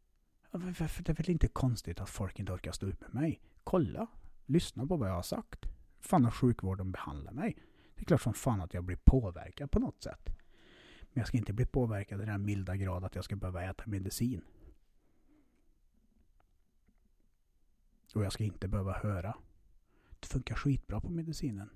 Varför? 0.50 1.02
Det 1.02 1.12
är 1.12 1.16
väl 1.16 1.30
inte 1.30 1.48
konstigt 1.48 2.00
att 2.00 2.08
folk 2.08 2.38
inte 2.38 2.52
orkar 2.52 2.72
stå 2.72 2.86
ut 2.86 3.00
med 3.00 3.14
mig? 3.14 3.40
Kolla! 3.64 4.06
Lyssna 4.46 4.86
på 4.86 4.96
vad 4.96 5.08
jag 5.08 5.14
har 5.14 5.22
sagt. 5.22 5.66
Fan 6.00 6.24
har 6.24 6.30
sjukvården 6.30 6.92
behandlar 6.92 7.32
mig? 7.32 7.56
Det 7.94 8.02
är 8.02 8.04
klart 8.04 8.22
som 8.22 8.34
fan 8.34 8.60
att 8.60 8.74
jag 8.74 8.84
blir 8.84 8.98
påverkad 9.04 9.70
på 9.70 9.78
något 9.78 10.02
sätt. 10.02 10.30
Men 11.16 11.20
jag 11.20 11.28
ska 11.28 11.36
inte 11.36 11.52
bli 11.52 11.66
påverkad 11.66 12.18
i 12.18 12.20
den 12.20 12.30
här 12.30 12.38
milda 12.38 12.76
grad 12.76 13.04
att 13.04 13.14
jag 13.14 13.24
ska 13.24 13.36
behöva 13.36 13.62
äta 13.62 13.84
medicin. 13.86 14.42
Och 18.14 18.24
jag 18.24 18.32
ska 18.32 18.44
inte 18.44 18.68
behöva 18.68 18.92
höra. 18.92 19.36
Det 20.20 20.26
funkar 20.26 20.54
skitbra 20.54 21.00
på 21.00 21.10
medicinen. 21.10 21.70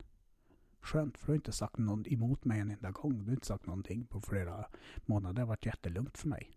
Skönt, 0.81 1.19
för 1.19 1.27
du 1.27 1.33
har 1.33 1.37
inte 1.37 1.53
sagt 1.53 1.79
något 1.79 2.07
emot 2.07 2.45
mig 2.45 2.61
en 2.61 2.71
enda 2.71 2.91
gång. 2.91 3.19
Du 3.19 3.25
har 3.25 3.33
inte 3.33 3.47
sagt 3.47 3.67
någonting 3.67 4.07
på 4.07 4.21
flera 4.21 4.67
månader. 5.07 5.35
Det 5.35 5.41
har 5.41 5.47
varit 5.47 5.67
jättelugnt 5.67 6.19
för 6.19 6.29
mig. 6.29 6.57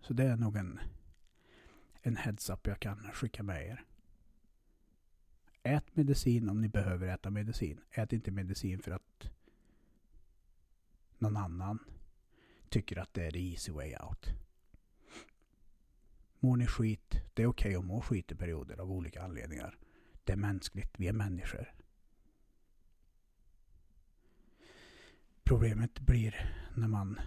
Så 0.00 0.12
det 0.12 0.24
är 0.24 0.36
nog 0.36 0.56
en, 0.56 0.80
en 2.02 2.16
heads-up 2.16 2.66
jag 2.66 2.80
kan 2.80 3.12
skicka 3.12 3.42
med 3.42 3.66
er. 3.66 3.84
Ät 5.62 5.96
medicin 5.96 6.48
om 6.48 6.60
ni 6.60 6.68
behöver 6.68 7.08
äta 7.08 7.30
medicin. 7.30 7.80
Ät 7.90 8.12
inte 8.12 8.30
medicin 8.30 8.82
för 8.82 8.90
att 8.90 9.30
någon 11.20 11.36
annan 11.36 11.78
tycker 12.68 12.98
att 12.98 13.14
det 13.14 13.26
är 13.26 13.30
the 13.30 13.50
easy 13.50 13.72
way 13.72 13.96
out. 13.96 14.26
Mår 16.40 16.56
ni 16.56 16.66
skit, 16.66 17.22
det 17.34 17.42
är 17.42 17.46
okej 17.46 17.76
att 17.76 17.84
må 17.84 18.00
skit 18.00 18.32
i 18.32 18.34
perioder 18.34 18.80
av 18.80 18.92
olika 18.92 19.22
anledningar. 19.22 19.78
Det 20.24 20.32
är 20.32 20.36
mänskligt, 20.36 20.94
vi 20.98 21.08
är 21.08 21.12
människor. 21.12 21.74
Problemet 25.44 26.00
blir 26.00 26.54
när 26.76 26.88
man 26.88 27.20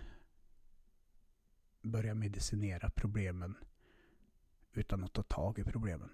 börjar 1.82 2.14
medicinera 2.14 2.90
problemen 2.90 3.58
utan 4.74 5.04
att 5.04 5.14
ta 5.14 5.24
tag 5.24 5.60
i 5.60 5.64
problemen. 5.64 6.10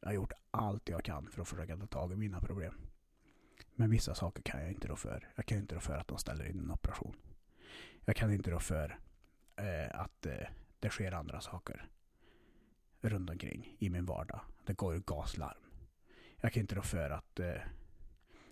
Jag 0.00 0.08
har 0.08 0.14
gjort 0.14 0.32
allt 0.50 0.88
jag 0.88 1.04
kan 1.04 1.30
för 1.30 1.42
att 1.42 1.48
försöka 1.48 1.76
ta 1.76 1.86
tag 1.86 2.12
i 2.12 2.16
mina 2.16 2.40
problem. 2.40 2.89
Men 3.80 3.90
vissa 3.90 4.14
saker 4.14 4.42
kan 4.42 4.60
jag 4.60 4.70
inte 4.70 4.88
rå 4.88 4.96
för. 4.96 5.28
Jag 5.34 5.46
kan 5.46 5.58
inte 5.58 5.74
rå 5.74 5.80
för 5.80 5.98
att 5.98 6.08
de 6.08 6.18
ställer 6.18 6.44
in 6.44 6.58
en 6.58 6.70
operation. 6.70 7.16
Jag 8.04 8.16
kan 8.16 8.32
inte 8.32 8.50
rå 8.50 8.58
för 8.58 8.98
eh, 9.56 10.00
att 10.00 10.26
eh, 10.26 10.48
det 10.80 10.90
sker 10.90 11.12
andra 11.12 11.40
saker 11.40 11.88
runt 13.00 13.30
omkring 13.30 13.76
i 13.78 13.90
min 13.90 14.06
vardag. 14.06 14.40
Det 14.66 14.72
går 14.72 15.02
gaslarm. 15.06 15.58
Jag 16.40 16.52
kan 16.52 16.60
inte 16.60 16.74
rå 16.74 16.82
för 16.82 17.10
att 17.10 17.40
eh, 17.40 17.54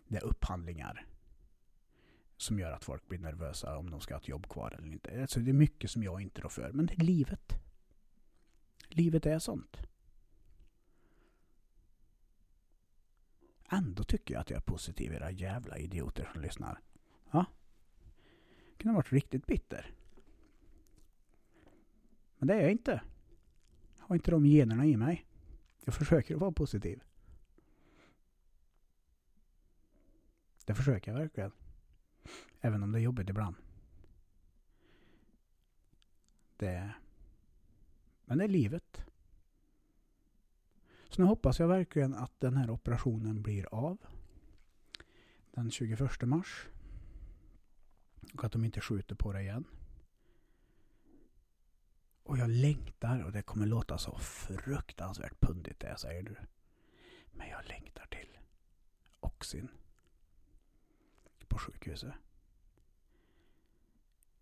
det 0.09 0.17
är 0.17 0.25
upphandlingar 0.25 1.07
som 2.37 2.59
gör 2.59 2.73
att 2.73 2.85
folk 2.85 3.09
blir 3.09 3.19
nervösa 3.19 3.79
om 3.79 3.91
de 3.91 4.01
ska 4.01 4.15
ha 4.15 4.21
ett 4.21 4.29
jobb 4.29 4.49
kvar 4.49 4.75
eller 4.79 4.89
inte. 4.89 5.21
Alltså 5.21 5.41
det 5.41 5.51
är 5.51 5.55
mycket 5.55 5.91
som 5.91 6.03
jag 6.03 6.21
inte 6.21 6.41
rår 6.41 6.49
för. 6.49 6.73
Men 6.73 6.87
det 6.87 6.95
är 6.95 7.05
livet. 7.05 7.53
Livet 8.89 9.27
är 9.27 9.39
sånt. 9.39 9.77
Ändå 13.71 14.05
tycker 14.05 14.35
jag 14.35 14.41
att 14.41 14.51
jag 14.51 14.57
är 14.57 14.61
positiv, 14.61 15.13
era 15.13 15.31
jävla 15.31 15.79
idioter 15.79 16.31
som 16.33 16.43
lyssnar. 16.43 16.81
Ja. 17.31 17.47
Jag 18.69 18.79
kunde 18.79 18.93
ha 18.93 18.99
varit 18.99 19.13
riktigt 19.13 19.47
bitter. 19.47 19.95
Men 22.39 22.49
det 22.49 22.55
är 22.55 22.61
jag 22.61 22.73
inte. 22.73 23.03
Jag 23.99 24.05
har 24.05 24.17
inte 24.17 24.31
de 24.31 24.47
generna 24.47 24.87
i 24.87 24.97
mig. 24.97 25.27
Jag 25.85 25.95
försöker 25.95 26.35
att 26.35 26.41
vara 26.41 26.53
positiv. 26.53 27.03
Det 30.65 30.75
försöker 30.75 31.13
jag 31.13 31.19
verkligen. 31.19 31.53
Även 32.61 32.83
om 32.83 32.93
det 32.93 32.99
är 32.99 33.03
jobbigt 33.03 33.29
ibland. 33.29 33.57
Det... 36.57 36.93
Men 38.25 38.39
det 38.39 38.45
är 38.45 38.49
livet. 38.49 39.08
Så 41.19 41.23
nu 41.23 41.29
hoppas 41.29 41.59
jag 41.59 41.69
verkligen 41.69 42.15
att 42.15 42.41
den 42.41 42.57
här 42.57 42.71
operationen 42.71 43.43
blir 43.43 43.75
av. 43.75 43.99
Den 45.51 45.71
21 45.71 46.23
mars. 46.23 46.69
Och 48.35 48.45
att 48.45 48.53
de 48.53 48.65
inte 48.65 48.81
skjuter 48.81 49.15
på 49.15 49.33
det 49.33 49.41
igen. 49.41 49.65
Och 52.23 52.39
jag 52.39 52.51
längtar, 52.51 53.23
och 53.25 53.33
det 53.33 53.43
kommer 53.43 53.67
låta 53.67 53.99
så 53.99 54.19
fruktansvärt 54.19 55.41
pundigt 55.41 55.81
det 55.81 55.89
jag 55.89 56.01
säger 56.01 56.23
nu. 56.23 56.37
Men 57.33 57.49
jag 57.49 57.69
längtar 57.69 58.07
till 58.07 58.39
Oxin. 59.21 59.69
På 61.49 61.59
sjukhuset. 61.59 62.15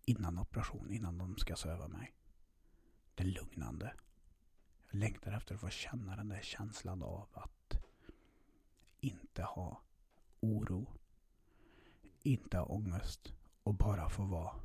Innan 0.05 0.39
operation, 0.39 0.91
innan 0.91 1.17
de 1.17 1.37
ska 1.37 1.55
söva 1.55 1.87
mig. 1.87 2.15
Det 3.15 3.23
är 3.23 3.27
lugnande. 3.27 3.93
Jag 4.89 4.99
längtar 4.99 5.31
efter 5.31 5.55
att 5.55 5.61
få 5.61 5.69
känna 5.69 6.15
den 6.15 6.29
där 6.29 6.41
känslan 6.41 7.03
av 7.03 7.27
att 7.33 7.79
inte 8.99 9.43
ha 9.43 9.81
oro, 10.39 10.87
inte 12.23 12.57
ha 12.57 12.65
ångest 12.65 13.33
och 13.63 13.73
bara 13.73 14.09
få 14.09 14.23
vara 14.23 14.55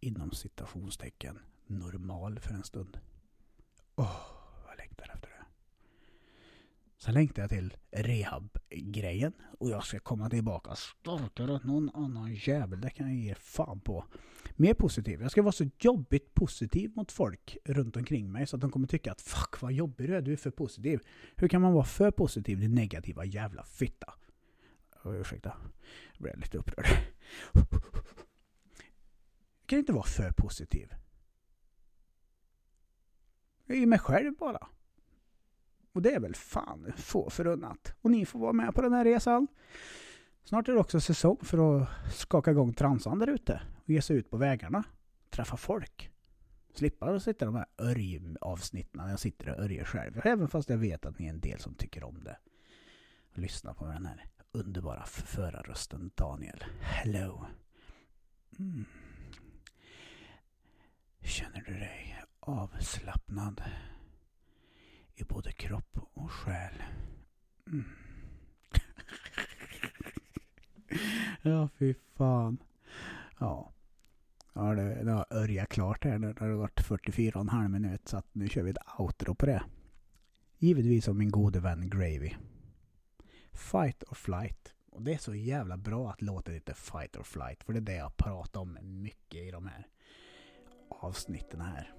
inom 0.00 0.30
citationstecken 0.32 1.38
normal 1.66 2.40
för 2.40 2.54
en 2.54 2.64
stund. 2.64 3.00
Åh, 3.96 4.20
jag 4.68 4.78
längtar 4.78 5.10
efter 5.14 5.28
det. 5.28 5.44
Sen 7.02 7.14
längtar 7.14 7.42
jag 7.42 7.50
till 7.50 7.76
rehab-grejen 7.90 9.32
och 9.58 9.70
jag 9.70 9.84
ska 9.84 9.98
komma 9.98 10.30
tillbaka 10.30 10.74
starkare 10.74 11.54
än 11.56 11.60
någon 11.64 11.90
annan 11.94 12.34
jävel. 12.34 12.80
Det 12.80 12.90
kan 12.90 13.06
jag 13.06 13.16
ge 13.16 13.34
fan 13.34 13.80
på. 13.80 14.04
Mer 14.56 14.74
positiv. 14.74 15.22
Jag 15.22 15.30
ska 15.30 15.42
vara 15.42 15.52
så 15.52 15.70
jobbigt 15.78 16.34
positiv 16.34 16.92
mot 16.96 17.12
folk 17.12 17.56
runt 17.64 17.96
omkring 17.96 18.32
mig 18.32 18.46
så 18.46 18.56
att 18.56 18.60
de 18.62 18.70
kommer 18.70 18.86
tycka 18.86 19.12
att 19.12 19.20
fuck 19.20 19.62
vad 19.62 19.72
jobbig 19.72 20.08
du 20.08 20.16
är, 20.16 20.22
du 20.22 20.32
är 20.32 20.36
för 20.36 20.50
positiv. 20.50 21.00
Hur 21.36 21.48
kan 21.48 21.62
man 21.62 21.72
vara 21.72 21.84
för 21.84 22.10
positiv, 22.10 22.60
din 22.60 22.74
negativa 22.74 23.24
jävla 23.24 23.64
fitta? 23.64 24.14
Oh, 25.04 25.20
ursäkta, 25.20 25.56
jag 26.12 26.22
blev 26.22 26.38
lite 26.38 26.58
upprörd. 26.58 26.86
Jag 29.60 29.66
kan 29.66 29.78
inte 29.78 29.92
vara 29.92 30.06
för 30.06 30.30
positiv. 30.30 30.94
Jag 33.66 33.76
är 33.76 33.80
ju 33.80 33.86
mig 33.86 33.98
själv 33.98 34.36
bara. 34.36 34.68
Och 35.92 36.02
det 36.02 36.14
är 36.14 36.20
väl 36.20 36.34
fan 36.34 36.92
få 36.96 37.30
förunnat. 37.30 37.94
Och 38.00 38.10
ni 38.10 38.26
får 38.26 38.38
vara 38.38 38.52
med 38.52 38.74
på 38.74 38.82
den 38.82 38.92
här 38.92 39.04
resan. 39.04 39.46
Snart 40.44 40.68
är 40.68 40.72
det 40.72 40.80
också 40.80 41.00
säsong 41.00 41.38
för 41.42 41.82
att 41.82 41.88
skaka 42.12 42.50
igång 42.50 42.74
transan 42.74 43.18
där 43.18 43.26
ute. 43.26 43.62
Och 43.84 43.90
ge 43.90 44.02
sig 44.02 44.16
ut 44.16 44.30
på 44.30 44.36
vägarna. 44.36 44.84
Träffa 45.30 45.56
folk. 45.56 46.10
Slippa 46.74 47.06
att 47.06 47.22
sitta 47.22 47.44
i 47.44 47.46
de 47.46 47.54
här 47.54 47.66
örjavsnitten 47.78 49.00
när 49.00 49.10
jag 49.10 49.20
sitter 49.20 49.48
och 49.48 49.64
örjer 49.64 49.84
själv. 49.84 50.20
Även 50.24 50.48
fast 50.48 50.70
jag 50.70 50.78
vet 50.78 51.06
att 51.06 51.18
ni 51.18 51.26
är 51.26 51.30
en 51.30 51.40
del 51.40 51.60
som 51.60 51.74
tycker 51.74 52.04
om 52.04 52.24
det. 52.24 52.36
Lyssna 53.34 53.74
på 53.74 53.86
den 53.86 54.06
här 54.06 54.26
underbara 54.52 55.04
förarrösten 55.04 56.10
Daniel. 56.14 56.64
Hello. 56.80 57.44
Mm. 58.58 58.84
Känner 61.20 61.60
du 61.60 61.72
dig 61.74 62.24
avslappnad 62.40 63.62
i 65.14 65.24
både 65.24 65.52
kropp 65.52 65.98
och 66.14 66.30
själ? 66.30 66.82
Mm. 67.66 67.84
ja, 71.42 71.68
fy 71.78 71.94
fan. 72.14 72.58
Ja. 73.38 73.72
Ja, 74.54 74.74
det, 74.74 75.04
det 75.04 75.12
har 75.12 75.26
örjat 75.30 75.68
klart 75.68 76.04
här. 76.04 76.18
Det 76.18 76.40
har 76.40 76.48
varit 76.48 76.80
44,5 76.80 77.68
minut 77.68 78.08
så 78.08 78.16
att 78.16 78.26
nu 78.32 78.48
kör 78.48 78.62
vi 78.62 78.70
ett 78.70 78.98
outro 78.98 79.34
på 79.34 79.46
det. 79.46 79.62
Givetvis 80.58 81.08
av 81.08 81.16
min 81.16 81.30
gode 81.30 81.60
vän 81.60 81.90
Gravy. 81.90 82.34
Fight 83.52 84.02
or 84.02 84.14
flight. 84.14 84.74
Och 84.90 85.02
det 85.02 85.14
är 85.14 85.18
så 85.18 85.34
jävla 85.34 85.76
bra 85.76 86.10
att 86.10 86.22
låta 86.22 86.50
lite 86.50 86.74
fight 86.74 87.16
or 87.16 87.22
flight. 87.22 87.64
För 87.64 87.72
det 87.72 87.78
är 87.78 87.80
det 87.80 87.94
jag 87.94 88.16
pratar 88.16 88.60
om 88.60 88.78
mycket 88.82 89.40
i 89.40 89.50
de 89.50 89.66
här 89.66 89.86
avsnitten 90.88 91.60
här. 91.60 91.92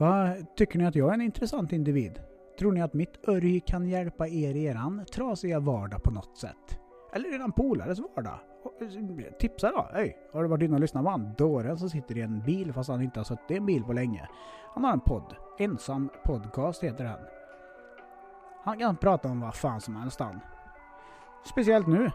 Vad 0.00 0.46
Tycker 0.56 0.78
ni 0.78 0.86
att 0.86 0.94
jag 0.94 1.10
är 1.10 1.14
en 1.14 1.20
intressant 1.20 1.72
individ? 1.72 2.20
Tror 2.58 2.72
ni 2.72 2.82
att 2.82 2.94
mitt 2.94 3.28
örj 3.28 3.60
kan 3.60 3.88
hjälpa 3.88 4.28
er 4.28 4.54
i 4.54 4.64
eran 4.64 5.04
trasiga 5.12 5.60
vardag 5.60 6.02
på 6.02 6.10
något 6.10 6.38
sätt? 6.38 6.78
Eller 7.12 7.34
eran 7.34 7.52
polares 7.52 7.98
vardag? 7.98 8.38
Eh, 8.80 9.32
tipsa 9.38 9.70
då! 9.70 9.88
Hej! 9.92 10.16
Har 10.32 10.42
du 10.42 10.48
varit 10.48 10.62
inne 10.62 10.74
och 10.74 10.80
lyssnat 10.80 11.04
på 11.04 11.10
han 11.10 11.34
dåren 11.38 11.78
som 11.78 11.90
sitter 11.90 12.16
i 12.16 12.20
en 12.20 12.42
bil 12.42 12.72
fast 12.72 12.90
han 12.90 13.02
inte 13.02 13.20
har 13.20 13.24
suttit 13.24 13.50
i 13.50 13.56
en 13.56 13.66
bil 13.66 13.84
på 13.84 13.92
länge? 13.92 14.28
Han 14.74 14.84
har 14.84 14.92
en 14.92 15.00
podd. 15.00 15.36
Ensam 15.58 16.10
podcast 16.24 16.82
heter 16.82 17.04
den. 17.04 17.18
Han 18.62 18.78
kan 18.78 18.96
prata 18.96 19.28
om 19.28 19.40
vad 19.40 19.54
fan 19.54 19.80
som 19.80 19.96
helst 19.96 20.20
han. 20.20 20.40
Speciellt 21.44 21.86
nu. 21.86 22.10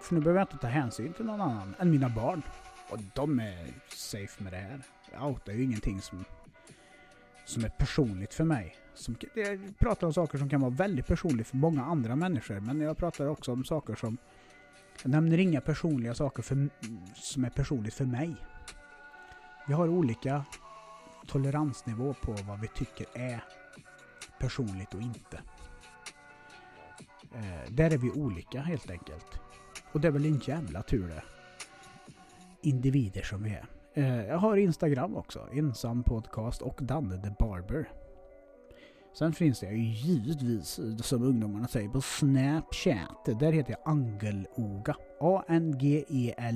För 0.00 0.14
nu 0.14 0.20
behöver 0.20 0.40
jag 0.40 0.44
inte 0.44 0.58
ta 0.58 0.66
hänsyn 0.66 1.12
till 1.12 1.24
någon 1.24 1.40
annan 1.40 1.74
än 1.78 1.90
mina 1.90 2.08
barn. 2.08 2.42
Och 2.90 2.98
de 3.14 3.40
är 3.40 3.66
safe 3.88 4.42
med 4.44 4.52
det 4.52 4.56
här. 4.56 4.80
Jag 5.12 5.30
outar 5.30 5.52
ju 5.52 5.64
ingenting 5.64 6.00
som, 6.00 6.24
som 7.48 7.64
är 7.64 7.68
personligt 7.68 8.34
för 8.34 8.44
mig. 8.44 8.76
Som, 8.94 9.16
jag 9.34 9.78
pratar 9.78 10.06
om 10.06 10.12
saker 10.12 10.38
som 10.38 10.48
kan 10.48 10.60
vara 10.60 10.70
väldigt 10.70 11.06
personligt 11.06 11.46
för 11.46 11.56
många 11.56 11.84
andra 11.84 12.16
människor. 12.16 12.60
Men 12.60 12.80
jag 12.80 12.96
pratar 12.96 13.26
också 13.26 13.52
om 13.52 13.64
saker 13.64 13.94
som... 13.94 14.18
Jag 15.02 15.10
nämner 15.10 15.38
inga 15.38 15.60
personliga 15.60 16.14
saker 16.14 16.42
för, 16.42 16.68
som 17.14 17.44
är 17.44 17.50
personligt 17.50 17.94
för 17.94 18.04
mig. 18.04 18.36
Vi 19.66 19.72
har 19.72 19.88
olika 19.88 20.44
toleransnivå 21.26 22.14
på 22.14 22.32
vad 22.32 22.60
vi 22.60 22.68
tycker 22.68 23.06
är 23.14 23.44
personligt 24.38 24.94
och 24.94 25.02
inte. 25.02 25.40
Eh, 27.34 27.70
där 27.70 27.90
är 27.90 27.98
vi 27.98 28.10
olika 28.10 28.60
helt 28.60 28.90
enkelt. 28.90 29.40
Och 29.92 30.00
det 30.00 30.08
är 30.08 30.12
väl 30.12 30.26
en 30.26 30.38
jävla 30.38 30.82
tur 30.82 31.08
det. 31.08 31.22
Individer 32.62 33.22
som 33.22 33.42
vi 33.42 33.50
är. 33.50 33.77
Eh, 33.98 34.26
jag 34.26 34.38
har 34.38 34.56
Instagram 34.56 35.16
också. 35.16 35.48
Ensam 35.52 36.02
podcast 36.02 36.62
och 36.62 36.78
Danne 36.82 37.22
the 37.22 37.30
Barber. 37.38 37.88
Sen 39.12 39.32
finns 39.32 39.60
det 39.60 39.66
ju 39.66 39.84
givetvis, 39.84 40.80
som 41.02 41.22
ungdomarna 41.22 41.68
säger, 41.68 41.88
på 41.88 42.00
Snapchat. 42.00 43.24
Där 43.40 43.52
heter 43.52 43.70
jag 43.70 43.80
Angeloga. 43.92 44.96
A-N-G-E-L-O-G-A. 45.20 46.46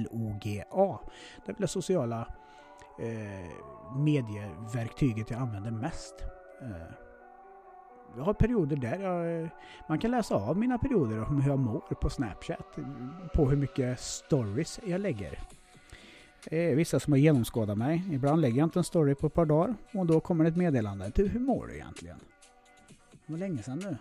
Det 1.45 1.51
är 1.51 1.55
väl 1.55 1.61
det 1.61 1.69
sociala 1.69 2.27
eh, 2.99 3.51
medieverktyget 3.97 5.31
jag 5.31 5.41
använder 5.41 5.71
mest. 5.71 6.15
Eh, 6.63 6.93
jag 8.17 8.25
har 8.25 8.35
perioder 8.35 8.77
där 8.77 8.99
jag, 8.99 9.43
eh, 9.43 9.49
man 9.89 9.99
kan 9.99 10.11
läsa 10.11 10.35
av 10.35 10.57
mina 10.57 10.79
perioder 10.79 11.25
om 11.29 11.41
hur 11.41 11.51
jag 11.51 11.59
mår 11.59 11.81
på 11.81 12.11
Snapchat. 12.11 12.79
På 13.35 13.51
hur 13.51 13.57
mycket 13.57 14.01
stories 14.01 14.81
jag 14.87 15.01
lägger. 15.01 15.39
Det 16.51 16.71
är 16.71 16.75
vissa 16.75 17.01
som 17.01 17.13
har 17.13 17.19
genomskådat 17.19 17.79
mig. 17.79 18.03
Ibland 18.13 18.41
lägger 18.41 18.59
jag 18.59 18.67
inte 18.67 18.79
en 18.79 18.85
story 18.85 19.15
på 19.15 19.27
ett 19.27 19.35
par 19.35 19.47
dagar 19.47 19.75
och 19.93 20.07
då 20.07 20.21
kommer 20.21 20.45
det 20.45 20.51
ett 20.51 20.57
meddelande. 20.57 21.13
Du, 21.15 21.29
hur 21.29 21.41
mår 21.41 21.67
du 21.67 21.75
egentligen? 21.75 22.19
Det 23.27 23.33
var 23.33 23.39
länge 23.39 23.63
sedan 23.63 23.79
nu. 23.79 23.97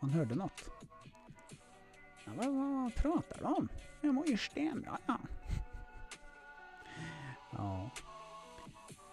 Man 0.00 0.10
hörde 0.10 0.34
något. 0.34 0.70
Ja, 2.24 2.32
vad, 2.36 2.54
vad, 2.54 2.94
pratar 2.94 3.38
du 3.38 3.44
om? 3.44 3.68
Jag 4.00 4.14
mår 4.14 4.26
ju 4.26 4.36
stenbra, 4.36 4.98
ja. 5.06 5.18
Ja. 7.50 7.90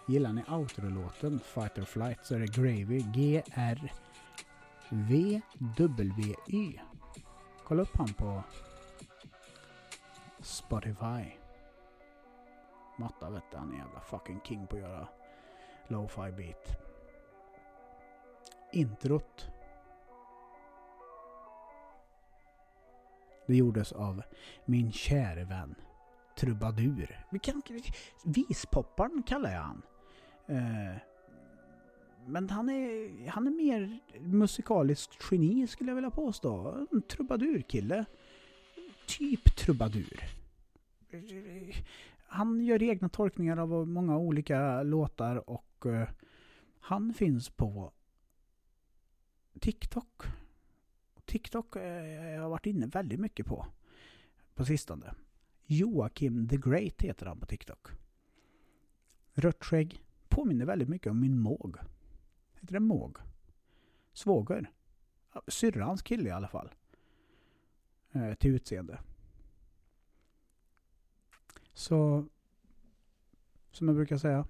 Gillar 0.08 0.32
ni 0.32 0.42
outro-låten 0.48 1.40
Fight 1.40 1.78
or 1.78 1.84
Flight 1.84 2.18
så 2.22 2.34
är 2.34 2.38
det 2.38 2.46
Gravy 2.46 2.98
G-R-V-W-Y. 3.14 3.90
Kolla 7.64 7.82
upp 7.82 7.96
han 7.96 8.12
på 8.12 8.42
Spotify. 10.40 11.41
Matta 12.96 13.30
vet 13.30 13.42
du, 13.50 13.56
han 13.56 13.68
är 13.68 13.72
en 13.72 13.78
jävla 13.78 14.00
fucking 14.00 14.40
king 14.44 14.66
på 14.66 14.76
att 14.76 14.82
göra 14.82 15.08
lo-fi 15.88 16.32
beat. 16.32 16.78
Introt. 18.72 19.46
Det 23.46 23.56
gjordes 23.56 23.92
av 23.92 24.22
min 24.64 24.92
käre 24.92 25.44
vän 25.44 25.74
Trubadur. 26.36 27.26
Vi 27.30 27.38
kan, 27.38 27.62
vispopparn 28.24 29.22
kallar 29.22 29.52
jag 29.52 29.60
han. 29.60 29.82
Eh, 30.46 30.96
men 32.26 32.50
han 32.50 32.68
är, 32.68 33.28
han 33.28 33.46
är 33.46 33.50
mer 33.50 34.00
musikaliskt 34.20 35.18
geni 35.30 35.66
skulle 35.66 35.90
jag 35.90 35.94
vilja 35.94 36.10
påstå. 36.10 36.86
En 36.92 37.02
trubadurkille. 37.02 38.04
Typ 39.06 39.56
trubadur. 39.56 40.20
Han 42.32 42.60
gör 42.60 42.82
egna 42.82 43.08
tolkningar 43.08 43.56
av 43.56 43.88
många 43.88 44.16
olika 44.18 44.82
låtar 44.82 45.50
och 45.50 45.86
eh, 45.86 46.08
han 46.80 47.14
finns 47.14 47.50
på 47.50 47.92
TikTok. 49.60 50.22
TikTok 51.24 51.76
eh, 51.76 52.32
jag 52.34 52.42
har 52.42 52.48
varit 52.48 52.66
inne 52.66 52.86
väldigt 52.86 53.20
mycket 53.20 53.46
på 53.46 53.66
på 54.54 54.64
sistone. 54.64 55.14
Joakim 55.66 56.48
the 56.48 56.56
Great 56.56 57.02
heter 57.02 57.26
han 57.26 57.40
på 57.40 57.46
TikTok. 57.46 57.88
Rött 59.32 59.64
skägg. 59.64 60.04
Påminner 60.28 60.66
väldigt 60.66 60.88
mycket 60.88 61.10
om 61.10 61.20
min 61.20 61.38
måg. 61.38 61.76
Heter 62.54 62.72
det 62.72 62.80
måg? 62.80 63.18
Svåger. 64.12 64.70
Syrrans 65.48 66.02
kille 66.02 66.28
i 66.28 66.32
alla 66.32 66.48
fall. 66.48 66.74
Eh, 68.12 68.34
till 68.34 68.54
utseende. 68.54 68.98
Så, 71.74 72.28
som 73.70 73.88
jag 73.88 73.96
brukar 73.96 74.16
säga, 74.18 74.46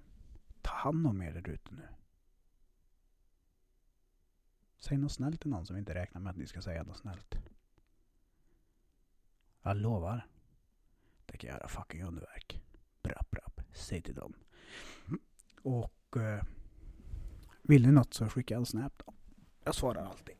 ta 0.61 0.73
hand 0.73 1.07
om 1.07 1.21
er 1.21 1.31
där 1.31 1.49
ute 1.49 1.73
nu. 1.73 1.87
Säg 4.79 4.97
något 4.97 5.11
snällt 5.11 5.41
till 5.41 5.49
någon 5.49 5.65
som 5.65 5.77
inte 5.77 5.93
räknar 5.93 6.21
med 6.21 6.31
att 6.31 6.37
ni 6.37 6.47
ska 6.47 6.61
säga 6.61 6.83
något 6.83 6.97
snällt. 6.97 7.35
Jag 9.61 9.77
lovar. 9.77 10.27
Det 11.25 11.37
kan 11.37 11.49
göra 11.49 11.67
fucking 11.67 12.03
underverk. 12.03 12.61
Brapp, 13.01 13.31
brapp. 13.31 13.61
Säg 13.73 14.01
till 14.01 14.15
dem. 14.15 14.33
Och 15.61 16.17
eh, 16.17 16.43
vill 17.61 17.85
ni 17.85 17.91
något 17.91 18.13
så 18.13 18.29
skicka 18.29 18.55
en 18.55 18.65
snap 18.65 19.03
då. 19.05 19.13
Jag 19.63 19.75
svarar 19.75 20.05
alltid. 20.05 20.35